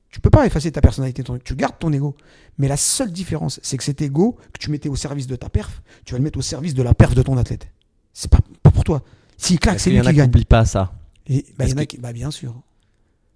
[0.09, 1.23] tu peux pas effacer ta personnalité.
[1.23, 2.15] ton- Tu gardes ton ego.
[2.57, 5.49] Mais la seule différence, c'est que cet ego que tu mettais au service de ta
[5.49, 7.67] perf, tu vas le mettre au service de la perf de ton athlète.
[8.13, 9.03] C'est pas, pas pour toi.
[9.37, 10.25] S'il claque, c'est lui qui gagne.
[10.25, 10.93] n'oublient pas ça?
[11.27, 12.53] Et, bah, il y en a Est-ce qui- bah, bien sûr.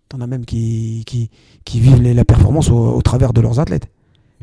[0.10, 1.30] T'en as même qui, qui,
[1.66, 3.88] qui vivent les- la performance au, au travers de leurs athlètes.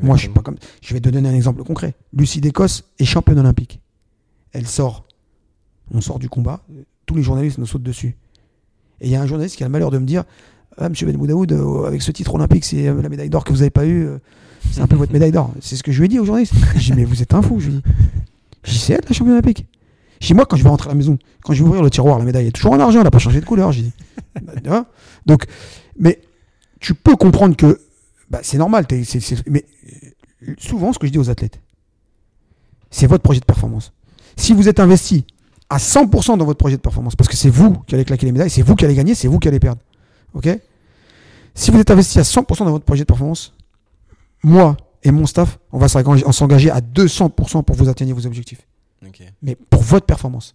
[0.01, 0.57] Moi, je suis pas comme.
[0.81, 1.95] Je vais te donner un exemple concret.
[2.17, 3.81] Lucie d'Écosse est championne olympique.
[4.53, 5.05] Elle sort.
[5.93, 6.61] On sort du combat.
[7.07, 8.17] Tous les journalistes nous sautent dessus.
[9.01, 10.25] Et il y a un journaliste qui a le malheur de me dire
[10.79, 13.51] ah, Monsieur Ben Moudaoud, euh, avec ce titre olympique, c'est euh, la médaille d'or que
[13.53, 14.07] vous n'avez pas eue.
[14.07, 14.19] euh,
[14.71, 15.53] C'est un peu votre médaille d'or.
[15.61, 16.55] C'est ce que je lui ai dit au journaliste.
[16.77, 17.61] J'ai dit Mais vous êtes un fou.
[17.61, 17.81] Je lui ai
[18.65, 19.67] dit C'est elle, la championne olympique.
[20.23, 22.16] Chez moi, quand je vais rentrer à la maison, quand je vais ouvrir le tiroir,
[22.16, 23.73] la médaille est toujours en argent, elle n'a pas changé de couleur.
[23.73, 23.93] J'ai dit
[25.27, 25.47] Donc,
[25.99, 26.20] mais
[26.79, 27.81] tu peux comprendre que
[28.31, 28.87] bah, c'est normal.
[29.49, 29.64] mais
[30.47, 31.59] euh, souvent, ce que je dis aux athlètes,
[32.89, 33.93] c'est votre projet de performance.
[34.37, 35.27] Si vous êtes investi
[35.68, 38.33] à 100% dans votre projet de performance, parce que c'est vous qui allez claquer les
[38.33, 39.83] médailles, c'est vous qui allez gagner, c'est vous qui allez perdre.
[40.35, 40.49] Ok?
[41.57, 43.55] Si vous êtes investi à 100% dans votre projet de performance,
[44.45, 48.64] moi et mon staff, on va s'engager à 200% pour vous atteindre vos objectifs.
[49.42, 50.55] Mais pour votre performance.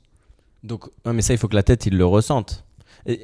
[0.64, 2.66] Donc, ouais, mais ça, il faut que la tête, il le ressente.
[3.06, 3.18] Il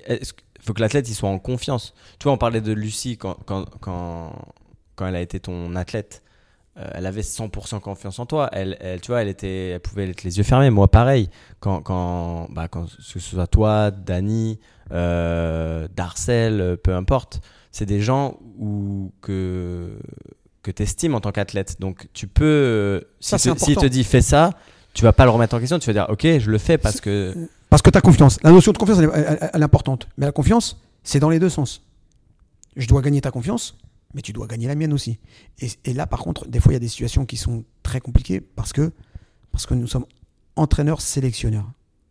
[0.61, 1.93] faut que l'athlète, il soit en confiance.
[2.19, 4.34] Tu vois, on parlait de Lucie quand, quand, quand,
[4.95, 6.21] quand elle a été ton athlète.
[6.78, 8.49] Euh, elle avait 100% confiance en toi.
[8.51, 10.69] Elle, elle, tu vois, elle, était, elle pouvait être les yeux fermés.
[10.71, 11.30] Moi, pareil.
[11.59, 14.59] Quand, quand, bah, quand que ce soit toi, Dani,
[14.91, 17.41] euh, d'harcèlent, euh, peu importe.
[17.71, 19.99] C'est des gens où, que,
[20.63, 21.80] que tu estimes en tant qu'athlète.
[21.80, 24.51] Donc tu peux, euh, Ça, si te- s'il te dit fais ça,
[24.94, 27.02] tu vas pas le remettre en question, tu vas dire ok, je le fais parce
[27.02, 27.34] que.
[27.70, 28.38] Parce que tu as confiance.
[28.44, 30.08] La notion de confiance, elle est, elle- elle est importante.
[30.18, 31.82] Mais la confiance, c'est dans les deux sens.
[32.76, 33.78] Je dois gagner ta confiance,
[34.14, 35.18] mais tu dois gagner la mienne aussi.
[35.60, 38.00] Et, et là, par contre, des fois, il y a des situations qui sont très
[38.00, 38.91] compliquées parce que,
[39.52, 40.06] parce que nous sommes
[40.56, 41.70] entraîneurs-sélectionneurs.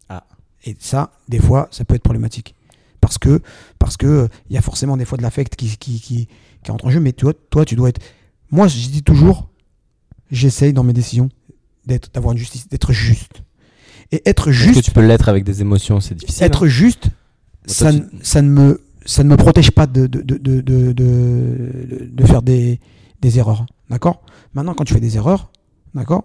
[0.09, 0.25] Ah.
[0.65, 2.55] Et ça, des fois, ça peut être problématique.
[3.01, 3.41] Parce que
[3.79, 6.29] parce que euh, il y a forcément des fois de l'affect qui, qui, qui,
[6.63, 8.01] qui entre en jeu, mais toi, toi, tu dois être.
[8.51, 9.49] Moi, je dis toujours,
[10.31, 11.29] j'essaye dans mes décisions
[11.87, 13.43] d'être, d'avoir une justice, d'être juste.
[14.11, 16.45] Et être juste, que tu peux l'être avec des émotions C'est difficile.
[16.45, 17.05] être juste,
[17.67, 20.93] toi, ça, tu- ça, ne me, ça ne me protège pas de, de, de, de,
[20.93, 22.79] de, faire des,
[23.21, 23.67] des erreurs.
[23.91, 24.23] D'accord?
[24.55, 25.51] Maintenant, quand tu fais des erreurs,
[25.95, 26.25] d'accord?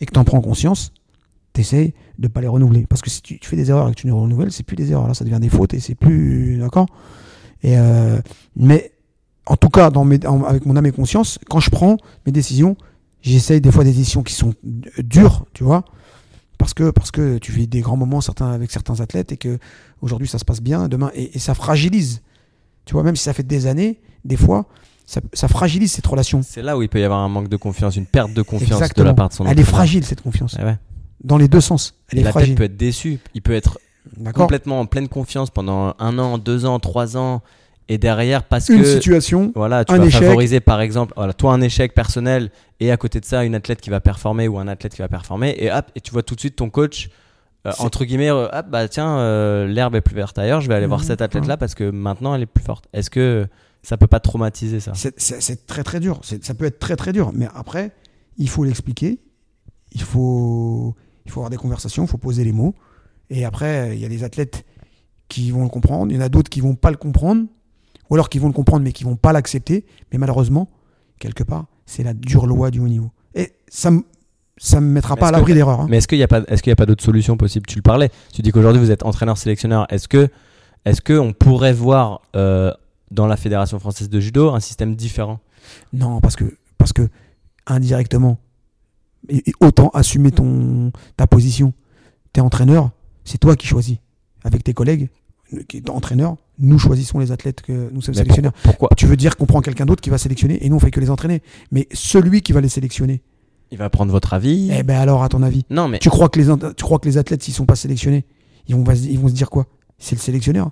[0.00, 0.92] Et que tu en prends conscience,
[1.52, 2.86] tu essayes de ne pas les renouveler.
[2.86, 4.76] Parce que si tu, tu fais des erreurs et que tu les renouvelles, c'est plus
[4.76, 5.08] des erreurs.
[5.08, 6.58] Là, ça devient des fautes et c'est plus.
[6.58, 6.86] D'accord?
[7.62, 8.18] Et euh,
[8.56, 8.92] Mais
[9.46, 12.32] en tout cas, dans mes, en- avec mon âme et conscience, quand je prends mes
[12.32, 12.76] décisions,
[13.22, 14.54] j'essaye des fois des décisions qui sont
[14.98, 15.84] dures, tu vois
[16.60, 19.58] parce que, parce que tu vis des grands moments certains, avec certains athlètes et que
[20.02, 22.20] aujourd'hui ça se passe bien, demain, et, et ça fragilise.
[22.84, 24.66] Tu vois, même si ça fait des années, des fois,
[25.06, 26.42] ça, ça fragilise cette relation.
[26.42, 28.68] C'est là où il peut y avoir un manque de confiance, une perte de confiance
[28.68, 29.06] de Exactement.
[29.06, 30.76] la part de son Elle est fragile cette confiance, ouais.
[31.24, 31.94] dans les deux sens.
[32.12, 32.56] Elle est fragile.
[32.56, 33.80] peut être déçu, il peut être
[34.34, 37.40] complètement en pleine confiance pendant un an, deux ans, trois ans,
[37.88, 40.22] et derrière parce Une que situation, voilà, tu un vas échec.
[40.22, 43.80] favoriser par exemple, voilà, toi un échec personnel et à côté de ça une athlète
[43.80, 46.34] qui va performer ou un athlète qui va performer et hop, et tu vois tout
[46.34, 47.08] de suite ton coach
[47.66, 50.74] euh, entre guillemets, euh, hop, bah tiens, euh, l'herbe est plus verte ailleurs, je vais
[50.74, 51.06] aller voir Mhm.
[51.06, 52.86] cette athlète là parce que maintenant elle est plus forte.
[52.94, 53.46] Est-ce que
[53.82, 54.92] ça peut pas traumatiser ça?
[54.94, 56.20] C'est- très très dur.
[56.22, 57.32] Ça peut être très très dur.
[57.34, 57.90] Mais après,
[58.38, 59.18] il faut l'expliquer.
[59.92, 60.94] Il faut,
[61.26, 62.74] il faut avoir des conversations, il faut poser les mots.
[63.28, 64.64] Et après, il y a des athlètes
[65.28, 66.10] qui vont le comprendre.
[66.10, 67.44] Il y en a d'autres qui vont pas le comprendre.
[68.10, 69.84] Ou alors qui vont le comprendre mais qui vont pas l'accepter.
[70.12, 70.68] Mais malheureusement,
[71.18, 73.10] quelque part, c'est la dure loi du haut niveau.
[73.34, 74.02] Et ça me
[74.62, 75.80] ça me mettra Mais pas à l'abri d'erreur.
[75.80, 75.86] hein.
[75.88, 77.64] Mais est-ce qu'il n'y a pas, est-ce qu'il y a pas d'autres solutions possibles?
[77.66, 78.10] Tu le parlais.
[78.34, 79.86] Tu dis qu'aujourd'hui vous êtes entraîneur-sélectionneur.
[79.90, 80.28] Est-ce que,
[80.84, 82.70] est-ce que on pourrait voir euh,
[83.10, 85.40] dans la fédération française de judo un système différent?
[85.94, 86.44] Non, parce que,
[86.76, 87.08] parce que
[87.66, 88.38] indirectement,
[89.28, 91.72] et- et autant assumer ton, ta position.
[92.32, 92.90] T'es entraîneur,
[93.24, 93.96] c'est toi qui choisis.
[94.44, 95.08] Avec tes collègues,
[95.68, 98.52] qui est entraîneur, nous choisissons les athlètes que nous sommes Mais sélectionneurs.
[98.62, 100.90] Pourquoi Tu veux dire qu'on prend quelqu'un d'autre qui va sélectionner et nous on fait
[100.90, 101.42] que les entraîner.
[101.72, 103.22] Mais celui qui va les sélectionner,
[103.70, 106.28] Il va prendre votre avis eh ben alors à ton avis, Non, mais tu crois
[106.28, 106.46] que les,
[106.76, 108.24] tu crois que les athlètes s'ils sont pas sélectionnés,
[108.66, 109.66] ils vont, ils vont se dire quoi?
[109.98, 110.70] C'est le sélectionneur.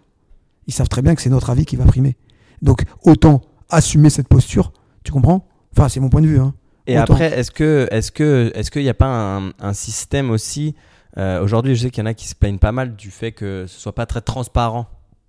[0.66, 2.16] Ils savent très bien que c'est notre avis qui va primer.
[2.62, 4.72] Donc autant assumer cette posture,
[5.04, 5.46] tu comprends?
[5.76, 6.38] Enfin c'est mon point de vue.
[6.40, 6.54] Hein.
[6.86, 7.14] Et Autant.
[7.14, 9.06] après, est-ce que, est-ce que, est-ce qu'il n'y a pas
[9.38, 10.74] un, un système aussi
[11.16, 13.32] euh, Aujourd'hui, je sais qu'il y en a qui se plaignent pas mal du fait
[13.32, 14.86] que ce soit pas très transparent.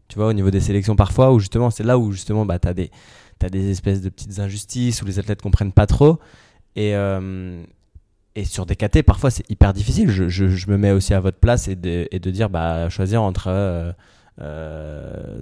[0.08, 2.74] Tu vois, au niveau des sélections parfois, où justement, c'est là où justement, bah, t'as
[2.74, 2.90] des,
[3.38, 6.20] t'as des espèces de petites injustices où les athlètes comprennent pas trop.
[6.76, 7.64] Et euh,
[8.36, 10.10] et sur des KT, parfois, c'est hyper difficile.
[10.10, 13.22] Je, je, me mets aussi à votre place et de, et de dire, bah, choisir
[13.22, 13.96] entre
[14.42, 15.42] euh,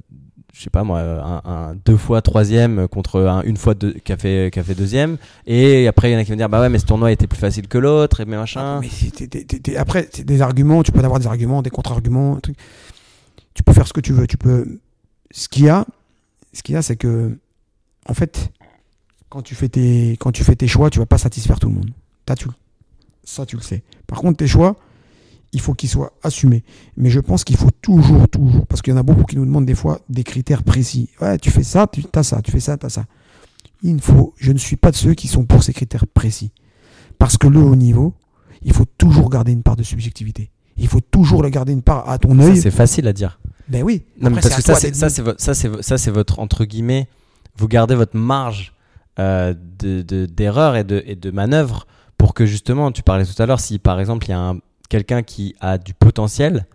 [0.54, 4.18] je sais pas moi, un, deux fois troisième contre un une fois deux, qui, a
[4.18, 5.18] fait, qui a fait deuxième.
[5.45, 7.28] Et après, il y en a qui vont dire, bah ouais, mais ce tournoi était
[7.28, 8.82] plus facile que l'autre, et mais machin.
[8.82, 12.39] Mais après, c'est des arguments, tu peux avoir des arguments, des contre-arguments.
[13.54, 14.28] Tu peux faire ce que tu veux.
[14.28, 14.80] Tu peux.
[15.32, 15.86] Ce qu'il y a,
[16.54, 17.38] ce qu'il y a, c'est que,
[18.08, 18.50] en fait,
[19.30, 21.76] quand tu fais tes, quand tu fais tes choix, tu vas pas satisfaire tout le
[21.76, 21.91] monde.
[22.26, 22.48] T'as tu,
[23.24, 23.84] ça tu le sais.
[24.08, 24.78] Par contre, tes choix,
[25.54, 26.64] il faut qu'ils soient assumés.
[26.98, 29.45] Mais je pense qu'il faut toujours, toujours, parce qu'il y en a beaucoup qui nous
[29.45, 31.10] demandent des fois des critères précis.
[31.22, 33.06] Ouais, tu fais ça, tu as ça, tu fais ça, tu as ça.
[33.84, 36.52] Il ne faut, je ne suis pas de ceux qui sont pour ces critères précis.
[37.20, 38.14] Parce que le haut niveau,
[38.64, 40.52] il faut toujours garder une part de subjectivité.
[40.78, 42.58] Il faut toujours le garder une part à ton œil.
[42.62, 43.39] c'est facile à dire.
[43.68, 44.04] Ben oui.
[44.20, 45.82] Non, mais parce que ça, c'est, ça, c'est, vo- ça, c'est, vo- ça, c'est, vo-
[45.82, 47.08] ça, c'est votre, entre guillemets,
[47.58, 48.74] vous gardez votre marge
[49.20, 51.88] euh, de, de- d'erreur et de, et de manœuvre
[52.18, 54.58] pour que justement, tu parlais tout à l'heure, si par exemple il y a un,
[54.90, 56.66] quelqu'un qui a du potentiel,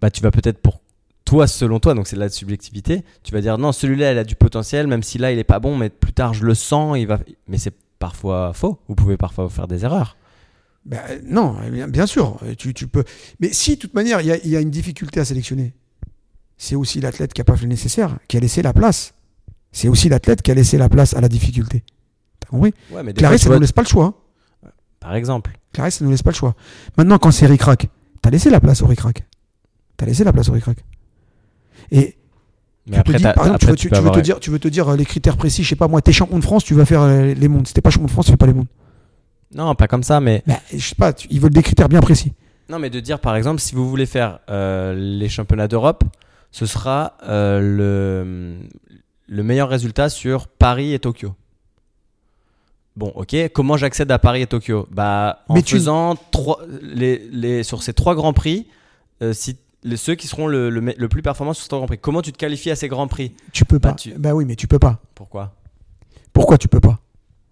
[0.00, 0.80] bah, tu vas peut-être pour
[1.24, 4.24] toi, selon toi, donc c'est de la subjectivité, tu vas dire non, celui-là, il a
[4.24, 6.96] du potentiel, même si là, il est pas bon, mais plus tard, je le sens,
[6.98, 7.18] il va.
[7.48, 8.78] Mais c'est parfois faux.
[8.88, 10.16] Vous pouvez parfois faire des erreurs.
[10.84, 13.04] Ben, non, eh bien, bien sûr, tu, tu peux.
[13.40, 15.72] Mais si, de toute manière, il y y a une difficulté à sélectionner,
[16.58, 19.14] c'est aussi l'athlète qui n'a pas fait le nécessaire, qui a laissé la place.
[19.72, 21.82] C'est aussi l'athlète qui a laissé la place à la difficulté.
[22.38, 22.74] T'as compris?
[22.90, 24.23] Ouais, mais Clarisse, ça ne laisse pas le choix.
[25.04, 25.52] Par exemple.
[25.72, 26.54] Clarisse, ça ne nous laisse pas le choix.
[26.98, 27.88] Maintenant, quand c'est ric-rac,
[28.22, 29.24] t'as laissé la place au ric-rac.
[29.96, 30.78] T'as laissé la place au ric-rac.
[31.90, 32.16] Et
[32.86, 34.40] Mais tu après, te dis, t'as- par exemple, tu après, veux, tu tu- te dire,
[34.40, 36.44] tu veux te dire euh, les critères précis, je sais pas moi, t'es champion de
[36.44, 37.66] France, tu vas faire euh, les mondes.
[37.66, 38.66] Si t'es pas champion de France, tu fais pas les mondes.
[39.54, 42.32] Non, pas comme ça, mais Ben, je sais pas, ils veulent des critères bien précis.
[42.68, 46.02] Non, mais de dire par exemple, si vous voulez faire euh, les championnats d'Europe,
[46.50, 48.56] ce sera euh, le,
[49.28, 51.34] le meilleur résultat sur Paris et Tokyo.
[52.96, 53.34] Bon, ok.
[53.52, 54.86] Comment j'accède à Paris et Tokyo?
[54.90, 58.68] Bah, en Mais tu- faisant trois, les, les, sur ces trois grands prix,
[59.22, 61.98] euh, si, les, ceux qui seront le, le, plus performants sur ces trois grands prix.
[61.98, 63.32] Comment tu te qualifies à ces grands prix?
[63.52, 63.94] Tu peux Bah, pas.
[63.96, 65.00] tu- Bah oui, mais tu peux pas.
[65.14, 65.54] Pourquoi?
[66.32, 67.00] Pourquoi tu peux pas?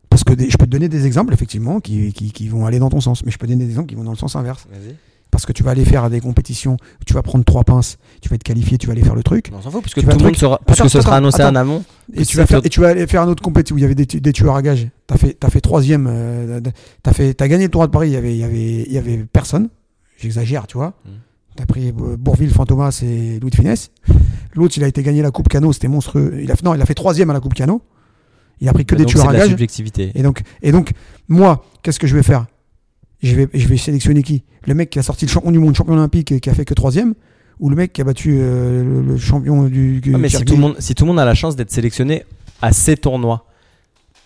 [0.08, 2.78] Parce que des- je peux te donner des exemples, effectivement, qui, qui, qui vont aller
[2.78, 3.24] dans ton sens.
[3.24, 4.66] Mais je peux te donner des exemples qui vont dans le sens inverse.
[4.70, 4.94] Vas-y.
[5.32, 6.76] Parce que tu vas aller faire des compétitions,
[7.06, 9.50] tu vas prendre trois pinces, tu vas être qualifié, tu vas aller faire le truc.
[9.52, 11.52] On s'en fout, puisque tout le monde sera, puisque Attends, ce sera annoncé attends.
[11.52, 11.84] en amont.
[12.12, 13.84] Et tu, vas faire, et tu vas aller faire un autre compétition où il y
[13.86, 14.88] avait des, tu- des tueurs à gages.
[15.06, 16.06] T'as fait, t'as fait troisième.
[16.06, 16.60] Euh,
[17.02, 18.10] t'as fait, t'as gagné le tournoi de Paris.
[18.10, 19.70] Il y avait, il y avait, il y avait personne.
[20.18, 20.94] J'exagère, tu vois.
[21.06, 21.08] Mm.
[21.56, 23.90] T'as pris Bourville, Fantomas et Louis de Finesse.
[24.54, 25.72] L'autre, il a été gagné la Coupe Cano.
[25.72, 26.40] C'était monstrueux.
[26.42, 27.80] Il a, non, il a fait troisième à la Coupe Cano.
[28.60, 29.48] Il a pris que Bah, des tueurs à gages.
[29.48, 30.12] subjectivité.
[30.14, 30.92] Et donc, et donc,
[31.28, 32.44] moi, qu'est-ce que je vais faire?
[33.22, 34.42] Je vais, je vais sélectionner qui?
[34.66, 36.64] Le mec qui a sorti le champion du monde, champion olympique et qui a fait
[36.64, 37.14] que troisième?
[37.60, 40.00] Ou le mec qui a battu euh, le, le champion du.
[40.00, 41.70] du Ah, mais si tout, le monde, si tout le monde a la chance d'être
[41.70, 42.24] sélectionné
[42.60, 43.46] à ces tournois,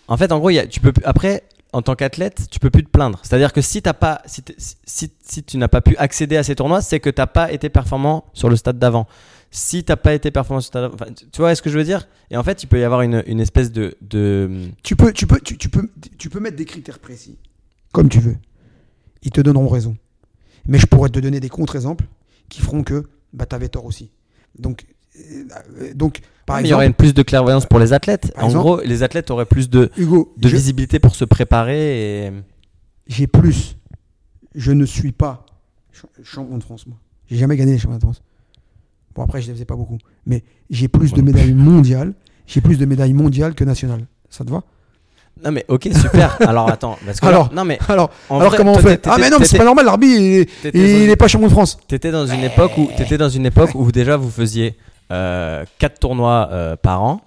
[0.09, 1.42] en fait, en gros, il y a- tu peux, après,
[1.72, 3.18] en tant qu'athlète, tu peux plus te plaindre.
[3.22, 6.42] C'est-à-dire que si, t'as pas, si, t'es- si, si tu n'as pas pu accéder à
[6.42, 9.07] ces tournois, c'est que tu n'as pas été performant sur le stade d'avant.
[9.51, 11.61] Si tu n'as pas été performant sur le stade d'avant, enfin, tu tu vois ce
[11.61, 12.09] que je veux dire?
[12.30, 14.51] Et en fait, il peut y avoir une, une espèce de, de.
[14.82, 17.36] Tu peux, tu, peux, tu, tu peux, tu peux mettre des critères précis,
[17.92, 18.36] comme tu veux.
[19.27, 19.97] Ils te donneront raison.
[20.66, 22.05] Mais je pourrais te donner des contre-exemples
[22.49, 24.11] qui feront que bah, tu avais tort aussi.
[24.59, 24.87] Donc,
[25.18, 28.33] euh, donc par Mais il y aurait exemple, une plus de clairvoyance pour les athlètes.
[28.37, 32.27] En exemple- gros, les athlètes auraient plus de, Hugo, de je- visibilité pour se préparer.
[32.29, 32.33] Et...
[33.09, 33.77] j'ai plus.
[34.55, 35.45] Je ne suis pas
[35.93, 36.97] ch- champion de France, moi.
[37.29, 38.22] J'ai jamais gagné les championnats de France.
[39.14, 39.99] Bon, après, je ne les faisais pas beaucoup.
[40.24, 42.14] Mais j'ai plus de médailles mondiales.
[42.47, 44.07] J'ai plus de médailles mondiales que nationales.
[44.31, 44.62] Ça te va?
[45.45, 46.37] Non, mais ok, super.
[46.49, 46.97] Alors attends.
[47.05, 49.37] Parce que là- Alors, non, mais Alors, alors vrai, comment on fait Ah, mais non,
[49.39, 49.84] mais c'est pas normal.
[49.84, 51.78] L'arbitre, il, il est pas champion de France.
[51.87, 54.76] T'étais dans une époque où t'étais dans une époque où déjà vous faisiez
[55.11, 55.66] 4
[56.01, 57.20] tournois euh, par an.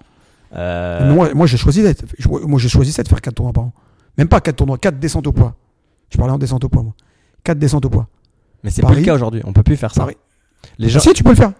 [0.56, 2.04] Euh, Moi, moi j'ai choisi d'être.
[2.28, 3.72] Moi, j'ai choisi de faire 4 tournois par an.
[4.18, 5.54] Même pas 4 tournois, 4 descentes au poids.
[6.10, 6.94] Je parlais en descente au poids, moi.
[7.44, 8.08] 4 descentes au poids.
[8.64, 8.96] mais c'est Paris.
[8.96, 9.40] le cas aujourd'hui.
[9.44, 10.00] On peut plus faire ça.
[10.02, 10.16] Paris.
[10.78, 11.52] Les gens, Si, tu peux le faire.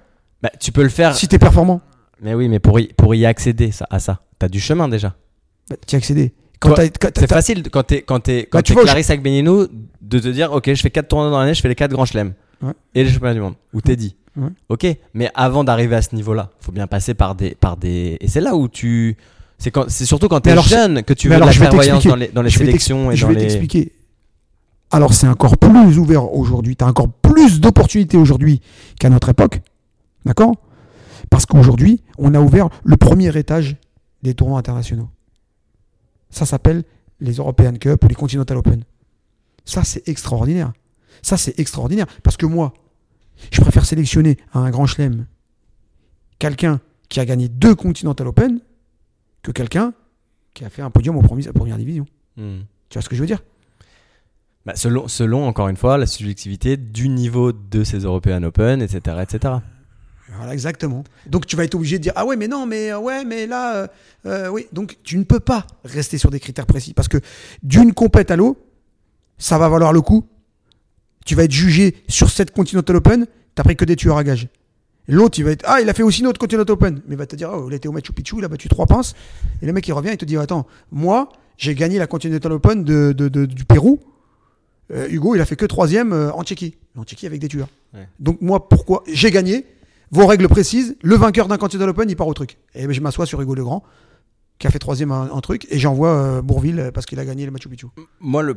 [0.42, 1.14] bah, tu peux le faire.
[1.14, 1.80] Si t'es performant,
[2.20, 5.14] Mais oui, mais pour y, pour y accéder ça, à ça, t'as du chemin déjà.
[5.70, 6.00] bah, t'y as
[6.62, 9.66] C'est facile quand t'es quand t'es quand Bah, tu t'es vois, Clarisse Agbenienou
[10.02, 12.04] de te dire ok je fais 4 tournois dans l'année, je fais les 4 grands
[12.04, 12.72] chelems Ouais.
[12.94, 13.54] et les championnats du monde.
[13.72, 14.16] Ou t'es dit.
[14.36, 14.50] Ouais.
[14.68, 18.28] Ok, mais avant d'arriver à ce niveau-là, faut bien passer par des par des et
[18.28, 19.16] c'est là où tu
[19.58, 22.06] c'est quand c'est surtout quand t'es jeune que tu veux de alors, la je clairvoyance
[22.06, 23.92] dans les dans les je sélections et je dans vais les t'expliquer.
[24.92, 26.74] Alors, c'est encore plus ouvert aujourd'hui.
[26.74, 28.60] T'as encore plus d'opportunités aujourd'hui
[28.98, 29.60] qu'à notre époque.
[30.24, 30.56] D'accord?
[31.30, 33.76] Parce qu'aujourd'hui, on a ouvert le premier étage
[34.24, 35.08] des tournois internationaux.
[36.30, 36.84] Ça s'appelle
[37.20, 38.84] les European Cup ou les Continental Open.
[39.64, 40.72] Ça, c'est extraordinaire.
[41.22, 42.06] Ça, c'est extraordinaire.
[42.22, 42.72] Parce que moi,
[43.52, 45.26] je préfère sélectionner à un grand chelem
[46.38, 48.60] quelqu'un qui a gagné deux Continental Open
[49.42, 49.92] que quelqu'un
[50.54, 52.06] qui a fait un podium au premier, à première division.
[52.36, 52.60] Hmm.
[52.88, 53.42] Tu vois ce que je veux dire?
[54.66, 59.16] Bah, selon, selon, encore une fois, la subjectivité du niveau de ces European Open, etc.
[59.22, 59.54] etc.
[60.36, 61.04] Voilà, exactement.
[61.26, 63.46] Donc tu vas être obligé de dire ah ouais mais non mais euh, ouais mais
[63.46, 63.86] là euh,
[64.26, 67.18] euh, oui donc tu ne peux pas rester sur des critères précis parce que
[67.62, 68.60] d'une compète à l'autre
[69.38, 70.24] ça va valoir le coup.
[71.26, 74.48] Tu vas être jugé sur cette Continental Open, t'as pris que des tueurs à gages.
[75.08, 77.18] L'autre il va être ah il a fait aussi une autre Continental Open mais il
[77.18, 79.14] va te dire oh il était au Machu Picchu il a battu trois pinces
[79.60, 82.84] et le mec il revient il te dit attends moi j'ai gagné la Continental Open
[82.84, 83.98] de, de- de- du Pérou.
[84.92, 87.68] Euh, Hugo il a fait que troisième en Tchéquie en Tchéquie avec des tueurs.
[87.94, 88.06] Ouais.
[88.20, 89.66] Donc moi pourquoi j'ai gagné
[90.10, 92.58] vos règles précises, le vainqueur d'un Continental Open, il part au truc.
[92.74, 93.82] Et je m'assois sur Hugo Legrand,
[94.58, 97.24] qui a fait troisième en, en truc, et j'envoie euh, Bourville euh, parce qu'il a
[97.24, 97.86] gagné le Machu Picchu.
[98.20, 98.54] Moi, le,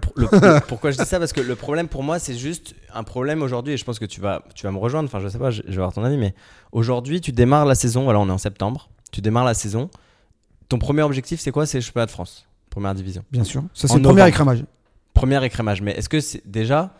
[0.67, 1.17] pourquoi je dis ça?
[1.17, 4.05] Parce que le problème pour moi, c'est juste un problème aujourd'hui, et je pense que
[4.05, 6.03] tu vas, tu vas me rejoindre, enfin je sais pas, je, je vais avoir ton
[6.03, 6.35] avis, mais
[6.73, 9.89] aujourd'hui, tu démarres la saison, voilà, on est en septembre, tu démarres la saison,
[10.67, 11.65] ton premier objectif, c'est quoi?
[11.65, 13.23] C'est le championnat de France, première division.
[13.31, 13.63] Bien sûr.
[13.73, 14.65] Ça, c'est le premier écrémage.
[15.13, 16.95] Premier écrémage, mais est-ce que c'est déjà,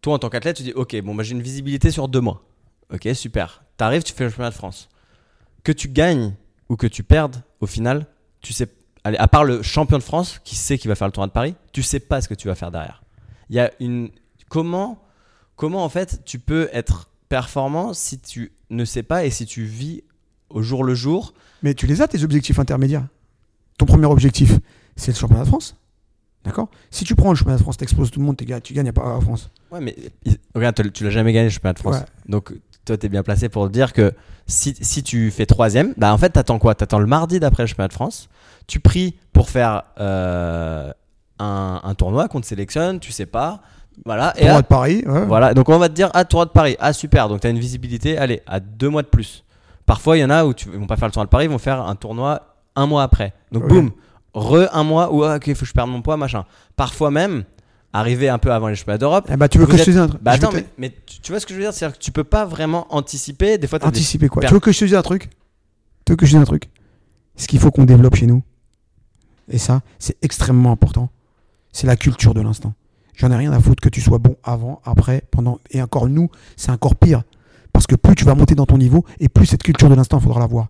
[0.00, 2.42] toi en tant qu'athlète, tu dis, ok, bon, bah, j'ai une visibilité sur deux mois.
[2.92, 3.62] Ok, super.
[3.78, 4.88] T'arrives, tu fais le championnat de France.
[5.64, 6.34] Que tu gagnes
[6.68, 8.06] ou que tu perdes, au final,
[8.42, 8.68] tu sais,
[9.04, 11.32] allez, à part le champion de France qui sait qu'il va faire le tournoi de
[11.32, 13.02] Paris, tu sais pas ce que tu vas faire derrière.
[13.48, 14.10] Il y a une.
[14.50, 15.02] Comment,
[15.56, 19.64] comment en fait tu peux être performant si tu ne sais pas et si tu
[19.64, 20.02] vis
[20.50, 21.32] au jour le jour?
[21.62, 23.06] Mais tu les as, tes objectifs intermédiaires.
[23.78, 24.52] Ton premier objectif,
[24.96, 25.76] c'est le championnat de France.
[26.44, 26.68] D'accord?
[26.90, 28.92] Si tu prends le championnat de France, t'exploses tout le monde, t'es ga- tu gagnes
[28.92, 29.50] pas à France.
[29.70, 29.94] Ouais, mais
[30.54, 31.96] regarde, tu- tu l'as jamais gagné le championnat de France.
[31.96, 32.06] Ouais.
[32.26, 32.52] Donc,
[32.88, 34.12] toi, tu es bien placé pour dire que
[34.46, 36.74] si, si tu fais troisième, bah, en fait, t'attends quoi?
[36.74, 38.28] T'attends le mardi d'après le championnat de France.
[38.66, 40.90] Tu pries pour faire euh,
[41.38, 43.60] un, un tournoi qu'on te sélectionne, tu sais pas.
[44.04, 44.32] Voilà.
[44.36, 45.26] Et Tournoi là, de Paris, ouais.
[45.26, 45.54] voilà.
[45.54, 46.76] Donc, on va te dire, ah, tournoi de Paris.
[46.80, 47.28] Ah, super.
[47.28, 49.44] Donc, tu as une visibilité, allez, à deux mois de plus.
[49.86, 51.44] Parfois, il y en a où tu, ils vont pas faire le tournoi de Paris,
[51.46, 53.32] ils vont faire un tournoi un mois après.
[53.52, 53.90] Donc, boum,
[54.34, 56.44] re un mois où, ah, ok, faut que je perde mon poids, machin.
[56.76, 57.44] Parfois même,
[57.92, 59.28] arriver un peu avant les championnats d'Europe.
[59.32, 60.94] Eh bah, tu veux que je te dise un truc Bah attends, te- mais, mais
[61.22, 61.72] tu, vois ce que je veux dire?
[61.72, 63.58] C'est-à-dire que tu peux pas vraiment anticiper.
[63.58, 64.42] Des fois, des- Anticiper quoi?
[64.44, 65.30] Tu veux que je te dise un truc?
[66.04, 66.70] Tu veux que je te dise un truc?
[67.36, 68.42] Ce qu'il faut qu'on développe chez nous,
[69.48, 71.08] et ça, c'est extrêmement important,
[71.72, 72.74] c'est la culture de l'instant.
[73.14, 75.58] J'en ai rien à foutre que tu sois bon avant, après, pendant.
[75.70, 77.22] Et encore nous, c'est encore pire.
[77.72, 80.18] Parce que plus tu vas monter dans ton niveau, et plus cette culture de l'instant,
[80.18, 80.68] il faudra l'avoir.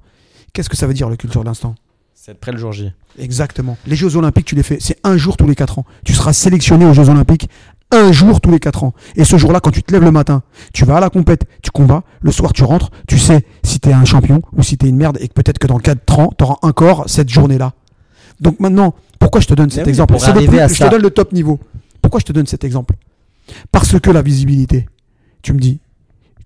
[0.53, 1.75] Qu'est-ce que ça veut dire, la culture de l'instant?
[2.21, 2.91] C'est près le jour J.
[3.17, 3.77] Exactement.
[3.87, 5.85] Les Jeux Olympiques, tu les fais, c'est un jour tous les quatre ans.
[6.05, 7.49] Tu seras sélectionné aux Jeux Olympiques
[7.93, 8.93] un jour tous les quatre ans.
[9.15, 10.43] Et ce jour-là, quand tu te lèves le matin,
[10.75, 13.93] tu vas à la compète, tu combats, le soir tu rentres, tu sais si t'es
[13.93, 16.57] un champion ou si t'es une merde et que peut-être que dans quatre ans, t'auras
[16.63, 17.73] encore cette journée-là.
[18.41, 20.17] Donc maintenant, pourquoi je te donne cet oui, exemple?
[20.19, 21.61] C'est Je te donne le top niveau.
[22.03, 22.97] Pourquoi je te donne cet exemple?
[23.71, 24.89] Parce que la visibilité,
[25.43, 25.79] tu me dis,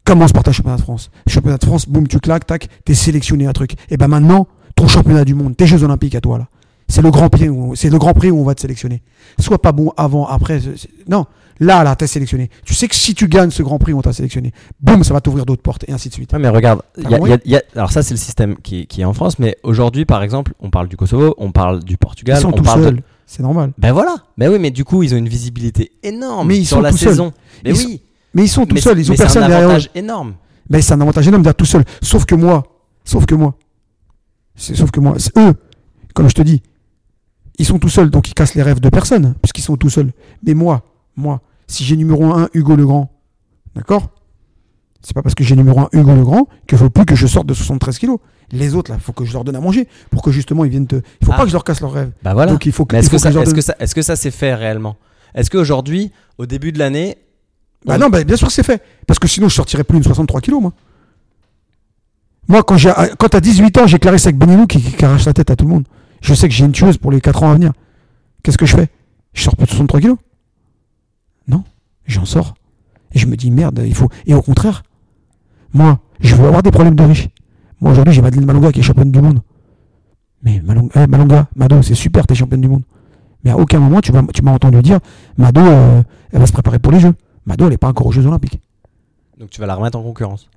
[0.04, 1.10] commence par ta championnat de France?
[1.26, 3.72] Championnat de France, boum, tu claques, tac, t'es sélectionné un truc.
[3.88, 4.46] Et ben maintenant,
[4.82, 6.48] ton championnat du monde, tes Jeux Olympiques à toi là.
[6.88, 9.02] C'est le grand prix où c'est le grand prix où on va te sélectionner.
[9.38, 10.60] Sois pas bon avant, après.
[11.08, 11.24] Non,
[11.58, 12.50] là, là, t'es sélectionné.
[12.64, 14.52] Tu sais que si tu gagnes ce grand prix, on t'a sélectionné.
[14.80, 16.30] Boum, ça va t'ouvrir d'autres portes et ainsi de suite.
[16.32, 17.30] Ouais, mais regarde, il y a- compris?
[17.30, 19.14] il y a- il y a- alors ça c'est le système qui, qui est en
[19.14, 22.48] France, mais aujourd'hui par exemple, on parle du Kosovo, on parle du Ils Portugal, sont
[22.48, 23.02] on tout parle de- seuls.
[23.26, 23.72] C'est normal.
[23.78, 26.76] Ben voilà, ben oui, mais du coup ils ont une visibilité énorme Mais ils sur
[26.78, 27.08] sont la tout seuls.
[27.10, 27.32] saison.
[27.64, 28.02] Mais Ils oui,
[28.34, 28.98] Mais ils sont tout mais seuls.
[28.98, 29.70] Ils ont mais personne un derrière eux.
[29.70, 30.34] avantage énorme.
[30.68, 31.84] Mais c'est un avantage énorme d'être tout seul.
[32.02, 32.64] Sauf que moi,
[33.04, 33.54] sauf que moi,
[34.56, 35.54] sauf que moi, c'est eux,
[36.14, 36.62] comme je te dis,
[37.58, 40.12] ils sont tout seuls, donc ils cassent les rêves de personne, puisqu'ils sont tout seuls.
[40.44, 40.82] Mais moi,
[41.16, 43.10] moi, si j'ai numéro 1 Hugo Legrand,
[43.74, 44.10] d'accord?
[45.02, 47.46] C'est pas parce que j'ai numéro 1 Hugo Legrand qu'il faut plus que je sorte
[47.46, 48.18] de 73 kilos.
[48.52, 50.70] Les autres, là, il faut que je leur donne à manger pour que justement ils
[50.70, 50.96] viennent te.
[51.20, 51.38] Il faut Ah.
[51.38, 52.12] pas que je leur casse leurs rêves.
[52.22, 52.52] Bah voilà.
[52.52, 52.94] Donc il faut que.
[52.96, 53.38] Est-ce que, ça, que
[53.82, 54.96] est-ce que ça s'est fait réellement?
[55.34, 57.16] Est-ce qu'aujourd'hui, au début de l'année,
[57.84, 58.80] Bah non, bah bien sûr que c'est fait.
[59.06, 60.72] Parce que sinon, je sortirais plus de 63 kilos, moi.
[62.52, 65.32] Moi, quand, j'ai, quand à 18 ans, j'ai Clarisse avec Benilou qui, qui arrache la
[65.32, 65.84] tête à tout le monde.
[66.20, 67.72] Je sais que j'ai une tueuse pour les 4 ans à venir.
[68.42, 68.88] Qu'est-ce que je fais?
[69.32, 70.18] Je sors plus de 63 kilos
[71.48, 71.64] Non,
[72.04, 72.52] j'en sors.
[73.12, 74.10] Et je me dis, merde, il faut.
[74.26, 74.82] Et au contraire,
[75.72, 77.30] moi, je veux avoir des problèmes de riche.
[77.80, 79.40] Moi, aujourd'hui, j'ai Madeleine Malonga qui est championne du monde.
[80.42, 82.82] Mais Malonga, eh, Malonga Mado, c'est super, t'es championne du monde.
[83.44, 84.98] Mais à aucun moment, tu, m'as entendu dire,
[85.38, 87.14] Mado, euh, elle va se préparer pour les Jeux.
[87.46, 88.60] Mado, elle n'est pas encore aux Jeux Olympiques.
[89.38, 90.50] donc tu vas la remettre en concurrence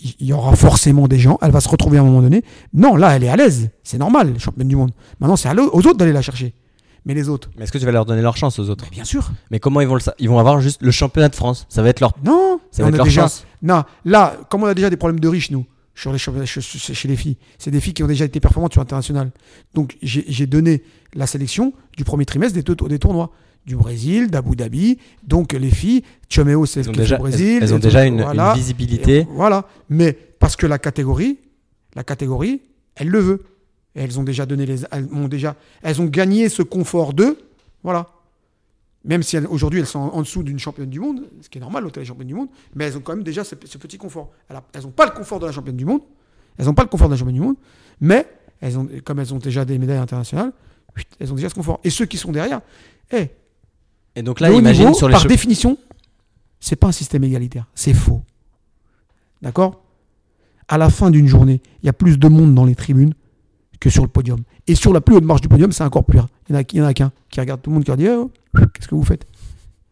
[0.00, 2.44] Il y aura forcément des gens, elle va se retrouver à un moment donné.
[2.72, 3.70] Non, là, elle est à l'aise.
[3.82, 4.92] C'est normal, championne du monde.
[5.18, 6.54] Maintenant, c'est aux autres d'aller la chercher.
[7.04, 8.84] Mais les autres, Mais est-ce que tu vas leur donner leur chance aux autres?
[8.84, 9.30] Mais bien sûr.
[9.50, 11.66] Mais comment ils vont le Ils vont avoir juste le championnat de France?
[11.68, 13.22] Ça va être leur, Non, ça va être leur déjà.
[13.22, 13.44] chance.
[13.62, 17.08] Non, là, comme on a déjà des problèmes de riches, nous, sur les championnats- chez,
[17.08, 19.30] les filles, c'est des filles qui ont déjà été performantes sur l'international.
[19.74, 20.82] Donc, j'ai donné
[21.14, 23.30] la sélection du premier trimestre des, tour- des tournois.
[23.66, 24.98] Du Brésil, d'Abu Dhabi.
[25.22, 27.58] Donc, les filles, Chomeo, c'est est déjà, au Brésil.
[27.62, 28.52] elles, ont déjà une, voilà.
[28.52, 29.26] une visibilité.
[29.30, 29.66] Voilà.
[29.90, 31.38] Mais parce que la catégorie,
[31.94, 32.62] la catégorie,
[32.94, 33.44] elle le veut.
[33.94, 37.38] Et elles ont déjà donné les, elles ont déjà, elles ont gagné ce confort d'eux.
[37.82, 38.06] Voilà.
[39.04, 41.60] Même si aujourd'hui elles sont en, en dessous d'une championne du monde, ce qui est
[41.60, 43.96] normal, l'hôtel est championne du monde, mais elles ont quand même déjà ce, ce petit
[43.96, 44.30] confort.
[44.48, 46.02] Elles n'ont pas le confort de la championne du monde,
[46.58, 47.56] elles n'ont pas le confort de la championne du monde,
[48.00, 48.26] mais
[48.60, 50.52] elles ont, comme elles ont déjà des médailles internationales,
[51.20, 51.80] elles ont déjà ce confort.
[51.84, 52.60] Et ceux qui sont derrière,
[53.12, 53.30] eh,
[54.16, 55.78] Et donc là, le haut imagine niveau, sur les par définition,
[56.60, 57.66] c'est pas un système égalitaire.
[57.74, 58.22] C'est faux.
[59.42, 59.82] D'accord?
[60.66, 63.14] À la fin d'une journée, il y a plus de monde dans les tribunes
[63.80, 64.40] que sur le podium.
[64.66, 66.26] Et sur la plus haute marche du podium, c'est encore pire.
[66.48, 67.90] Il y en a, il y en a qu'un qui regarde tout le monde qui
[67.90, 69.26] leur dit Oh, Qu'est-ce que vous faites?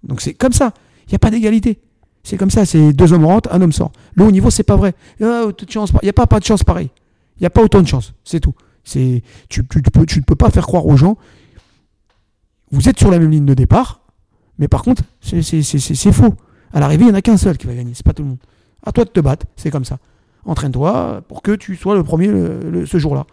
[0.02, 0.72] Donc c'est comme ça.
[1.06, 1.78] Il n'y a pas d'égalité.
[2.24, 2.66] C'est comme ça.
[2.66, 3.92] C'est deux hommes rentrent, un homme sort.
[4.14, 4.94] Le haut niveau, c'est pas vrai.
[5.22, 5.44] Ah.
[5.48, 6.90] Il n'y a pas, pas de chance pareil.
[7.38, 8.12] Il n'y a pas autant de chance.
[8.24, 8.54] C'est tout.
[8.82, 11.16] C'est, tu, tu, tu peux, tu ne peux pas faire croire aux gens.
[12.70, 14.00] Vous êtes sur la même ligne de départ,
[14.58, 16.34] mais par contre, c'est, faux.
[16.72, 17.92] À l'arrivée, il n'y en a qu'un seul qui va gagner.
[17.94, 18.38] C'est pas tout le monde.
[18.84, 19.46] À toi de te battre.
[19.56, 19.98] C'est comme ça.
[20.44, 22.28] Entraîne-toi pour que tu sois le premier
[22.86, 23.26] ce jour-là.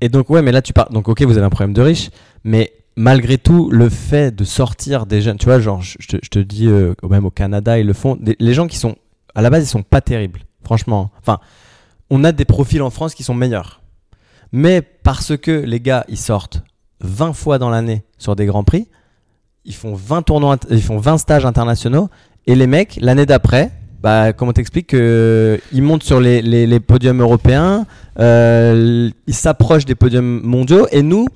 [0.00, 0.92] Et donc, ouais, mais là, tu parles.
[0.92, 2.10] Donc, ok, vous avez un problème de riche,
[2.44, 6.66] mais malgré tout, le fait de sortir des jeunes, tu vois, genre, je, te, dis,
[6.66, 8.18] euh, même au Canada, ils le font.
[8.38, 8.96] Les gens qui sont,
[9.34, 11.10] à la base, ils sont pas terribles, franchement.
[11.20, 11.38] Enfin,
[12.10, 13.82] on a des profils en France qui sont meilleurs.
[14.52, 16.62] Mais parce que les gars, ils sortent
[17.00, 18.88] 20 fois dans l'année sur des grands prix,
[19.66, 22.08] ils font 20 tournois, ils font 20 stages internationaux,
[22.46, 27.20] et les mecs, l'année d'après, bah, comment t'expliques que ils montent sur les, les, podiums
[27.20, 27.84] européens,
[28.20, 31.26] euh, ils s'approchent des podiums mondiaux, et nous,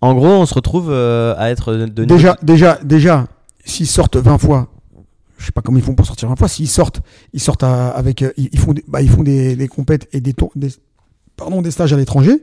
[0.00, 3.26] en gros, on se retrouve euh, à être de, Déjà, déjà, déjà,
[3.64, 4.68] s'ils sortent 20 fois,
[5.38, 7.00] je sais pas comment ils font pour sortir 20 fois, s'ils sortent,
[7.32, 10.32] ils sortent avec, euh, ils font, des, bah, ils font des, des compètes et des,
[10.32, 10.70] tours, des,
[11.36, 12.42] pardon, des stages à l'étranger.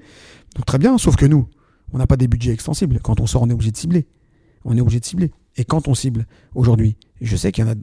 [0.56, 1.48] Donc très bien, sauf que nous,
[1.92, 3.00] on n'a pas des budgets extensibles.
[3.04, 4.06] Quand on sort, on est obligé de cibler.
[4.66, 5.32] On est obligé de cibler.
[5.58, 7.76] Et quand on cible, aujourd'hui, je sais qu'il y en a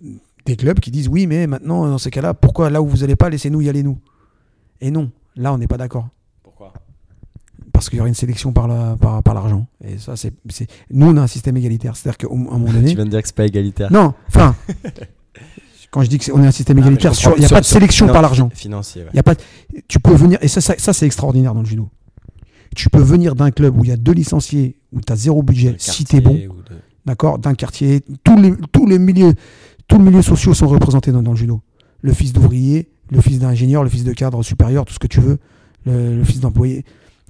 [0.46, 3.16] des clubs qui disent oui, mais maintenant, dans ces cas-là, pourquoi là où vous n'allez
[3.16, 3.98] pas, laissez-nous y aller nous?
[4.80, 6.08] Et non, là, on n'est pas d'accord.
[6.42, 6.72] Pourquoi?
[7.72, 9.66] Parce qu'il y aurait une sélection par la- par par l'argent.
[9.84, 10.32] Et ça, c'est.
[10.48, 11.96] c'est- Nous, on a un système égalitaire.
[11.96, 12.88] C'est-à-dire qu'à un moment donné.
[12.90, 13.92] Tu viens de dire que c'est pas égalitaire.
[13.92, 14.56] Non, enfin.
[15.90, 18.06] quand je dis qu'on est un système égalitaire, il n'y a Sur- pas de sélection
[18.08, 18.48] par l'argent.
[18.54, 19.10] Financier, ouais.
[19.12, 19.34] Il y a pas.
[19.34, 19.40] de-
[19.88, 20.38] Tu peux venir.
[20.42, 21.88] Et ça, ça, ça, c'est extraordinaire dans le judo.
[22.74, 25.42] Tu peux venir d'un club où il y a deux licenciés, où tu as zéro
[25.42, 26.34] budget, si tu es bon.
[26.34, 26.48] de-
[27.06, 28.02] d'accord, d'un quartier.
[28.24, 29.34] Tous les, tous les milieux,
[29.88, 31.60] tous les milieux sociaux sont représentés dans, dans le judo.
[32.02, 35.20] Le fils d'ouvrier, le fils d'ingénieur, le fils de cadre supérieur, tout ce que tu
[35.20, 35.38] veux,
[35.86, 36.84] le, le fils d'employé.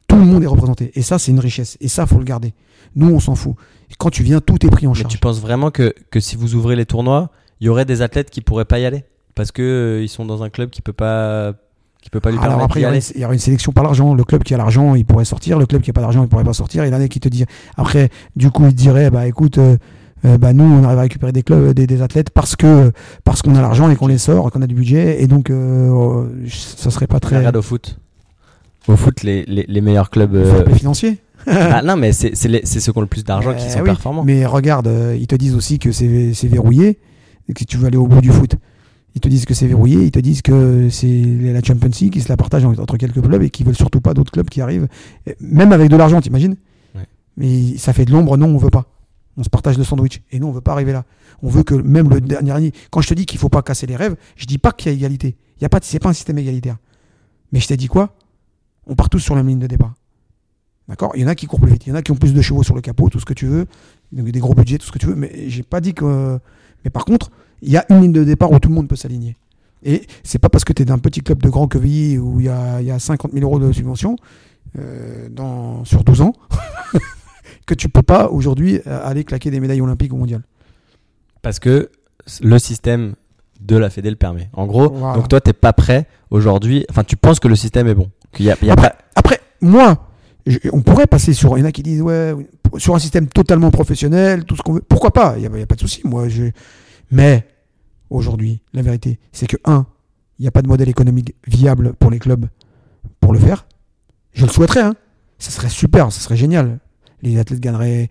[0.07, 0.91] Tout le monde est représenté.
[0.95, 1.77] Et ça, c'est une richesse.
[1.81, 2.53] Et ça, faut le garder.
[2.97, 3.55] Nous, on s'en fout.
[3.91, 5.13] Et quand tu viens, tout est pris en Mais charge.
[5.13, 7.31] tu penses vraiment que, que si vous ouvrez les tournois,
[7.61, 9.05] il y aurait des athlètes qui pourraient pas y aller?
[9.37, 11.55] Parce que euh, ils sont dans un club qui peut pas,
[12.03, 13.05] qui peut pas lui Alors permettre après, il y, aura aller.
[13.07, 14.15] une, il y aura une sélection par l'argent.
[14.15, 15.59] Le club qui a l'argent, il pourrait sortir.
[15.59, 16.85] Le club qui n'a pas d'argent, il pourrait pas sortir.
[16.85, 17.45] Et l'année qui te dit.
[17.77, 19.77] Après, du coup, il te dirait, bah écoute, euh,
[20.25, 22.93] euh, bah nous, on arrive à récupérer des clubs, des, des athlètes parce que
[23.25, 25.23] parce qu'on a l'argent et qu'on les sort, qu'on a du budget.
[25.23, 27.39] Et donc, euh, ça serait pas très.
[27.39, 27.99] Regarde au foot.
[28.89, 30.35] Au foot, les, les, les meilleurs clubs.
[30.35, 31.19] Euh, faut appeler financier.
[31.47, 34.25] ah non, mais c'est ceux qui ont le plus d'argent qui Euh, sont oui, performants.
[34.25, 36.99] Mais regarde, ils te disent aussi que c'est c'est verrouillé,
[37.49, 38.57] et que tu veux aller au bout du foot.
[39.15, 42.21] Ils te disent que c'est verrouillé, ils te disent que c'est la Champions League qui
[42.21, 44.87] se la partage entre quelques clubs et qui veulent surtout pas d'autres clubs qui arrivent,
[45.41, 46.57] même avec de l'argent, t'imagines?
[46.95, 47.07] Ouais.
[47.37, 48.87] Mais ça fait de l'ombre, non, on veut pas.
[49.37, 50.23] On se partage le sandwich.
[50.31, 51.05] Et nous, on veut pas arriver là.
[51.43, 53.87] On veut que même le dernier année, quand je te dis qu'il faut pas casser
[53.87, 55.37] les rêves, je dis pas qu'il y a égalité.
[55.59, 56.77] Il y a pas, c'est pas un système égalitaire.
[57.53, 58.15] Mais je t'ai dit quoi?
[58.87, 59.95] On part tous sur la même ligne de départ.
[60.89, 61.13] D'accord?
[61.15, 62.35] Il y en a qui courent plus vite, il y en a qui ont plus
[62.35, 63.67] de chevaux sur le capot, tout ce que tu veux,
[64.11, 66.39] donc des gros budgets, tout ce que tu veux, mais j'ai pas dit que.
[66.85, 67.31] Mais par contre,
[67.63, 69.37] il y a une ligne de départ où tout le monde peut s'aligner.
[69.83, 72.47] Et c'est pas parce que tu es d'un petit club de Grand Quevilly où il
[72.47, 74.17] y a, y a 50 000 euros de subvention
[74.79, 76.33] euh, dans, sur 12 ans
[77.67, 80.43] que tu peux pas aujourd'hui euh, aller claquer des médailles olympiques ou mondiales.
[81.43, 81.91] Parce que
[82.43, 83.15] le système
[83.61, 84.51] de la Fédé le permet.
[84.53, 85.17] En gros, Voilà.
[85.17, 86.85] donc toi, t'es pas prêt aujourd'hui.
[86.91, 88.11] Enfin, tu penses que le système est bon.
[88.33, 90.09] Qu'il y a, il y a Après, pas- après, moi,
[90.47, 91.57] je- on pourrait passer sur.
[91.57, 92.35] Il y en a qui disent, ouais,
[92.79, 94.83] sur un système totalement professionnel, tout ce qu'on veut.
[94.87, 95.35] Pourquoi pas?
[95.37, 96.01] Il n'y a, a pas de souci.
[96.05, 96.45] Moi, je...
[97.11, 97.47] Mais
[98.09, 99.87] aujourd'hui, la vérité, c'est que, un,
[100.39, 102.47] il n'y a pas de modèle économique viable pour les clubs
[103.21, 103.67] pour le faire.
[104.33, 104.81] Je le souhaiterais.
[104.83, 104.95] Hein.
[105.39, 106.79] Ça serait super, ça serait génial.
[107.23, 108.11] Les athlètes gagneraient,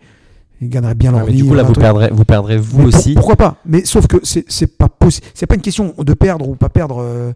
[0.61, 1.41] ils gagneraient bien leur Ouais, mais vie.
[1.43, 3.13] du coup, là, vous perdrez, vous perdrez vous Mais pour- aussi.
[3.15, 3.57] pourquoi pas?
[3.65, 5.27] Mais sauf que c'est pas possible.
[5.33, 7.01] C'est pas une question de perdre ou pas perdre.
[7.01, 7.31] euh,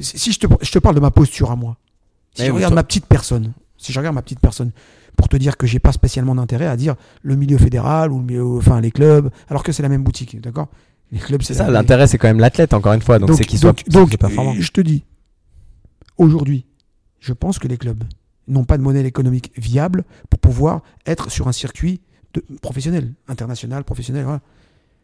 [0.00, 1.76] Si je te, je te parle de ma posture à moi,
[2.34, 4.70] si Mais je regarde ma petite personne, si je regarde ma petite personne,
[5.16, 8.24] pour te dire que j'ai pas spécialement d'intérêt à dire le milieu fédéral ou le
[8.24, 10.68] milieu, enfin les clubs, alors que c'est la même boutique, d'accord?
[11.12, 13.18] Les clubs, C'est ça, l'intérêt, c'est quand même l'athlète, encore une fois.
[13.18, 14.54] Donc, c'est qu'il soit, donc, performant.
[14.58, 15.04] je te dis,
[16.16, 16.64] aujourd'hui,
[17.20, 18.02] je pense que les clubs
[18.48, 22.00] n'ont pas de modèle économique viable pour pouvoir être sur un circuit
[22.32, 24.24] de, professionnel, international, professionnel.
[24.24, 24.40] voilà.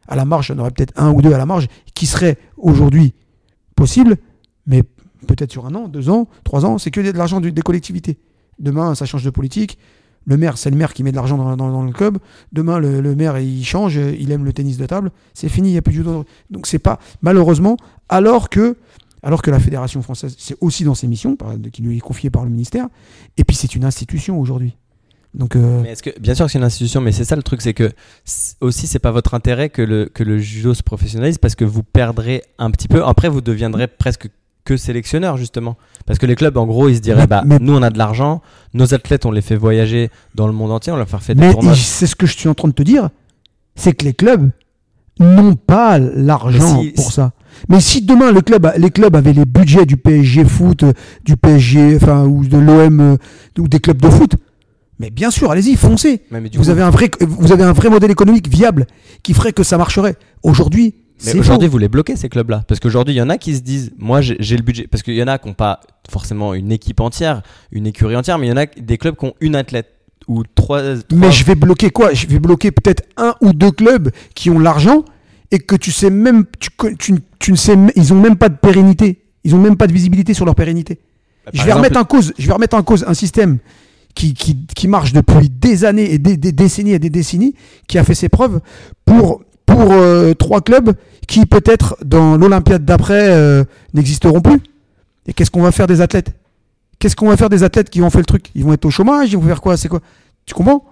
[0.09, 2.07] À la marge, il y en aurait peut-être un ou deux à la marge qui
[2.07, 3.13] seraient aujourd'hui
[3.77, 4.17] possibles,
[4.67, 4.83] mais
[5.27, 8.19] peut-être sur un an, deux ans, trois ans, c'est que de l'argent des collectivités.
[8.59, 9.79] Demain, ça change de politique.
[10.29, 12.18] Le maire, c'est le maire qui met de l'argent dans, le club.
[12.53, 15.11] Demain, le, maire, il change, il aime le tennis de table.
[15.33, 16.26] C'est fini, il n'y a plus de judo.
[16.51, 17.79] Donc, c'est pas, malheureusement,
[18.11, 18.76] alors que,
[19.22, 21.35] alors que la Fédération française, c'est aussi dans ses missions,
[21.72, 22.89] qui lui est confiée par le ministère,
[23.39, 24.76] et puis c'est une institution aujourd'hui.
[25.33, 27.74] Donc, euh, que, bien sûr que c'est une institution, mais c'est ça le truc, c'est
[27.74, 27.91] que
[28.61, 31.83] aussi c'est pas votre intérêt que le, que le judo se professionnalise parce que vous
[31.83, 33.03] perdrez un petit peu.
[33.05, 34.29] Après, vous deviendrez presque
[34.65, 35.77] que sélectionneur justement.
[36.07, 37.91] Parce que les clubs, en gros, ils se diraient, Mais- bah, mais- nous on a
[37.91, 38.43] de l'argent,
[38.75, 41.41] nos athlètes, on les fait voyager dans le monde entier, on leur fait faire des
[41.41, 41.75] mais tournois.
[41.75, 43.09] c'est ce que je suis en train de te dire,
[43.77, 44.51] c'est que les clubs
[45.21, 47.33] n'ont pas l'argent si- pour ça.
[47.69, 50.93] Mais si demain le club, a- les clubs avaient les budgets du PSG foot, euh,
[51.25, 53.17] du PSG, enfin ou de l'OM euh,
[53.59, 54.37] ou des clubs de foot,
[55.01, 56.23] mais bien sûr, allez-y, foncez.
[56.31, 58.87] Mais du Vous coup- avez un vrai, vous avez un vrai modèle économique viable
[59.23, 60.17] qui ferait que ça marcherait.
[60.45, 60.95] Aujourd'hui,
[61.25, 62.64] Mais aujourd'hui, vous les bloquez ces clubs-là.
[62.69, 64.87] Parce qu'aujourd'hui, il y en a qui se disent, moi j'ai le budget.
[64.87, 67.43] Parce qu'il y en a qui n'ont pas forcément une équipe entière,
[67.73, 69.89] une écurie entière, mais il y en a des clubs qui ont une athlète
[70.29, 70.83] ou trois.
[70.83, 72.12] Mais trois- je vais bloquer quoi?
[72.14, 75.05] Je vais bloquer peut-être un ou deux clubs qui ont l'argent
[75.51, 78.49] et que tu sais même, tu, co- tu, tu ne sais, ils ont même pas
[78.49, 79.23] de pérennité.
[79.45, 81.01] Ils ont même pas de visibilité sur leur pérennité.
[81.47, 83.59] Bah, je vais exemple- remettre en cause, je vais remettre en cause un système
[84.14, 87.55] qui, qui, qui marche depuis des années et des, des décennies et des décennies,
[87.87, 88.61] qui a fait ses preuves
[89.07, 90.95] pour pour euh, trois clubs
[91.27, 94.61] qui peut-être dans l'Olympiade d'après euh, n'existeront plus.
[95.27, 96.33] Et qu'est-ce qu'on va faire des athlètes?
[96.99, 98.51] Qu'est-ce qu'on va faire des athlètes qui ont fait le truc?
[98.55, 99.77] Ils vont être au chômage Ils vont faire quoi?
[99.77, 100.01] C'est quoi?
[100.47, 100.85] Tu comprends?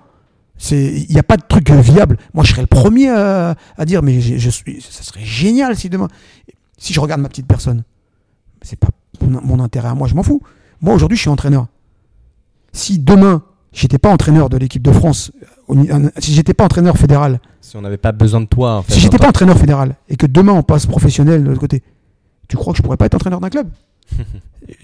[0.70, 2.18] Il n'y a pas de truc viable.
[2.34, 6.08] Moi, je serais le premier à, dire, mais je, ça serait génial si demain,
[6.78, 7.82] si je regarde ma petite personne,
[8.62, 8.88] c'est pas
[9.20, 10.40] mon, mon intérêt à moi, je m'en fous.
[10.80, 11.66] Moi, aujourd'hui, je suis entraîneur.
[12.72, 15.30] Si demain, j'étais pas entraîneur de l'équipe de France,
[16.18, 18.92] si j'étais pas entraîneur fédéral, Si on n'avait pas besoin de toi, en fait.
[18.94, 21.82] si j'étais pas entraîneur fédéral et que demain on passe professionnel de l'autre côté,
[22.48, 23.68] tu crois que je pourrais pas être entraîneur d'un club?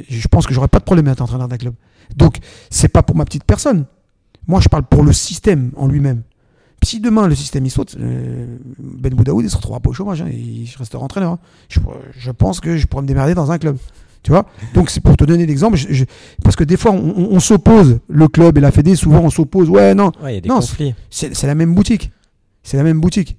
[0.09, 1.74] Je pense que j'aurais pas de problème à être entraîneur d'un club.
[2.16, 2.39] Donc,
[2.70, 3.85] c'est pas pour ma petite personne.
[4.47, 6.22] Moi, je parle pour le système en lui-même.
[6.85, 10.20] Si demain le système il saute, euh, Ben Boudaoud il se retrouvera pas au chômage,
[10.22, 11.33] hein, il restera entraîneur.
[11.33, 11.39] hein.
[11.68, 11.78] Je,
[12.18, 13.76] je pense que je pourrais me démerder dans un club.
[14.23, 16.05] Tu vois Donc c'est pour te donner l'exemple, je- je-
[16.45, 19.95] parce que des fois on, s'oppose, le club et la Fédé, souvent on s'oppose, ouais
[19.95, 20.95] non, Ouais, y a des Non, conflits.
[21.11, 22.12] c'est la même boutique.
[22.62, 23.37] C'est la même boutique.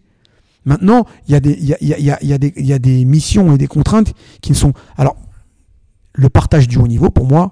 [0.65, 2.79] Maintenant, il y, a des- il y, a, y a- y des- il y a
[2.79, 4.73] des missions et des contraintes qui ne sont.
[4.97, 5.15] Alors,
[6.13, 7.51] le partage du haut niveau, pour moi,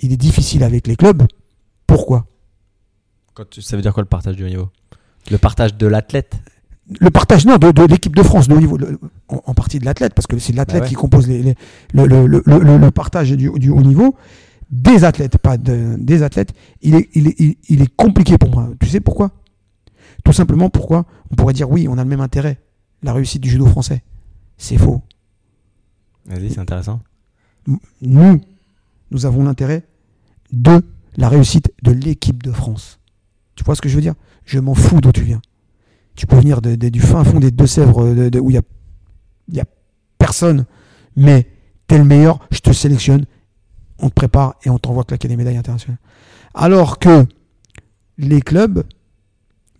[0.00, 1.22] il est difficile avec les clubs.
[1.86, 2.26] Pourquoi?
[3.34, 4.68] Quand tu- ça veut dire quoi le partage du haut niveau?
[5.30, 6.34] Le partage de l'athlète?
[7.00, 8.98] Le partage, non, de, de l'équipe de France, de haut niveau, le-
[9.28, 10.88] en, en partie de l'athlète, parce que c'est l'athlète Bah ouais.
[10.88, 11.54] qui compose les, les-
[11.94, 14.14] le, le- le- le- partage du, du haut niveau.
[14.70, 16.52] Des athlètes, pas de- des athlètes,
[16.82, 18.68] il est, il, est, il- il est compliqué pour moi.
[18.80, 19.30] Tu sais pourquoi?
[20.24, 21.06] Tout simplement pourquoi?
[21.30, 22.60] On pourrait dire oui, on a le même intérêt,
[23.02, 24.02] la réussite du judo français.
[24.58, 25.00] C'est faux.
[26.26, 27.00] Vas-y, c'est intéressant.
[28.02, 28.40] Nous,
[29.10, 29.84] nous avons l'intérêt
[30.52, 30.82] de
[31.16, 32.98] la réussite de l'équipe de France.
[33.54, 34.14] Tu vois ce que je veux dire?
[34.44, 35.40] Je m'en fous d'où tu viens.
[36.14, 38.58] Tu peux venir de- de- du fin fond des Deux-Sèvres de- de- où il n'y
[38.58, 38.62] a,
[39.48, 39.64] il y a
[40.18, 40.64] personne,
[41.16, 41.46] mais
[41.86, 43.24] t'es le meilleur, je te sélectionne,
[43.98, 45.98] on te prépare et on t'envoie claquer des médailles internationales.
[46.54, 47.24] Alors que
[48.18, 48.84] les clubs,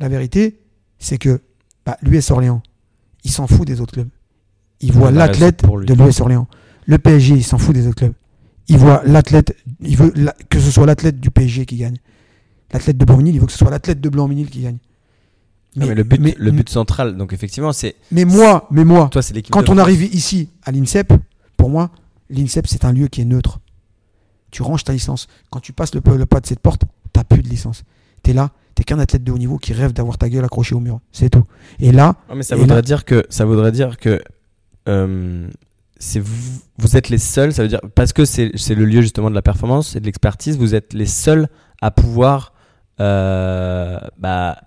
[0.00, 0.60] la vérité,
[0.98, 1.40] c'est que
[1.84, 2.62] bah, l'US Orléans,
[3.24, 4.08] il s'en fout des autres clubs.
[4.80, 6.48] Il voit raison l'athlète de l'US Orléans.
[6.86, 8.14] Le PSG, il s'en fout des autres clubs.
[8.68, 11.96] Il voit l'athlète, il veut la- que ce soit l'athlète du PSG qui gagne.
[12.72, 14.78] L'athlète de Blanc-Ménil, il veut que ce soit l'athlète de Blanc-Ménil qui gagne.
[15.78, 19.22] Mais, mais le but, le but central, donc effectivement, c'est mais moi, mais moi, toi,
[19.22, 19.52] c'est l'équipe.
[19.52, 19.78] quand on France.
[19.80, 21.12] arrive ici à l'INSEP,
[21.56, 21.90] pour moi,
[22.30, 23.58] l'INSEP c'est un lieu qui est neutre.
[24.50, 25.26] Tu ranges ta licence.
[25.50, 27.84] Quand tu passes le, le pas de cette porte, t'as plus de licence.
[28.22, 30.80] T'es là, t'es qu'un athlète de haut niveau qui rêve d'avoir ta gueule accrochée au
[30.80, 31.00] mur.
[31.12, 31.44] C'est tout.
[31.80, 34.20] Et là, Ouais, mais ça voudrait là- dire que ça voudrait dire que
[34.88, 35.48] euh,
[35.98, 37.52] c'est vous, vous êtes les seuls.
[37.52, 40.06] Ça veut dire parce que c'est c'est le lieu justement de la performance et de
[40.06, 40.56] l'expertise.
[40.56, 41.48] Vous êtes les seuls
[41.82, 42.52] à pouvoir
[43.00, 44.58] euh, bah,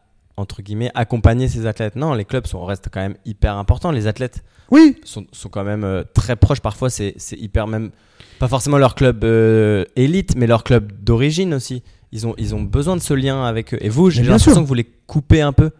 [0.41, 1.95] entre guillemets accompagner ces athlètes.
[1.95, 3.91] Non, les clubs sont restent quand même hyper importants.
[3.91, 6.59] Les athlètes oui, sont, sont quand même euh, très proches.
[6.61, 7.91] Parfois, c'est hyper même
[8.39, 11.83] pas forcément leur club euh, élite, mais leur club d'origine aussi.
[12.11, 13.77] Ils ont, ils ont besoin de ce lien avec eux.
[13.81, 15.71] Et vous, j'ai l'impression que vous les coupez un peu.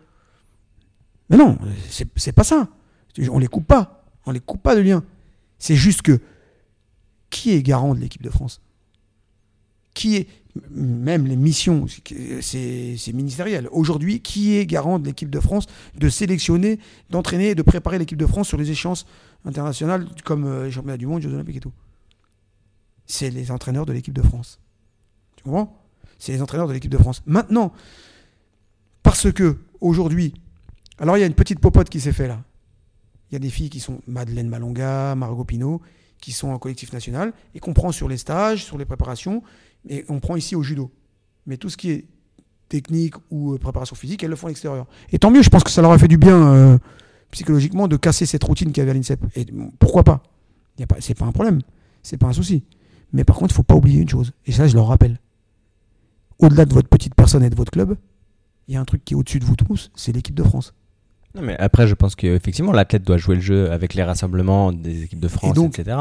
[1.30, 1.58] Mais non,
[1.90, 2.68] c'est c'est pas ça.
[3.30, 4.06] On les coupe pas.
[4.26, 5.04] On les coupe pas de lien.
[5.58, 6.20] C'est juste que
[7.30, 8.62] qui est garant de l'équipe de France?
[9.94, 10.28] Qui est
[10.70, 11.86] même les missions,
[12.42, 13.68] c'est ministériel.
[13.72, 16.80] Aujourd'hui, qui est garant de l'équipe de France de sélectionner,
[17.10, 19.06] d'entraîner et de préparer l'équipe de France sur les échéances
[19.46, 21.74] internationales comme euh, les championnats du monde, Jeux olympiques et tout?
[23.06, 24.60] C'est les entraîneurs de l'équipe de France.
[25.36, 25.78] Tu comprends?
[26.20, 27.24] C'est les entraîneurs de l'équipe de France.
[27.26, 27.74] Maintenant,
[29.04, 30.34] parce que aujourd'hui,
[31.00, 32.44] alors il y a une petite popote qui s'est fait là.
[33.30, 35.82] Il y a des filles qui sont Madeleine Malonga, Margot Pinault,
[36.20, 39.42] qui sont en collectif national et qu'on prend sur les stages, sur les préparations,
[39.90, 40.92] et on prend ici au judo.
[41.46, 42.06] Mais tout ce qui est
[42.70, 44.86] technique ou euh, préparation physique, elles le font à l'extérieur.
[45.12, 46.78] Et tant mieux, je pense que ça leur a fait du bien euh,
[47.32, 49.20] psychologiquement de casser cette routine qu'il y avait à l'INSEP.
[49.36, 49.46] Et
[49.80, 50.24] pourquoi pas?
[51.00, 51.62] C'est pas un problème,
[52.02, 52.64] c'est pas un souci.
[53.14, 55.20] Mais par contre, il faut pas oublier une chose, et ça je leur rappelle.
[56.40, 57.98] Au-delà de votre petite personne et de votre club,
[58.68, 60.74] il y a un truc qui est au-dessus de vous tous, c'est l'équipe de France.
[61.36, 65.04] Non, mais après, je pense qu'effectivement, l'athlète doit jouer le jeu avec les rassemblements des
[65.04, 65.98] équipes de France, donc- etc.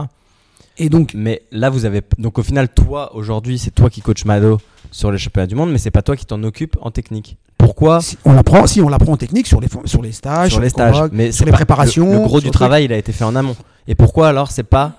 [0.78, 2.02] Et donc, Mais là, vous avez.
[2.18, 4.58] Donc, au final, toi, aujourd'hui, c'est toi qui coach Mado
[4.90, 7.36] sur les championnats du monde, mais c'est pas toi qui t'en occupe en technique.
[7.58, 10.60] Pourquoi si on l'apprend, si on l'apprend en technique sur les, sur les stages, Sur
[10.60, 11.10] les stages.
[11.12, 12.06] Mais sur les préparations.
[12.10, 13.54] Le, le gros du travail, il a été fait en amont.
[13.86, 14.94] Et pourquoi alors c'est pas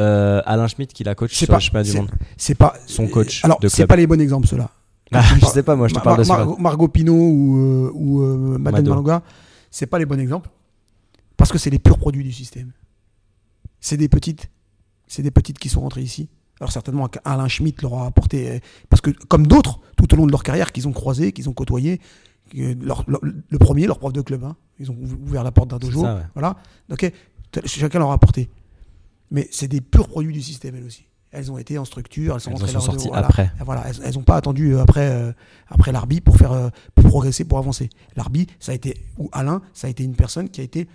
[0.00, 3.06] euh, Alain Schmitt qui la coach sur pas- les championnats du monde C'est pas Son
[3.06, 4.70] coach Alors, c'est pas les bons exemples ceux-là.
[5.12, 7.90] Ah, Je sais pas, moi, je te Mar- parle de Mar- Margot Pinot ou, euh,
[7.94, 8.88] ou euh, Madeleine.
[8.88, 9.22] Malonga,
[9.70, 10.48] c'est pas les bons exemples
[11.36, 12.72] parce que c'est les purs produits du système.
[13.80, 14.48] C'est des petites,
[15.06, 16.28] c'est des petites qui sont rentrées ici.
[16.60, 20.26] Alors certainement Alain Schmitt leur a apporté euh, parce que comme d'autres tout au long
[20.26, 22.00] de leur carrière qu'ils ont croisé, qu'ils ont côtoyé,
[22.54, 24.96] leur- leur- le premier leur prof de club, hein, ils ont
[25.26, 26.22] ouvert la porte d'un dojo, ça, ouais.
[26.34, 26.56] voilà.
[26.90, 27.12] Ok,
[27.52, 28.48] T- chacun leur a apporté.
[29.30, 31.04] Mais c'est des purs produits du système elles aussi.
[31.32, 33.26] Elles ont été en structure, elles sont Elles sont sorties voilà.
[33.26, 33.50] après.
[33.64, 35.32] Voilà, elles n'ont pas attendu euh, après, euh,
[35.68, 37.90] après l'Arbi pour faire euh, pour progresser, pour avancer.
[38.14, 40.88] L'Arbi, ça a été ou Alain, ça a été une personne qui a été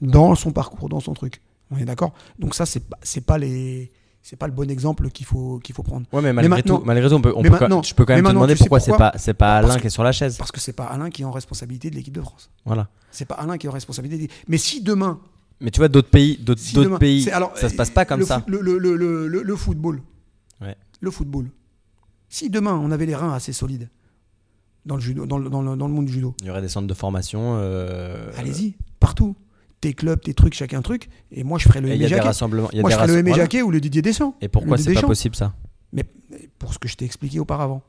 [0.00, 1.40] dans son parcours, dans son truc.
[1.70, 2.12] On est d'accord?
[2.38, 3.90] Donc ça, c'est pas pas les
[4.22, 6.04] c'est pas le bon exemple qu'il faut qu'il faut prendre.
[6.12, 8.24] Ouais, mais malgré tout, malgré tout, on peut, on peut quand- je peux quand même
[8.24, 10.36] te demander pourquoi c'est pas, c'est pas Alain que- qui est sur la chaise.
[10.36, 12.50] Parce que c'est pas Alain qui est en responsabilité de l'équipe de France.
[12.64, 12.88] Voilà.
[13.12, 14.28] C'est pas Alain qui est en responsabilité.
[14.48, 15.20] Mais si demain,
[15.60, 18.26] Mais tu vois, d'autres pays, d'autres si pays, alors, ça se passe pas comme le
[18.26, 18.42] ça.
[18.48, 20.02] le, le- le- le- football.
[20.60, 20.76] Ouais.
[21.00, 21.46] Le football.
[22.28, 23.88] Si demain on avait les reins assez solides
[24.84, 26.60] dans le judo, dans le, dans le- dans le monde du judo, Il y aurait
[26.62, 27.54] des centres de formation.
[27.58, 29.36] euh, Allez-y, partout.
[29.86, 31.08] Tes clubs, tes trucs, chacun truc.
[31.30, 32.24] Et moi, je ferai le Et Aimé Jacquet.
[32.24, 33.32] Moi, je ferai le Aimé.
[33.34, 34.34] Jacquet ou le Didier Deschamps.
[34.40, 35.54] Et pourquoi c'est pas possible ça?
[35.92, 36.04] Mais
[36.58, 37.82] pour ce que je t'ai expliqué auparavant.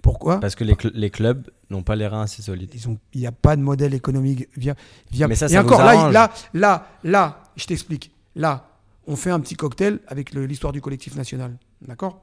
[0.00, 0.40] Pourquoi?
[0.40, 2.70] Parce que les, cl- les clubs n'ont pas les reins assez solides.
[2.74, 4.74] Ils ont, il n'y a pas de modèle économique via,
[5.10, 5.28] viable.
[5.32, 8.10] Mais ça, Et ça encore, vous là, là, là, là, je t'explique.
[8.34, 8.66] Là,
[9.06, 11.58] on fait un petit cocktail avec l'histoire du collectif national.
[11.86, 12.20] D'accord?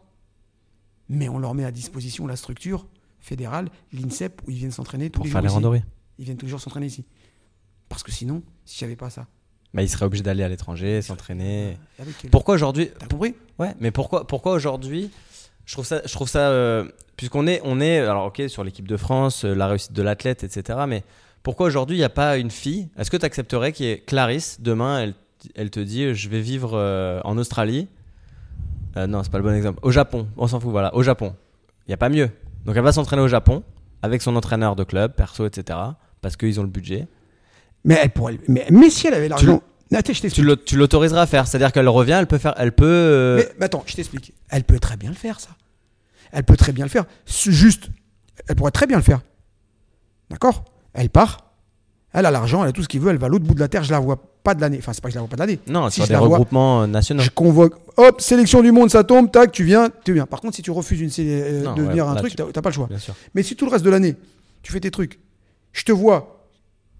[1.08, 2.88] Mais on leur met à disposition la structure
[3.20, 5.48] fédérale, l'INSEP, où ils viennent s'entraîner tous Pour les faire jours.
[5.48, 5.64] les ici.
[5.66, 5.84] randonnées.
[6.18, 7.06] Ils viennent toujours s'entraîner ici.
[7.90, 9.28] Parce que sinon, si j'avais pas ça.
[9.74, 11.78] Bah, ils seraient obligés d'aller à l'étranger, s'entraîner.
[12.22, 13.36] Quel- Pourquoi aujourd'hui T'as compris?
[13.60, 15.12] Ouais, mais pourquoi, pourquoi aujourd'hui
[15.66, 18.88] Je trouve ça, je trouve ça, euh, puisqu'on est, on est, alors ok, sur l'équipe
[18.88, 20.80] de France, euh, la réussite de l'athlète, etc.
[20.88, 21.04] Mais
[21.44, 22.90] pourquoi aujourd'hui il n'y a pas une fille?
[22.98, 25.14] Est-ce que tu accepterais qu'il y ait Clarisse demain, elle,
[25.56, 27.88] elle te dit, je vais vivre euh, en Australie?
[28.96, 29.80] Euh, Non, c'est pas le bon exemple.
[29.84, 30.72] Au Japon, on s'en fout.
[30.72, 31.36] Voilà, au Japon,
[31.88, 32.30] il y a pas mieux.
[32.66, 33.64] Donc elle va s'entraîner au Japon
[34.02, 35.78] avec son entraîneur de club, perso, etc.
[36.22, 37.08] Parce qu'ils ont le budget.
[37.86, 38.38] Mais elle pourrait.
[38.48, 39.62] Mais, mais si elle avait l'argent.
[40.34, 42.86] Tu l'autoriseras à faire, c'est-à-dire qu'elle revient, elle peut faire, elle peut.
[42.86, 44.34] euh, Mais, mais attends, je t'explique.
[44.50, 45.50] Elle peut très bien le faire, ça.
[46.34, 47.06] Elle peut très bien le faire.
[47.26, 47.88] C'est Juste,
[48.50, 49.22] elle pourrait très bien le faire.
[50.30, 50.66] D'accord?
[50.94, 51.46] Elle part.
[52.14, 53.60] Elle a l'argent, elle a tout ce qu'il veut, elle va à l'autre bout de
[53.60, 53.84] la terre.
[53.84, 54.78] Je la vois pas de l'année.
[54.80, 55.60] Enfin, c'est pas que je la vois pas de l'année.
[55.68, 57.22] Non, Si sur je des la regroupements euh, nationaux.
[57.22, 57.76] Je convoque.
[57.98, 59.32] Hop, sélection du monde, ça tombe.
[59.32, 60.26] Tac, tu viens, tu viens.
[60.26, 62.44] Par contre, si tu refuses une, euh, Non, de ouais, venir à un truc, tu-
[62.52, 62.88] t'as pas le choix.
[62.88, 63.14] Bien sûr.
[63.36, 64.16] Mais si tout le reste de l'année,
[64.64, 65.20] tu fais tes trucs,
[65.74, 66.37] je te vois,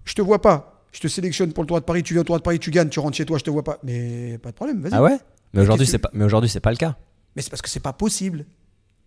[0.08, 2.24] je te vois pas, je te sélectionne pour le Tour de Paris, tu viens au
[2.24, 3.78] Tour de Paris, tu gagnes, tu rentres chez toi, je te vois pas.
[3.82, 4.92] Mais pas de problème, vas-y.
[4.94, 5.16] Ah ouais?
[5.54, 6.10] Mais aujourd'hui, c'est pas.
[6.12, 6.96] Mais aujourd'hui, c'est pas le cas.
[7.36, 8.44] Mais c'est parce que c'est pas possible.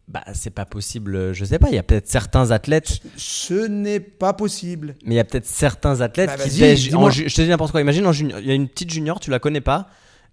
[0.08, 1.16] Bah, c'est pas possible.
[1.16, 1.70] euh, Je sais pas.
[1.70, 3.00] Il y a peut-être certains athlètes.
[3.16, 4.96] Ce n'est pas possible.
[5.06, 6.94] Mais il y a peut-être certains athlètes Bah, qui.
[6.96, 7.80] en ju- je te dis n'importe quoi.
[7.82, 9.88] Imagine, il y a une petite junior, tu la connais pas.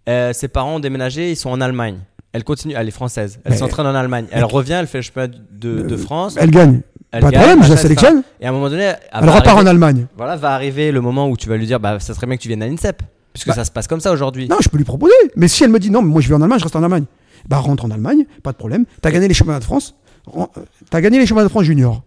[0.09, 1.99] euh, ses parents ont déménagé, ils sont en Allemagne.
[2.33, 3.41] Elle continue, elle est française.
[3.45, 4.27] Elle s'entraîne en Allemagne.
[4.31, 6.37] Elle revient, elle fait le championnat de, de France.
[6.39, 6.81] Elle gagne.
[7.11, 8.23] Elle pas de problème, je la sélectionne.
[8.41, 10.07] Et à un moment donné, elle, Elle repart en Allemagne.
[10.17, 12.43] Voilà, va arriver le moment où tu vas lui dire, bah, ça serait bien que
[12.43, 13.03] tu viennes à l'INSEP,
[13.33, 14.47] puisque Bah- ça se passe comme ça aujourd'hui.
[14.49, 15.13] Non, je peux lui proposer.
[15.37, 16.83] Mais si elle me dit non, mais moi je vais en Allemagne, je reste en
[16.83, 17.05] Allemagne.
[17.49, 18.85] Bah rentre en Allemagne, pas de problème.
[19.01, 19.95] T'as gagné les championnats de France.
[20.37, 20.45] Euh,
[20.91, 22.03] T'as gagné les championnats de France junior.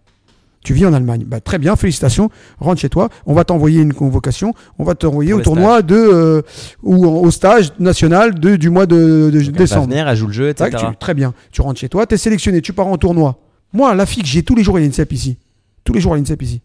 [0.64, 1.24] Tu vis en Allemagne.
[1.26, 2.30] Bah très bien, félicitations.
[2.60, 3.08] Rentre chez toi.
[3.26, 4.54] On va t'envoyer une convocation.
[4.78, 6.42] On va t'envoyer au tournoi de euh,
[6.84, 9.88] ou au stage national de, du mois de, de Donc, elle va décembre.
[9.88, 10.70] venir, elle joue le jeu, etc.
[10.78, 11.34] Tu- très bien.
[11.50, 13.38] Tu rentres chez toi, tu es sélectionné, tu pars en tournoi.
[13.72, 15.36] Moi, la fille que j'ai tous les jours à l'INSEP ici.
[15.84, 16.60] Tous les jours à l'INSEP ici.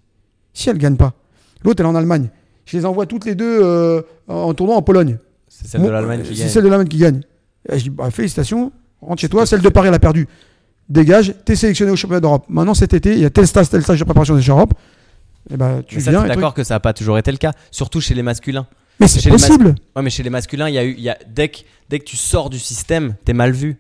[0.54, 1.14] Si elle gagne pas,
[1.64, 2.30] l'autre elle est en Allemagne.
[2.66, 5.18] Je les envoie toutes les deux euh, en tournoi en Pologne.
[5.48, 7.22] C'est celle l'Allemagne euh, celle de l'Allemagne qui gagne.
[7.70, 9.46] Et je dis, bah, félicitations, rentre chez toi.
[9.46, 10.28] Celle de Paris, elle a perdu.
[10.90, 12.46] Dégage, t'es sélectionné au championnat d'Europe.
[12.50, 14.80] Maintenant, cet été, il y a tel stage, tel stage de préparation des Championnats d'Europe.
[15.50, 16.26] Et bah, tu Mais ça, viens.
[16.26, 18.68] d'accord que ça n'a pas toujours été le cas, surtout chez les masculins.
[19.00, 19.76] Mais c'est les mas- possible.
[19.96, 22.06] Ouais, mais chez les masculins, il y a eu, y a, dès, que, dès que
[22.06, 23.78] tu sors du système, t'es mal vu.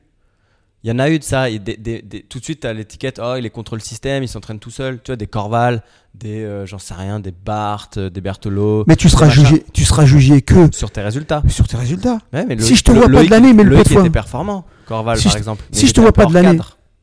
[0.84, 1.49] Il y en a eu de ça.
[1.49, 4.23] Et des- des- des- tout de suite, t'as l'étiquette, oh, il est contre le système,
[4.23, 5.01] il s'entraîne tout seul.
[5.03, 8.86] Tu vois, des Corval, des, euh, j'en sais rien, des Barthes, euh, des Berthelot.
[8.88, 11.41] Mais tu seras jugé, tu seras jugé que Sur tes résultats.
[11.49, 12.19] sur tes résultats.
[12.32, 14.65] Ouais, mais Si je te vois pas de l'année, mais le Loïc était performant.
[14.86, 15.63] Corval, Si par je- exemple.
[15.71, 16.59] si je te vois pas de l'année.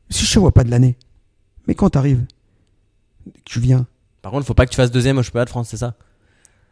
[0.08, 0.96] Si je te vois pas de l'année,
[1.66, 2.24] mais quand t'arrives,
[3.44, 3.86] tu viens.
[4.22, 5.94] Par contre, faut pas que tu fasses deuxième au championnat de France, c'est ça?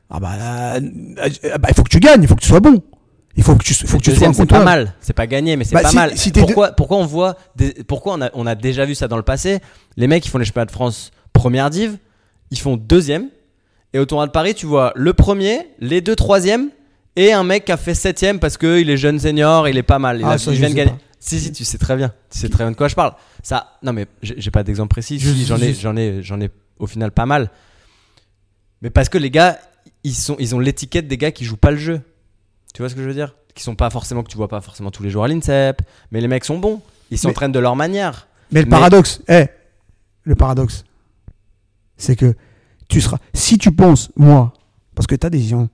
[0.08, 0.32] Ah bah,
[0.76, 0.80] euh,
[1.44, 2.82] euh, bah, il faut que tu gagnes, il faut que tu sois bon.
[3.36, 4.94] Il faut que tu, faut que tu sois c'est pas mal.
[5.00, 6.16] C'est pas gagné, mais c'est Bah, pas si- mal.
[6.18, 9.16] si pourquoi, pourquoi on voit, des- pourquoi on a, on a déjà vu ça dans
[9.16, 9.60] le passé?
[9.96, 11.96] Les mecs, ils font les championnats de France première div,
[12.50, 13.28] ils font deuxième,
[13.94, 16.68] et au tournoi de Paris, tu vois le premier, les deux troisièmes,
[17.16, 19.98] et un mec qui a fait septième parce qu'il est jeune senior, il est pas
[19.98, 20.18] mal.
[20.20, 20.90] Il, Ah, a, ça, il je vient de gagner.
[20.92, 20.98] pas.
[21.18, 22.12] Si, si, tu sais très bien.
[22.30, 23.12] Tu sais très bien de quoi je parle.
[23.42, 25.18] Ça, non, mais j'ai pas d'exemple précis.
[25.20, 27.50] J'en ai, je- j'en ai, j'en ai au final pas mal.
[28.82, 29.58] Mais parce que les gars,
[30.04, 32.00] ils, sont, ils ont l'étiquette des gars qui jouent pas le jeu.
[32.72, 33.34] Tu vois ce que je veux dire?
[33.54, 35.82] Qui sont pas forcément, que tu vois pas forcément tous les jours à l'INSEP.
[36.10, 36.80] Mais les mecs sont bons.
[37.10, 38.28] Ils s'entraînent de leur manière.
[38.50, 39.46] Mais le Mais- paradoxe, eh,
[40.24, 40.84] le paradoxe,
[41.96, 42.34] c'est que
[42.88, 43.18] tu seras.
[43.34, 44.52] Si tu penses, moi,
[44.94, 45.68] parce que t'as des gens,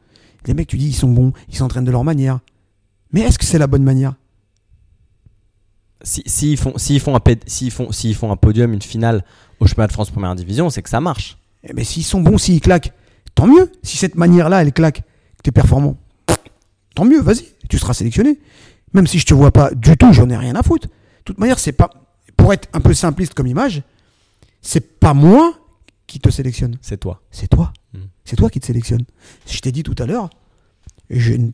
[0.47, 2.41] les mecs, tu dis, ils sont bons, ils s'entraînent de leur manière.
[3.13, 4.15] Mais est-ce que c'est la bonne manière?
[6.03, 7.19] Si- S'ils font, s'ils font,
[8.15, 9.25] font un podium, une finale
[9.61, 11.39] au championnat de France première division, c'est que ça marche.
[11.65, 12.93] Eh ben, s'ils sont bons, s'ils claquent,
[13.35, 13.71] tant mieux.
[13.83, 15.97] Si cette manière-là, elle claque, que t'es performant,
[16.99, 18.41] tant mieux, vas-y, tu seras sélectionné.
[18.93, 20.89] Même si je te vois pas du tout, j'en ai rien à foutre.
[20.89, 20.93] De
[21.25, 21.91] toute manière, c'est pas.
[22.37, 23.83] Pour être un peu simpliste comme image,
[24.63, 25.55] c'est pas moi
[26.09, 26.77] qui te sélectionne.
[26.83, 27.21] C'est toi.
[27.31, 27.73] C'est toi.
[27.95, 27.99] Mm.
[28.25, 29.05] C'est toi qui te sélectionne.
[29.47, 30.29] Je t'ai dit tout à l'heure,
[31.11, 31.51] je ne-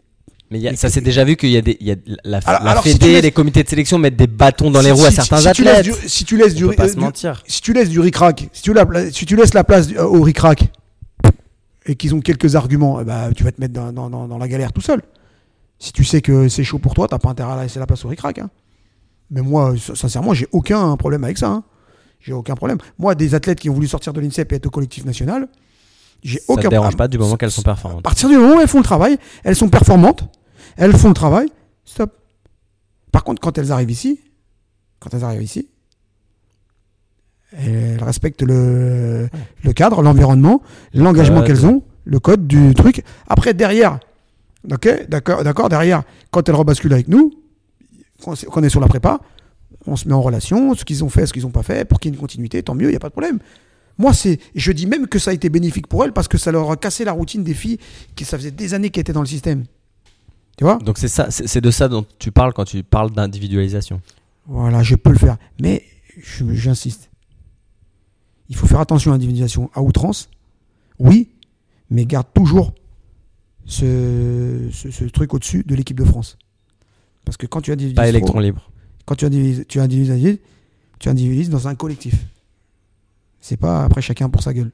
[0.50, 2.62] Mais y a- ça s'est déjà vu qu'il y a des, y a la, Alors-
[2.64, 5.04] la alors, fédé, laisses- les comités de sélection mettent des bâtons dans les si- roues
[5.04, 5.84] à certains tu athlètes.
[5.84, 7.42] du- si tu laisses On du, peut pas euh, se du- mentir.
[7.46, 10.22] si tu laisses du ric-rac, si tu, la- si tu laisses la place euh, au
[10.22, 10.70] ric-rac
[11.86, 14.38] et qu'ils ont quelques arguments, eh ben, tu vas te mettre dans, dans- dans- dans
[14.38, 15.02] la galère tout seul.
[15.78, 18.04] Si tu sais que c'est chaud pour toi, t'as pas intérêt à laisser la place
[18.04, 18.38] au ric-rac.
[18.38, 18.50] hein.
[19.30, 21.48] Mais moi, s- sincèrement, j'ai aucun problème avec ça.
[21.48, 21.64] hein.
[22.20, 22.78] J'ai aucun problème.
[22.98, 25.48] Moi, des athlètes qui ont voulu sortir de l'INSEP et être au collectif national,
[26.22, 26.96] J'ai Ça aucun te dérange problème.
[26.98, 28.02] pas du moment qu'elles sont À performantes.
[28.02, 30.24] partir du moment où elles font le travail, elles sont performantes,
[30.78, 31.48] elles font le travail,
[31.84, 32.16] stop.
[33.12, 34.20] Par contre, quand elles arrivent ici,
[35.00, 35.68] quand elles arrivent ici,
[37.52, 39.28] elles respectent le,
[39.62, 40.62] le cadre, l'environnement,
[40.94, 41.46] l'engagement code.
[41.46, 43.04] qu'elles ont, le code du truc.
[43.28, 44.00] Après, derrière,
[44.72, 47.32] ok, d'accord, d'accord, derrière, quand elles rebasculent avec nous,
[48.22, 49.20] qu'on qu'on est sur la prépa,
[49.86, 52.00] on se met en relation, ce qu'ils ont fait, ce qu'ils n'ont pas fait, pour
[52.00, 53.38] qu'il y ait une continuité, tant mieux, il n'y a pas de problème.
[53.98, 56.50] Moi, c'est, je dis même que ça a été bénéfique pour elles parce que ça
[56.50, 57.78] leur a cassé la routine des filles
[58.16, 59.64] qui, ça faisait des années qu'elles étaient dans le système.
[60.56, 60.78] Tu vois?
[60.78, 64.00] Donc c'est ça, c'est de ça dont tu parles quand tu parles d'individualisation.
[64.46, 65.36] Voilà, je peux le faire.
[65.60, 65.84] Mais
[66.20, 67.10] je- j'insiste.
[68.48, 70.28] Il faut faire attention à l'individualisation à outrance.
[70.98, 71.28] Oui,
[71.90, 72.72] mais garde toujours
[73.66, 76.36] ce, ce- ce truc au-dessus de l'équipe de France.
[77.24, 78.70] Parce que quand tu individualises, Pas électron libre.
[79.06, 80.38] quand tu individualises, tu individualises,
[80.98, 82.14] tu individualises dans un collectif.
[83.40, 84.70] C'est pas après chacun pour sa gueule.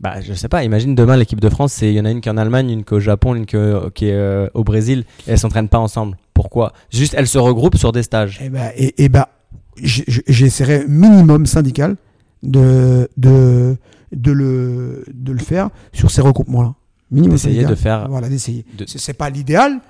[0.00, 2.28] Bah, je sais pas, imagine demain l'équipe de France, il y en a une qui
[2.28, 5.04] est en Allemagne, une qui est au Japon, une qui est, est, euh, au Brésil,
[5.26, 6.16] et elles s'entraînent pas ensemble.
[6.34, 6.72] Pourquoi?
[6.90, 8.40] Juste elles se regroupent sur des stages.
[8.40, 9.26] Et ben, et, et ben,
[9.82, 11.96] j- j- j'essaierai minimum syndical
[12.44, 13.76] de, de,
[14.12, 16.74] de, le, de le faire sur ces regroupements-là.
[17.10, 18.64] Minimum D'essayer de faire- Voilà, d'essayer.
[18.76, 19.80] de- C'est pas l'idéal,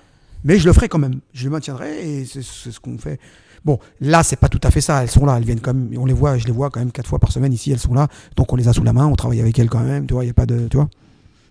[0.45, 1.21] mais je le ferai quand même.
[1.33, 3.19] Je le maintiendrai et c'est ce qu'on fait.
[3.65, 5.03] Bon, là, c'est pas tout à fait ça.
[5.03, 5.91] Elles sont là, elles viennent quand même.
[5.99, 7.73] On les voit, je les vois quand même quatre fois par semaine ici.
[7.73, 9.07] Elles sont là, donc on les a sous la main.
[9.07, 10.07] On travaille avec elles quand même.
[10.07, 10.89] Tu vois, il y a pas de, tu vois.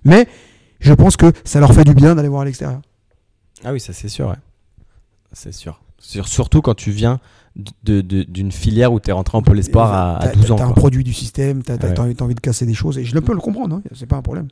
[0.05, 0.27] Mais
[0.79, 2.79] je pense que ça leur fait du bien d'aller voir à l'extérieur.
[3.65, 4.35] Ah oui, ça c'est sûr, ouais.
[5.33, 5.81] C'est sûr.
[5.99, 7.19] Sur- Surtout quand tu viens
[7.83, 10.55] d'une filière où tu es rentré en pôle espoir à, à T'as- 12 ans.
[10.55, 10.75] T'as un quoi.
[10.75, 11.99] produit du système, Ouais.
[11.99, 13.75] envie, t'as envie de casser des choses et je le peux le comprendre.
[13.77, 14.47] Hein, c'est pas un problème.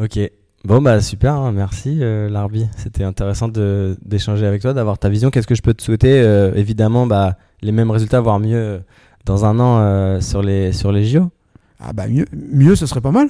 [0.00, 0.18] Ok.
[0.64, 2.66] Bon, bah super, hein, merci euh, Larbi.
[2.76, 5.30] C'était intéressant d'échanger avec toi, d'avoir ta vision.
[5.30, 8.78] Qu'est-ce que je peux te souhaiter Euh, Évidemment, bah, les mêmes résultats, voire mieux euh,
[9.24, 11.30] dans un an euh, sur, les, sur les JO.
[11.82, 13.28] Ah bah mieux, mieux ce serait pas mal.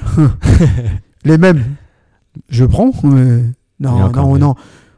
[1.25, 1.63] Les mêmes,
[2.49, 2.91] je prends.
[3.05, 3.43] non,
[3.79, 4.39] non, mieux.
[4.39, 4.55] non.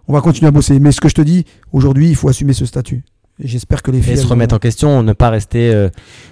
[0.08, 0.78] On va continuer à bosser.
[0.80, 3.02] Mais ce que je te dis, aujourd'hui, il faut assumer ce statut.
[3.42, 4.14] J'espère que les filles.
[4.14, 5.88] Et se remettre en question, ne pas rester euh,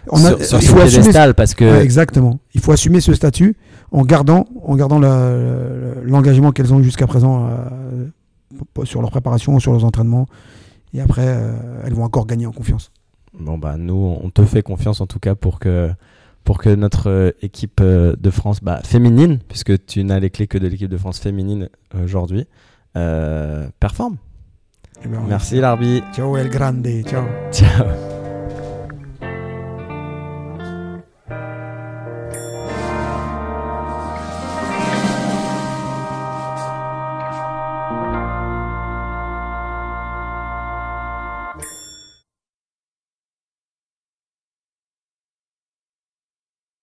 [0.08, 1.32] On a- sur, sur il ce assumer.
[1.34, 2.38] parce que Ouais, exactement.
[2.54, 3.56] Il faut assumer ce statut
[3.92, 9.72] en gardant, en gardant l'engagement qu'elles ont eu jusqu'à présent euh, sur leur préparation, sur
[9.72, 10.26] leurs entraînements.
[10.92, 12.90] Et après, euh, elles vont encore gagner en confiance.
[13.38, 15.88] Bon bah nous on te fait confiance en tout cas pour que
[16.42, 20.58] pour que notre euh, équipe de France bah, féminine puisque tu n'as les clés que
[20.58, 22.48] de l'équipe de France féminine aujourd'hui
[22.96, 24.16] euh, performe.
[25.04, 26.02] Eh ben, Merci Larbi.
[26.12, 26.88] Ciao El Grande.
[27.04, 27.24] Ciao.
[27.52, 28.09] Ciao.